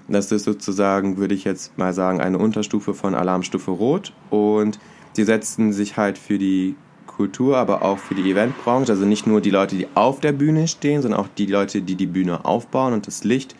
[0.07, 4.13] Das ist sozusagen, würde ich jetzt mal sagen, eine Unterstufe von Alarmstufe Rot.
[4.29, 4.79] Und
[5.17, 8.93] die setzen sich halt für die Kultur, aber auch für die Eventbranche.
[8.93, 11.95] Also nicht nur die Leute, die auf der Bühne stehen, sondern auch die Leute, die
[11.95, 13.57] die Bühne aufbauen und das Licht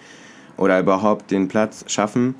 [0.55, 2.35] oder überhaupt den Platz schaffen,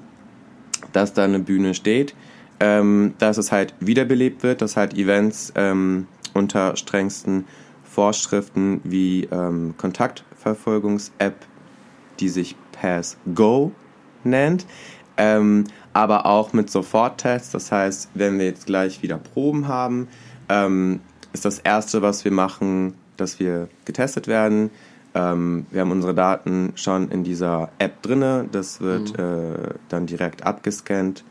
[0.94, 2.16] dass da eine Bühne steht.
[2.60, 7.46] Ähm, dass es halt wiederbelebt wird, dass halt Events ähm, unter strengsten
[7.84, 11.36] Vorschriften wie ähm, Kontaktverfolgungs-App,
[12.20, 13.72] die sich Pass Go
[14.24, 14.66] nennt,
[15.18, 17.52] ähm, aber auch mit Soforttests.
[17.52, 20.08] Das heißt, wenn wir jetzt gleich wieder Proben haben,
[20.50, 21.00] ähm,
[21.34, 24.72] ist das erste, was wir machen, dass wir getestet werden.
[25.14, 28.48] Ähm, wir haben unsere Daten schon in dieser App drinne.
[28.52, 31.24] Das wird äh, dann direkt abgescannt,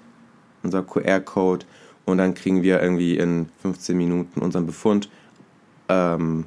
[0.65, 1.67] unser QR-Code,
[2.05, 5.09] und dann kriegen wir irgendwie in 15 Minuten unseren Befund.
[5.89, 6.45] Ähm,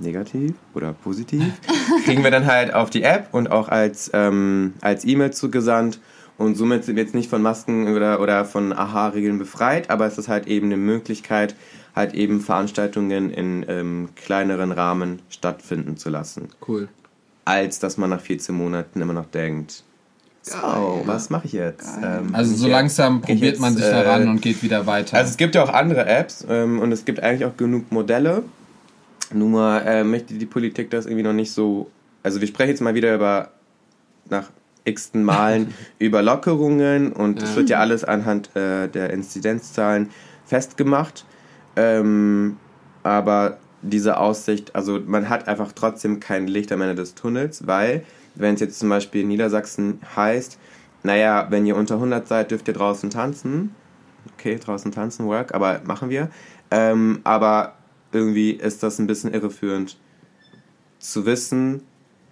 [0.00, 1.42] negativ oder positiv,
[2.04, 6.00] kriegen wir dann halt auf die App und auch als, ähm, als E-Mail zugesandt.
[6.36, 10.18] Und somit sind wir jetzt nicht von Masken oder, oder von AHA-Regeln befreit, aber es
[10.18, 11.56] ist halt eben eine Möglichkeit,
[11.96, 16.48] halt eben Veranstaltungen in ähm, kleineren Rahmen stattfinden zu lassen.
[16.66, 16.88] Cool.
[17.44, 19.82] als dass man nach 14 Monaten immer noch denkt,
[20.52, 21.98] so, was mache ich jetzt?
[22.02, 25.16] Ähm, Also so langsam probiert man sich da äh, und geht wieder weiter.
[25.16, 28.42] Also es gibt ja auch andere Apps ähm, und es gibt eigentlich auch genug Modelle.
[29.32, 31.90] Nur äh, möchte die Politik das irgendwie noch nicht so.
[32.22, 33.50] Also wir sprechen jetzt mal wieder über
[34.30, 34.44] nach
[34.84, 37.56] x-ten Malen über Lockerungen und es Ja.
[37.56, 40.10] wird ja alles anhand äh, der Inzidenzzahlen
[40.46, 41.24] festgemacht.
[41.76, 42.56] Ähm,
[43.02, 48.02] aber diese Aussicht, also man hat einfach trotzdem kein Licht am Ende des Tunnels, weil
[48.38, 50.58] wenn es jetzt zum Beispiel in Niedersachsen heißt,
[51.02, 53.74] naja, wenn ihr unter 100 seid, dürft ihr draußen tanzen.
[54.34, 56.30] Okay, draußen tanzen, work, aber machen wir.
[56.70, 57.74] Ähm, aber
[58.12, 59.96] irgendwie ist das ein bisschen irreführend
[60.98, 61.82] zu wissen,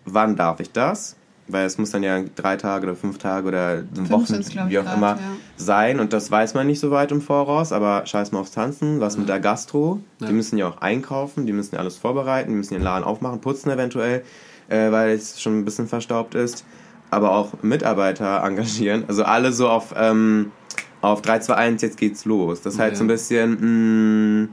[0.04, 1.16] wann darf ich das?
[1.48, 4.78] Weil es muss dann ja drei Tage oder fünf Tage oder Wochen, glaub ich, wie
[4.80, 5.20] auch grad, immer, ja.
[5.56, 6.00] sein.
[6.00, 8.98] Und das weiß man nicht so weit im Voraus, aber scheiß mal aufs Tanzen.
[8.98, 10.00] Was mit der Gastro?
[10.20, 13.40] Die müssen ja auch einkaufen, die müssen ja alles vorbereiten, die müssen den Laden aufmachen,
[13.40, 14.24] putzen eventuell,
[14.68, 16.64] äh, weil es schon ein bisschen verstaubt ist.
[17.10, 19.04] Aber auch Mitarbeiter engagieren.
[19.08, 20.52] Also alle so auf, ähm,
[21.00, 22.62] auf 3, 2, 1, jetzt geht's los.
[22.62, 22.98] Das ist halt Ja.
[22.98, 24.48] so ein bisschen mh,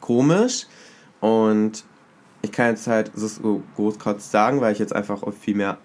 [0.00, 0.66] komisch.
[1.20, 1.84] Und
[2.42, 5.78] ich kann jetzt halt so großkotz sagen, weil ich jetzt einfach viel mehr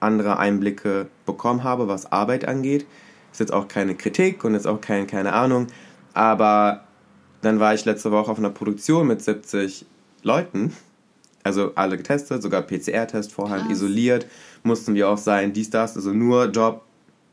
[0.00, 2.86] andere Einblicke bekommen habe, was Arbeit angeht.
[3.32, 5.66] Ist jetzt auch keine Kritik und jetzt auch kein, keine Ahnung.
[6.14, 6.84] Aber
[7.42, 9.86] dann war ich letzte Woche auf einer Produktion mit 70
[10.22, 10.74] Leuten.
[11.48, 13.70] Also alle getestet, sogar PCR-Test vorher Krass.
[13.72, 14.26] isoliert.
[14.62, 15.96] Mussten wir auch sein, dies, das.
[15.96, 16.82] Also nur Job,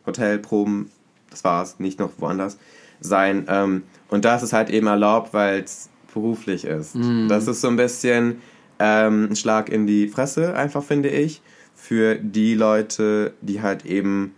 [0.06, 0.90] Hotel, Proben,
[1.30, 2.58] das war's, nicht noch woanders
[3.02, 3.46] sein.
[3.50, 6.96] Ähm, und das ist halt eben erlaubt, weil es beruflich ist.
[7.28, 8.42] Das ist so ein bisschen
[8.80, 11.42] ähm, ein Schlag in die Fresse, einfach finde ich,
[11.76, 14.34] für die Leute, die halt eben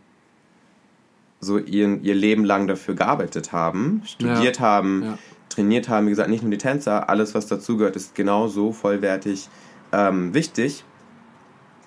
[1.39, 5.17] so ihren, ihr Leben lang dafür gearbeitet haben, studiert haben, Ja.
[5.49, 6.07] trainiert haben.
[6.07, 9.47] Wie gesagt, nicht nur die Tänzer, alles, was dazugehört, ist genauso vollwertig
[9.91, 10.83] ähm, wichtig.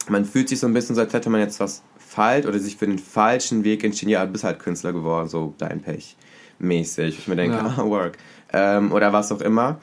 [0.08, 2.76] Man fühlt sich so ein bisschen so, als hätte man jetzt was falsch oder sich
[2.76, 4.10] für den falschen Weg entschieden.
[4.10, 6.16] Ja, du bist halt Künstler geworden, so dein Pech
[6.58, 7.18] mäßig.
[7.20, 7.74] Ich mir denke, Ja.
[7.76, 8.18] ah, work.
[8.52, 9.78] Ähm, oder was auch immer.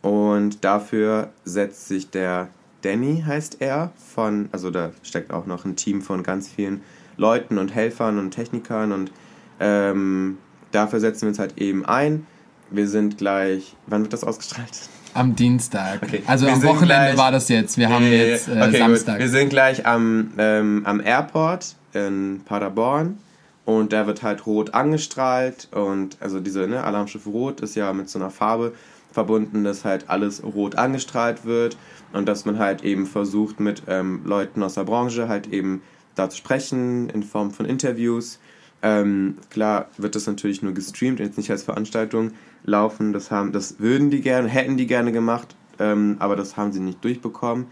[0.00, 2.48] Und dafür setzt sich der
[2.82, 6.82] Danny, heißt er, von, also da steckt auch noch ein Team von ganz vielen
[7.16, 9.12] Leuten und Helfern und Technikern und
[9.60, 10.38] ähm,
[10.72, 12.26] dafür setzen wir uns halt eben ein.
[12.70, 14.88] Wir sind gleich, wann wird das ausgestrahlt?
[15.14, 16.02] Am Dienstag.
[16.02, 16.22] Okay.
[16.26, 17.76] Also Wir am Wochenende gleich- war das jetzt.
[17.78, 19.14] Wir haben Äh, jetzt äh, okay, Samstag.
[19.14, 19.20] Gut.
[19.22, 23.18] Wir sind gleich am, ähm, am Airport in Paderborn
[23.64, 28.08] und da wird halt rot angestrahlt und also diese ne, Alarmstufe Rot ist ja mit
[28.08, 28.72] so einer Farbe
[29.12, 31.76] verbunden, dass halt alles rot angestrahlt wird
[32.12, 35.82] und dass man halt eben versucht mit ähm, Leuten aus der Branche halt eben
[36.14, 38.38] da zu sprechen in Form von Interviews.
[38.82, 42.32] Ähm, klar wird das natürlich nur gestreamt jetzt nicht als Veranstaltung
[42.64, 43.12] laufen.
[43.12, 46.80] Das, haben, das würden die gerne, hätten die gerne gemacht, ähm, aber das haben sie
[46.80, 47.66] nicht durchbekommen.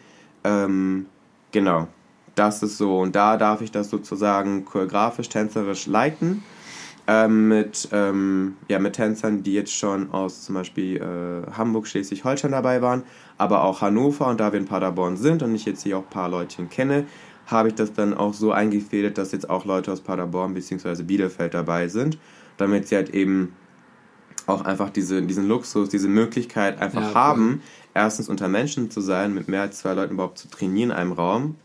[0.44, 1.06] Ähm,
[1.50, 1.88] genau,
[2.36, 3.00] das ist so.
[3.00, 6.42] Und da darf ich das sozusagen choreografisch, tänzerisch leiten.
[7.06, 12.52] Ähm, mit, ähm, ja, mit Tänzern, die jetzt schon aus zum Beispiel äh, Hamburg, Schleswig-Holstein
[12.52, 13.02] dabei waren,
[13.36, 14.28] aber auch Hannover.
[14.28, 17.06] Und da wir in Paderborn sind und ich jetzt hier auch ein paar Leutchen kenne,
[17.50, 21.02] habe ich das dann auch so eingefädelt, dass jetzt auch Leute aus Paderborn bzw.
[21.02, 22.18] Bielefeld dabei sind,
[22.56, 23.54] damit sie halt eben
[24.46, 27.14] auch einfach diese, diesen Luxus, diese Möglichkeit einfach Ja, cool.
[27.14, 27.62] haben,
[27.94, 31.12] erstens unter Menschen zu sein, mit mehr als zwei Leuten überhaupt zu trainieren in einem
[31.12, 31.56] Raum,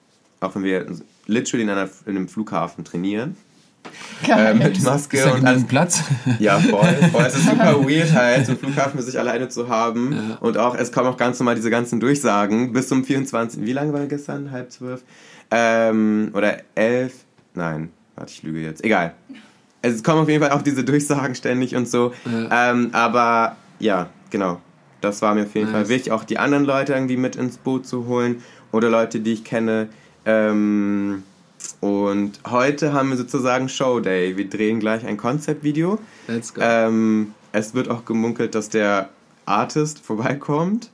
[0.41, 0.85] auch wenn wir
[1.25, 3.35] literally in, einer, in einem Flughafen trainieren,
[4.27, 5.65] äh, mit Maske ist da und alles.
[5.65, 6.03] Platz?
[6.39, 7.25] Ja, voll, voll.
[7.25, 10.13] Es ist super weird halt, so einen Flughafen für sich alleine zu haben.
[10.13, 10.37] Ja.
[10.39, 13.63] Und auch, es kommen auch ganz normal diese ganzen Durchsagen bis zum 24.
[13.63, 14.51] Wie lange war gestern?
[14.51, 15.03] Halb zwölf?
[15.51, 17.25] Ähm, oder elf?
[17.53, 18.83] Nein, warte, ich lüge jetzt.
[18.83, 19.13] Egal.
[19.81, 22.13] Es kommen auf jeden Fall auch diese Durchsagen ständig und so.
[22.25, 22.71] Ja.
[22.71, 24.59] Ähm, aber ja, genau.
[25.01, 25.75] Das war mir auf jeden Nice.
[25.75, 29.33] Fall wichtig, auch die anderen Leute irgendwie mit ins Boot zu holen oder Leute, die
[29.33, 29.89] ich kenne.
[30.25, 31.23] Ähm,
[31.79, 34.37] und heute haben wir sozusagen Show Day.
[34.37, 35.99] Wir drehen gleich ein Konzeptvideo.
[36.27, 36.61] Let's go.
[36.63, 39.09] Ähm, es wird auch gemunkelt, dass der
[39.45, 40.89] Artist vorbeikommt,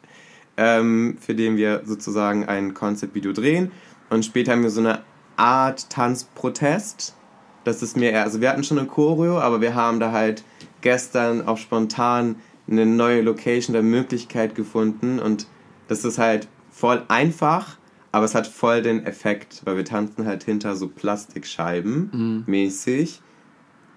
[0.57, 3.71] ähm, für den wir sozusagen ein Konzeptvideo drehen.
[4.11, 4.99] Und später haben wir so eine
[5.37, 7.15] Art Tanzprotest.
[7.63, 10.43] Das ist mir eher, also wir hatten schon eine Choreo, aber wir haben da halt
[10.81, 12.35] gestern auch spontan
[12.69, 15.47] eine neue Location der Möglichkeit gefunden und
[15.87, 17.77] das ist halt voll einfach,
[18.11, 22.09] aber es hat voll den Effekt, weil wir tanzen halt hinter so Plastikscheiben
[22.47, 23.21] mäßig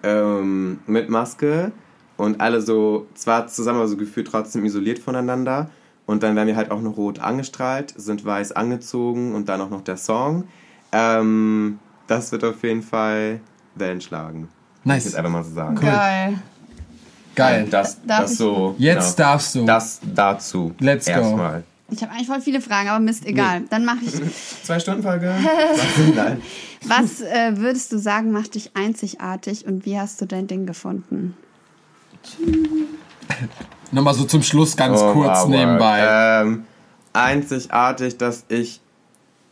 [0.03, 1.73] ähm, mit Maske
[2.15, 5.69] und alle so, zwar zusammen, aber so gefühlt trotzdem isoliert voneinander.
[6.05, 9.69] Und dann werden wir halt auch noch rot angestrahlt, sind weiß angezogen und dann auch
[9.69, 10.43] noch der Song.
[10.91, 13.39] Ähm, das wird auf jeden Fall
[13.75, 14.49] Wellen schlagen.
[14.83, 14.99] Nice.
[14.99, 15.75] Ich jetzt einfach mal so sagen.
[15.75, 16.39] Geil.
[17.35, 17.67] Geil.
[17.69, 18.75] Das, Darf das ich- so.
[18.77, 19.29] Jetzt genau.
[19.29, 19.65] darfst du.
[19.65, 20.73] Das dazu.
[20.79, 21.11] Let's go.
[21.11, 21.63] Erstmal.
[21.89, 23.63] Ich habe eigentlich voll viele Fragen, aber Mist, egal.
[23.69, 24.13] Dann mache ich.
[24.63, 25.33] Zwei Stunden Folge?
[26.15, 26.41] Nein.
[26.87, 31.35] Was äh, würdest du sagen, macht dich einzigartig und wie hast du dein Ding gefunden?
[33.91, 36.41] Nochmal so zum Schluss ganz Oh, kurz wow, nebenbei.
[36.41, 36.65] Ähm,
[37.13, 38.81] einzigartig, dass ich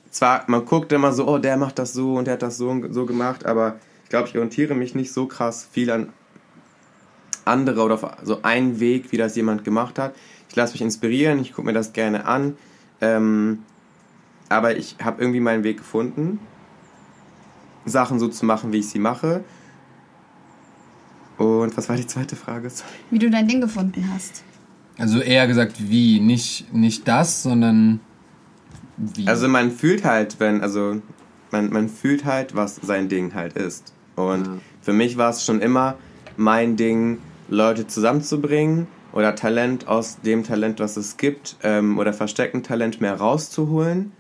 [0.10, 2.70] zwar, man guckt immer so, oh, der macht das so und der hat das so
[2.70, 6.14] und so gemacht, aber ich glaube, ich orientiere mich nicht so krass viel an
[7.46, 10.16] andere oder auf so einen Weg, wie das jemand gemacht hat.
[10.50, 12.58] Ich lasse mich inspirieren, ich gucke mir das gerne an,
[13.02, 13.64] ähm,
[14.50, 16.40] aber ich habe irgendwie meinen Weg gefunden,
[17.86, 19.44] Sachen so zu machen, wie ich sie mache.
[21.44, 22.70] Und was war die zweite Frage?
[22.70, 22.90] Sorry.
[23.12, 24.44] Wie du dein Ding gefunden hast.
[24.98, 28.00] Also eher gesagt wie, nicht, nicht das, sondern
[28.98, 29.28] wie.
[29.28, 31.02] Also man fühlt halt, wenn, also
[31.52, 33.94] man, man fühlt halt, was sein Ding halt ist.
[34.16, 35.98] Und für mich war es schon immer
[36.38, 42.64] mein Ding, Leute zusammenzubringen oder Talent aus dem Talent, was es gibt, ähm, oder versteckten
[42.64, 44.12] Talent mehr rauszuholen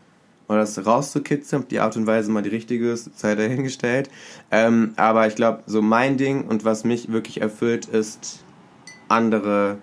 [0.48, 1.64] oder das rauszukitzeln.
[1.64, 4.10] Ob die Art und Weise mal die richtige ist, sei dahingestellt.
[4.52, 8.44] Ähm, aber ich glaube, so mein Ding und was mich wirklich erfüllt, ist
[9.07, 9.78] andere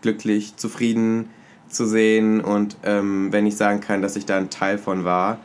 [0.00, 1.30] glücklich, zufrieden
[1.68, 5.38] zu sehen und ähm, wenn ich sagen kann, dass ich da ein Teil von war,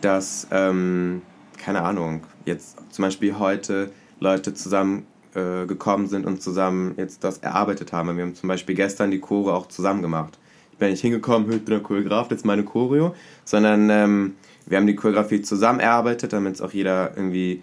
[0.00, 1.22] dass, ähm,
[1.58, 3.90] keine Ahnung, jetzt zum Beispiel heute
[4.20, 8.16] Leute zusammen äh, gekommen sind und zusammen jetzt das erarbeitet haben.
[8.16, 10.38] Wir haben zum Beispiel gestern die Chore auch zusammen gemacht.
[10.76, 13.14] Ich bin hingekommen, ich bin der Choreograf, jetzt meine Choreo,
[13.46, 14.34] sondern ähm,
[14.66, 17.62] wir haben die Choreografie zusammen erarbeitet, damit es auch jeder irgendwie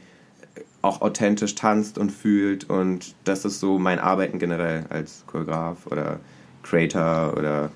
[0.82, 6.20] auch authentisch tanzt und fühlt und das ist so mein Arbeiten generell als Choreograf oder
[6.64, 7.70] Creator oder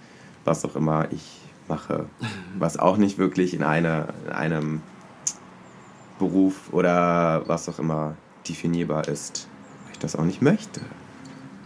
[0.43, 2.07] was auch immer ich mache,
[2.57, 4.81] was auch nicht wirklich in, einer, in einem
[6.17, 8.15] Beruf oder was auch immer
[8.49, 9.47] definierbar ist,
[9.83, 10.81] weil ich das auch nicht möchte.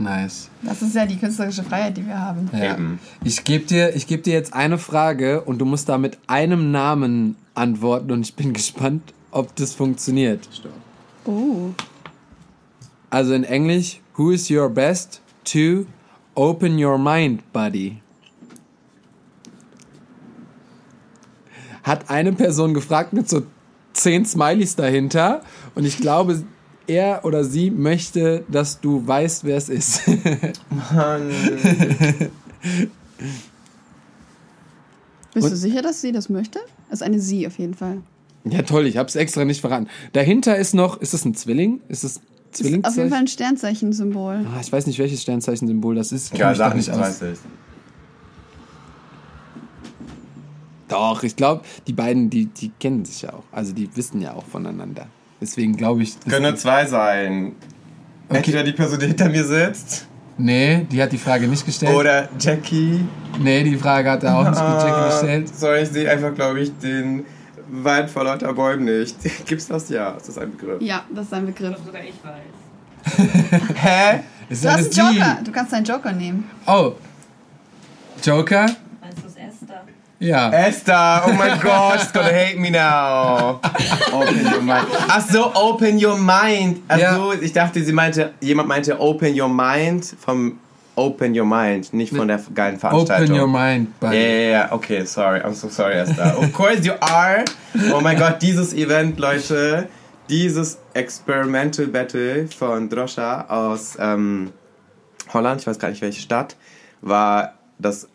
[0.04, 0.50] Nice.
[0.62, 2.50] Das ist ja die künstlerische Freiheit, die wir haben.
[2.54, 2.74] Ja.
[2.74, 3.00] Eben.
[3.24, 6.72] Ich gebe dir, ich geb dir jetzt eine Frage und du musst da mit einem
[6.72, 10.48] Namen antworten und ich bin gespannt, ob das funktioniert.
[11.26, 11.70] Oh.
[13.10, 15.86] Also in Englisch, who is your best to
[16.36, 18.02] open your mind, buddy?
[21.84, 23.44] Hat eine Person gefragt mit so
[23.94, 25.42] zehn Smileys dahinter
[25.76, 26.44] und ich glaube,
[26.92, 30.02] er oder sie möchte, dass du weißt, wer es ist.
[30.94, 31.30] Mann.
[35.34, 36.60] Bist Und- du sicher, dass sie das möchte?
[36.90, 38.02] Das ist eine sie auf jeden Fall.
[38.44, 39.88] ja toll, ich habe es extra nicht verraten.
[40.14, 41.80] Dahinter ist noch, ist das ein Zwilling?
[41.88, 42.20] Ist das
[42.52, 44.46] Das ist auf jeden Fall ein Sternzeichen-Symbol.
[44.54, 46.38] Ah, ich weiß nicht, welches Sternzeichensymbol das ist.
[46.38, 46.98] Ja, sag nicht, aus.
[47.00, 47.40] weiß ich.
[50.90, 53.44] Doch, ich glaube, die beiden, die, die kennen sich ja auch.
[53.54, 55.08] Also die wissen ja auch voneinander.
[55.42, 56.20] Deswegen glaube ich.
[56.22, 57.54] Können nur zwei sein.
[58.30, 60.08] Entweder die Person, die hinter mir sitzt,
[60.38, 61.94] Nee, die hat die Frage nicht gestellt.
[61.94, 63.04] oder Jackie.
[63.40, 65.56] Nee, die Frage hat er auch nicht mit Jackie Ah, gestellt.
[65.56, 67.26] Sorry, ich sehe einfach, glaube ich, den
[67.70, 69.18] Wald vor lauter Bäumen nicht.
[69.46, 69.90] Gibt's das?
[69.90, 70.82] Ja, ist das ein Begriff.
[70.82, 71.76] Ja, das ist ein Begriff.
[71.86, 73.28] Sogar ich weiß.
[73.76, 74.20] Hä?
[74.50, 75.16] Ist Du hast einen.
[75.16, 75.38] Joker.
[75.44, 76.50] Du kannst deinen Joker nehmen.
[76.66, 76.94] Oh.
[78.24, 78.66] Joker?
[79.02, 79.84] Meinst du es Esther?
[80.22, 80.52] Ja.
[80.52, 83.60] Esther, oh my God, she's gonna hate me now.
[84.14, 84.86] Open your mind.
[85.10, 86.82] Ach so, open your mind.
[86.88, 87.16] Ach Ja.
[87.16, 90.60] so, ich dachte, sie meinte, jemand meinte open your mind vom
[90.96, 93.38] Open Your Mind, nicht von der geilen Veranstaltung.
[93.38, 96.38] Open your mind, Ja, ja, ja, okay, sorry, I'm so sorry, Esther.
[96.38, 97.46] Of course you are.
[97.94, 99.88] Oh mein Gott, dieses Event, Leute,
[100.30, 104.52] dieses Experimental Battle von Droscha aus ähm,
[105.34, 106.58] Holland, ich weiß gar nicht welche Stadt,
[107.02, 108.08] war das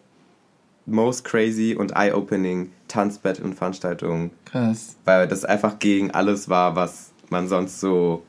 [0.86, 4.96] most crazy und eye-opening Tanzbattle und Veranstaltung, Krass.
[5.04, 8.22] weil das einfach gegen alles war, was man sonst so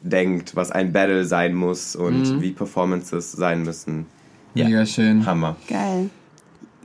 [0.00, 4.06] denkt, was ein Battle sein muss und wie Performances sein müssen.
[4.54, 4.64] Ja.
[4.64, 5.26] Mega schön.
[5.26, 5.56] Hammer.
[5.68, 6.10] Geil.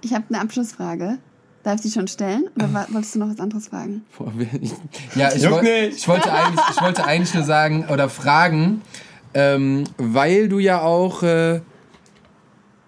[0.02, 1.18] Ich habe eine Abschlussfrage.
[1.64, 2.48] Darf ich die schon stellen?
[2.56, 4.06] Oder wolltest du noch was anderes fragen?
[5.16, 8.82] Ja, ich, woll, ich, wollte eigentlich, ich wollte eigentlich nur sagen oder fragen,
[9.34, 11.62] ähm, weil du ja auch äh,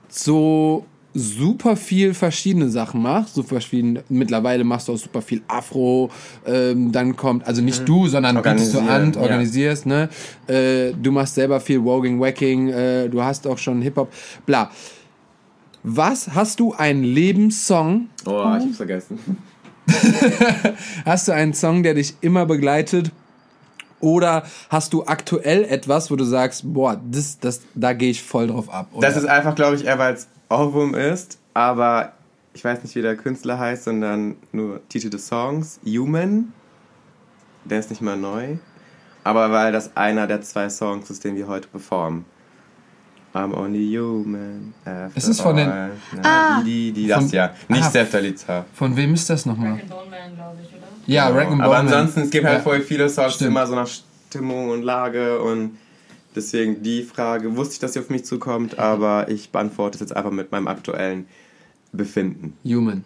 [0.10, 0.86] so
[1.18, 3.36] super viel verschiedene Sachen machst.
[3.36, 6.10] Super viel, mittlerweile machst du auch super viel Afro.
[6.46, 9.22] Ähm, dann kommt, also nicht du, sondern bietest du an, ja.
[9.22, 9.86] organisierst.
[9.86, 10.10] Ne?
[10.48, 12.70] Äh, du machst selber viel Wogging, Wacking.
[12.70, 14.14] Äh, du hast auch schon Hip-Hop.
[14.46, 14.70] Bla.
[15.84, 18.10] Was hast du einen Lebenssong?
[18.26, 19.20] Oh, ich hab's vergessen.
[21.06, 23.12] Hast du einen Song, der dich immer begleitet?
[24.00, 28.48] Oder hast du aktuell etwas, wo du sagst, boah, das, das, da gehe ich voll
[28.48, 28.90] drauf ab?
[28.94, 29.08] Oder?
[29.08, 32.14] Das ist einfach, glaube ich, eher weil es Ohrwurm ist, aber
[32.54, 35.80] ich weiß nicht, wie der Künstler heißt, sondern nur Titel des Songs.
[35.86, 36.54] Human.
[37.66, 38.58] Der ist nicht mal neu.
[39.24, 42.26] Aber weil das einer der zwei Songs ist, den wir heute performen.
[43.34, 44.74] I'm only human.
[44.86, 45.92] after Ist es von den- all.
[46.24, 47.52] Na, die, die, die, das Von- ja.
[47.68, 47.90] Nicht Ah.
[47.90, 48.66] Seftalitzer.
[48.74, 49.72] Von wem ist das nochmal?
[49.74, 50.88] Rock and Bone Man, glaube ich, oder?
[51.06, 51.94] Ja, Rack and Aber Bone Man.
[51.94, 52.64] ansonsten, es gibt halt Ja.
[52.64, 53.52] voll viele Songs, Stimmt.
[53.52, 53.88] immer so nach
[54.30, 55.78] Stimmung und Lage und
[56.38, 60.16] deswegen die Frage wusste ich, dass sie auf mich zukommt, aber ich beantworte es jetzt
[60.16, 61.26] einfach mit meinem aktuellen
[61.92, 62.54] Befinden.
[62.66, 63.04] Human.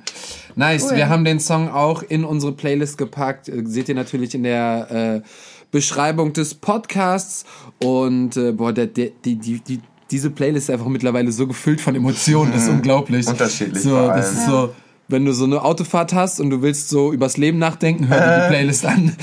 [0.56, 0.98] Nice, Cool.
[0.98, 3.48] wir haben den Song auch in unsere Playlist gepackt.
[3.48, 5.28] Äh, Seht ihr natürlich in der äh,
[5.72, 7.46] Beschreibung des Podcasts.
[7.82, 9.80] Und äh, boah, der, der, die, die, die,
[10.10, 13.26] diese Playlist ist einfach mittlerweile so gefüllt von Emotionen, das ist unglaublich.
[13.28, 14.74] Unterschiedlich So, vor das ist so,
[15.12, 18.44] wenn du so eine Autofahrt hast und du willst so übers Leben nachdenken, hör dir
[18.44, 19.16] die Playlist an.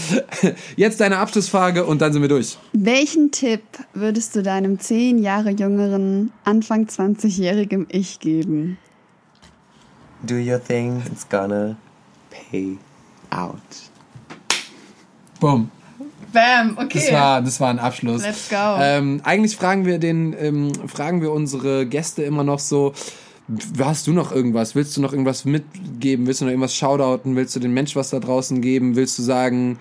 [0.76, 2.58] Jetzt deine Abschlussfrage und dann sind wir durch.
[2.72, 3.62] Welchen Tipp
[3.94, 8.78] würdest du deinem zehn Jahre jüngeren, Anfang 20-jährigem Ich geben?
[10.22, 11.76] Do your thing, it's gonna
[12.30, 12.76] pay
[13.30, 13.56] out.
[15.40, 15.70] Boom.
[16.32, 16.98] Bam, okay.
[16.98, 18.22] Das war, das war ein Abschluss.
[18.22, 18.76] Let's go.
[18.80, 22.92] Ähm, eigentlich fragen wir den, ähm, fragen wir unsere Gäste immer noch so,
[23.78, 24.74] hast du noch irgendwas?
[24.74, 26.26] Willst du noch irgendwas mitgeben?
[26.26, 27.36] Willst du noch irgendwas shoutouten?
[27.36, 28.96] Willst du den Mensch was da draußen geben?
[28.96, 29.78] Willst du sagen,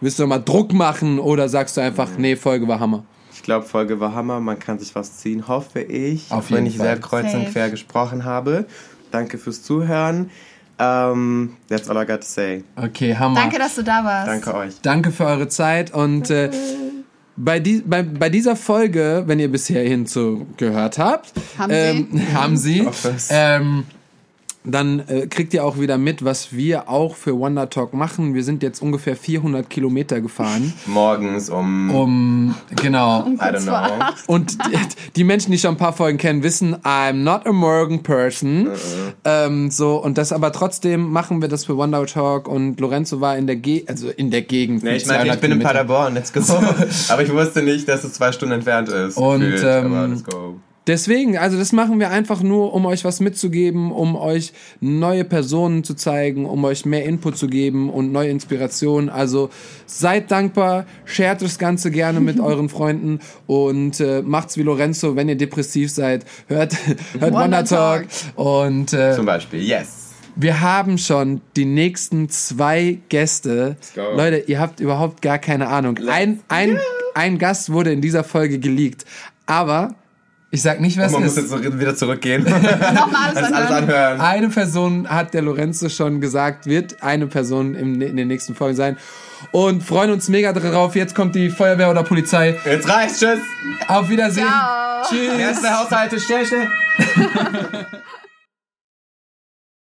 [0.00, 1.18] willst du noch mal Druck machen?
[1.18, 3.04] Oder sagst du einfach, nee, Folge war Hammer?
[3.32, 6.30] Ich glaube, Folge war Hammer, man kann sich was ziehen, hoffe ich.
[6.30, 6.86] Auf auch wenn jeden ich Fall.
[6.86, 7.52] sehr kreuz und Safe.
[7.52, 8.66] quer gesprochen habe.
[9.10, 10.30] Danke fürs Zuhören.
[10.76, 12.64] Um, that's all I got to say.
[12.74, 13.36] Okay, Hammer.
[13.36, 14.26] Danke, dass du da warst.
[14.28, 14.80] Danke euch.
[14.82, 16.50] Danke für eure Zeit und äh,
[17.36, 22.56] bei, die, bei, bei dieser Folge, wenn ihr bis hierhin zugehört habt, Haben ähm, haben
[22.56, 23.28] sie, hoffe es.
[23.30, 23.84] ähm,
[24.64, 28.34] dann äh, kriegt ihr auch wieder mit, was wir auch für Wonder Talk machen.
[28.34, 33.26] Wir sind jetzt ungefähr 400 Kilometer gefahren, Morgens um, um genau.
[33.26, 34.04] I don't know.
[34.26, 34.78] Und die,
[35.16, 38.68] die Menschen, die schon ein paar Folgen kennen, wissen, I'm not a morgan person.
[39.24, 43.36] Ähm, so und das aber trotzdem machen wir das für Wonder Talk und Lorenzo war
[43.36, 44.82] in der Ge also in der Gegend.
[44.82, 45.86] Nee, ich meine, ich 200 bin in Kilometern.
[45.86, 46.40] Paderborn, let's go.
[47.08, 49.16] Aber ich wusste nicht, dass es zwei Stunden entfernt ist.
[49.16, 50.56] Und, gefühlt, ähm, aber let's go.
[50.86, 55.82] Deswegen, also das machen wir einfach nur, um euch was mitzugeben, um euch neue Personen
[55.82, 59.08] zu zeigen, um euch mehr Input zu geben und neue Inspirationen.
[59.08, 59.48] Also
[59.86, 65.28] seid dankbar, shared das Ganze gerne mit euren Freunden und äh, macht's wie Lorenzo, wenn
[65.28, 66.26] ihr depressiv seid.
[66.48, 66.76] Hört,
[67.18, 68.04] hört Wonder Talk.
[68.34, 70.10] Und äh, Zum Beispiel, yes.
[70.36, 73.76] wir haben schon die nächsten zwei Gäste.
[73.96, 75.98] Leute, ihr habt überhaupt gar keine Ahnung.
[76.08, 76.78] Ein, ein,
[77.14, 79.06] ein Gast wurde in dieser Folge geleakt.
[79.46, 79.94] Aber
[80.54, 81.38] ich sag nicht, wer es Man muss ist.
[81.38, 82.44] jetzt so wieder zurückgehen.
[82.44, 83.72] Nochmal alles Alles, alles anhören.
[83.90, 84.20] anhören.
[84.20, 88.76] Eine Person hat der Lorenzo schon gesagt, wird eine Person im, in den nächsten Folgen
[88.76, 88.96] sein.
[89.50, 90.94] Und freuen uns mega darauf.
[90.94, 92.56] Jetzt kommt die Feuerwehr oder Polizei.
[92.64, 93.40] Jetzt reicht's, tschüss.
[93.88, 94.46] Auf Wiedersehen.
[94.46, 95.02] Ciao.
[95.10, 95.38] Tschüss.
[95.38, 96.68] Erste Haushalte, schnell, schnell.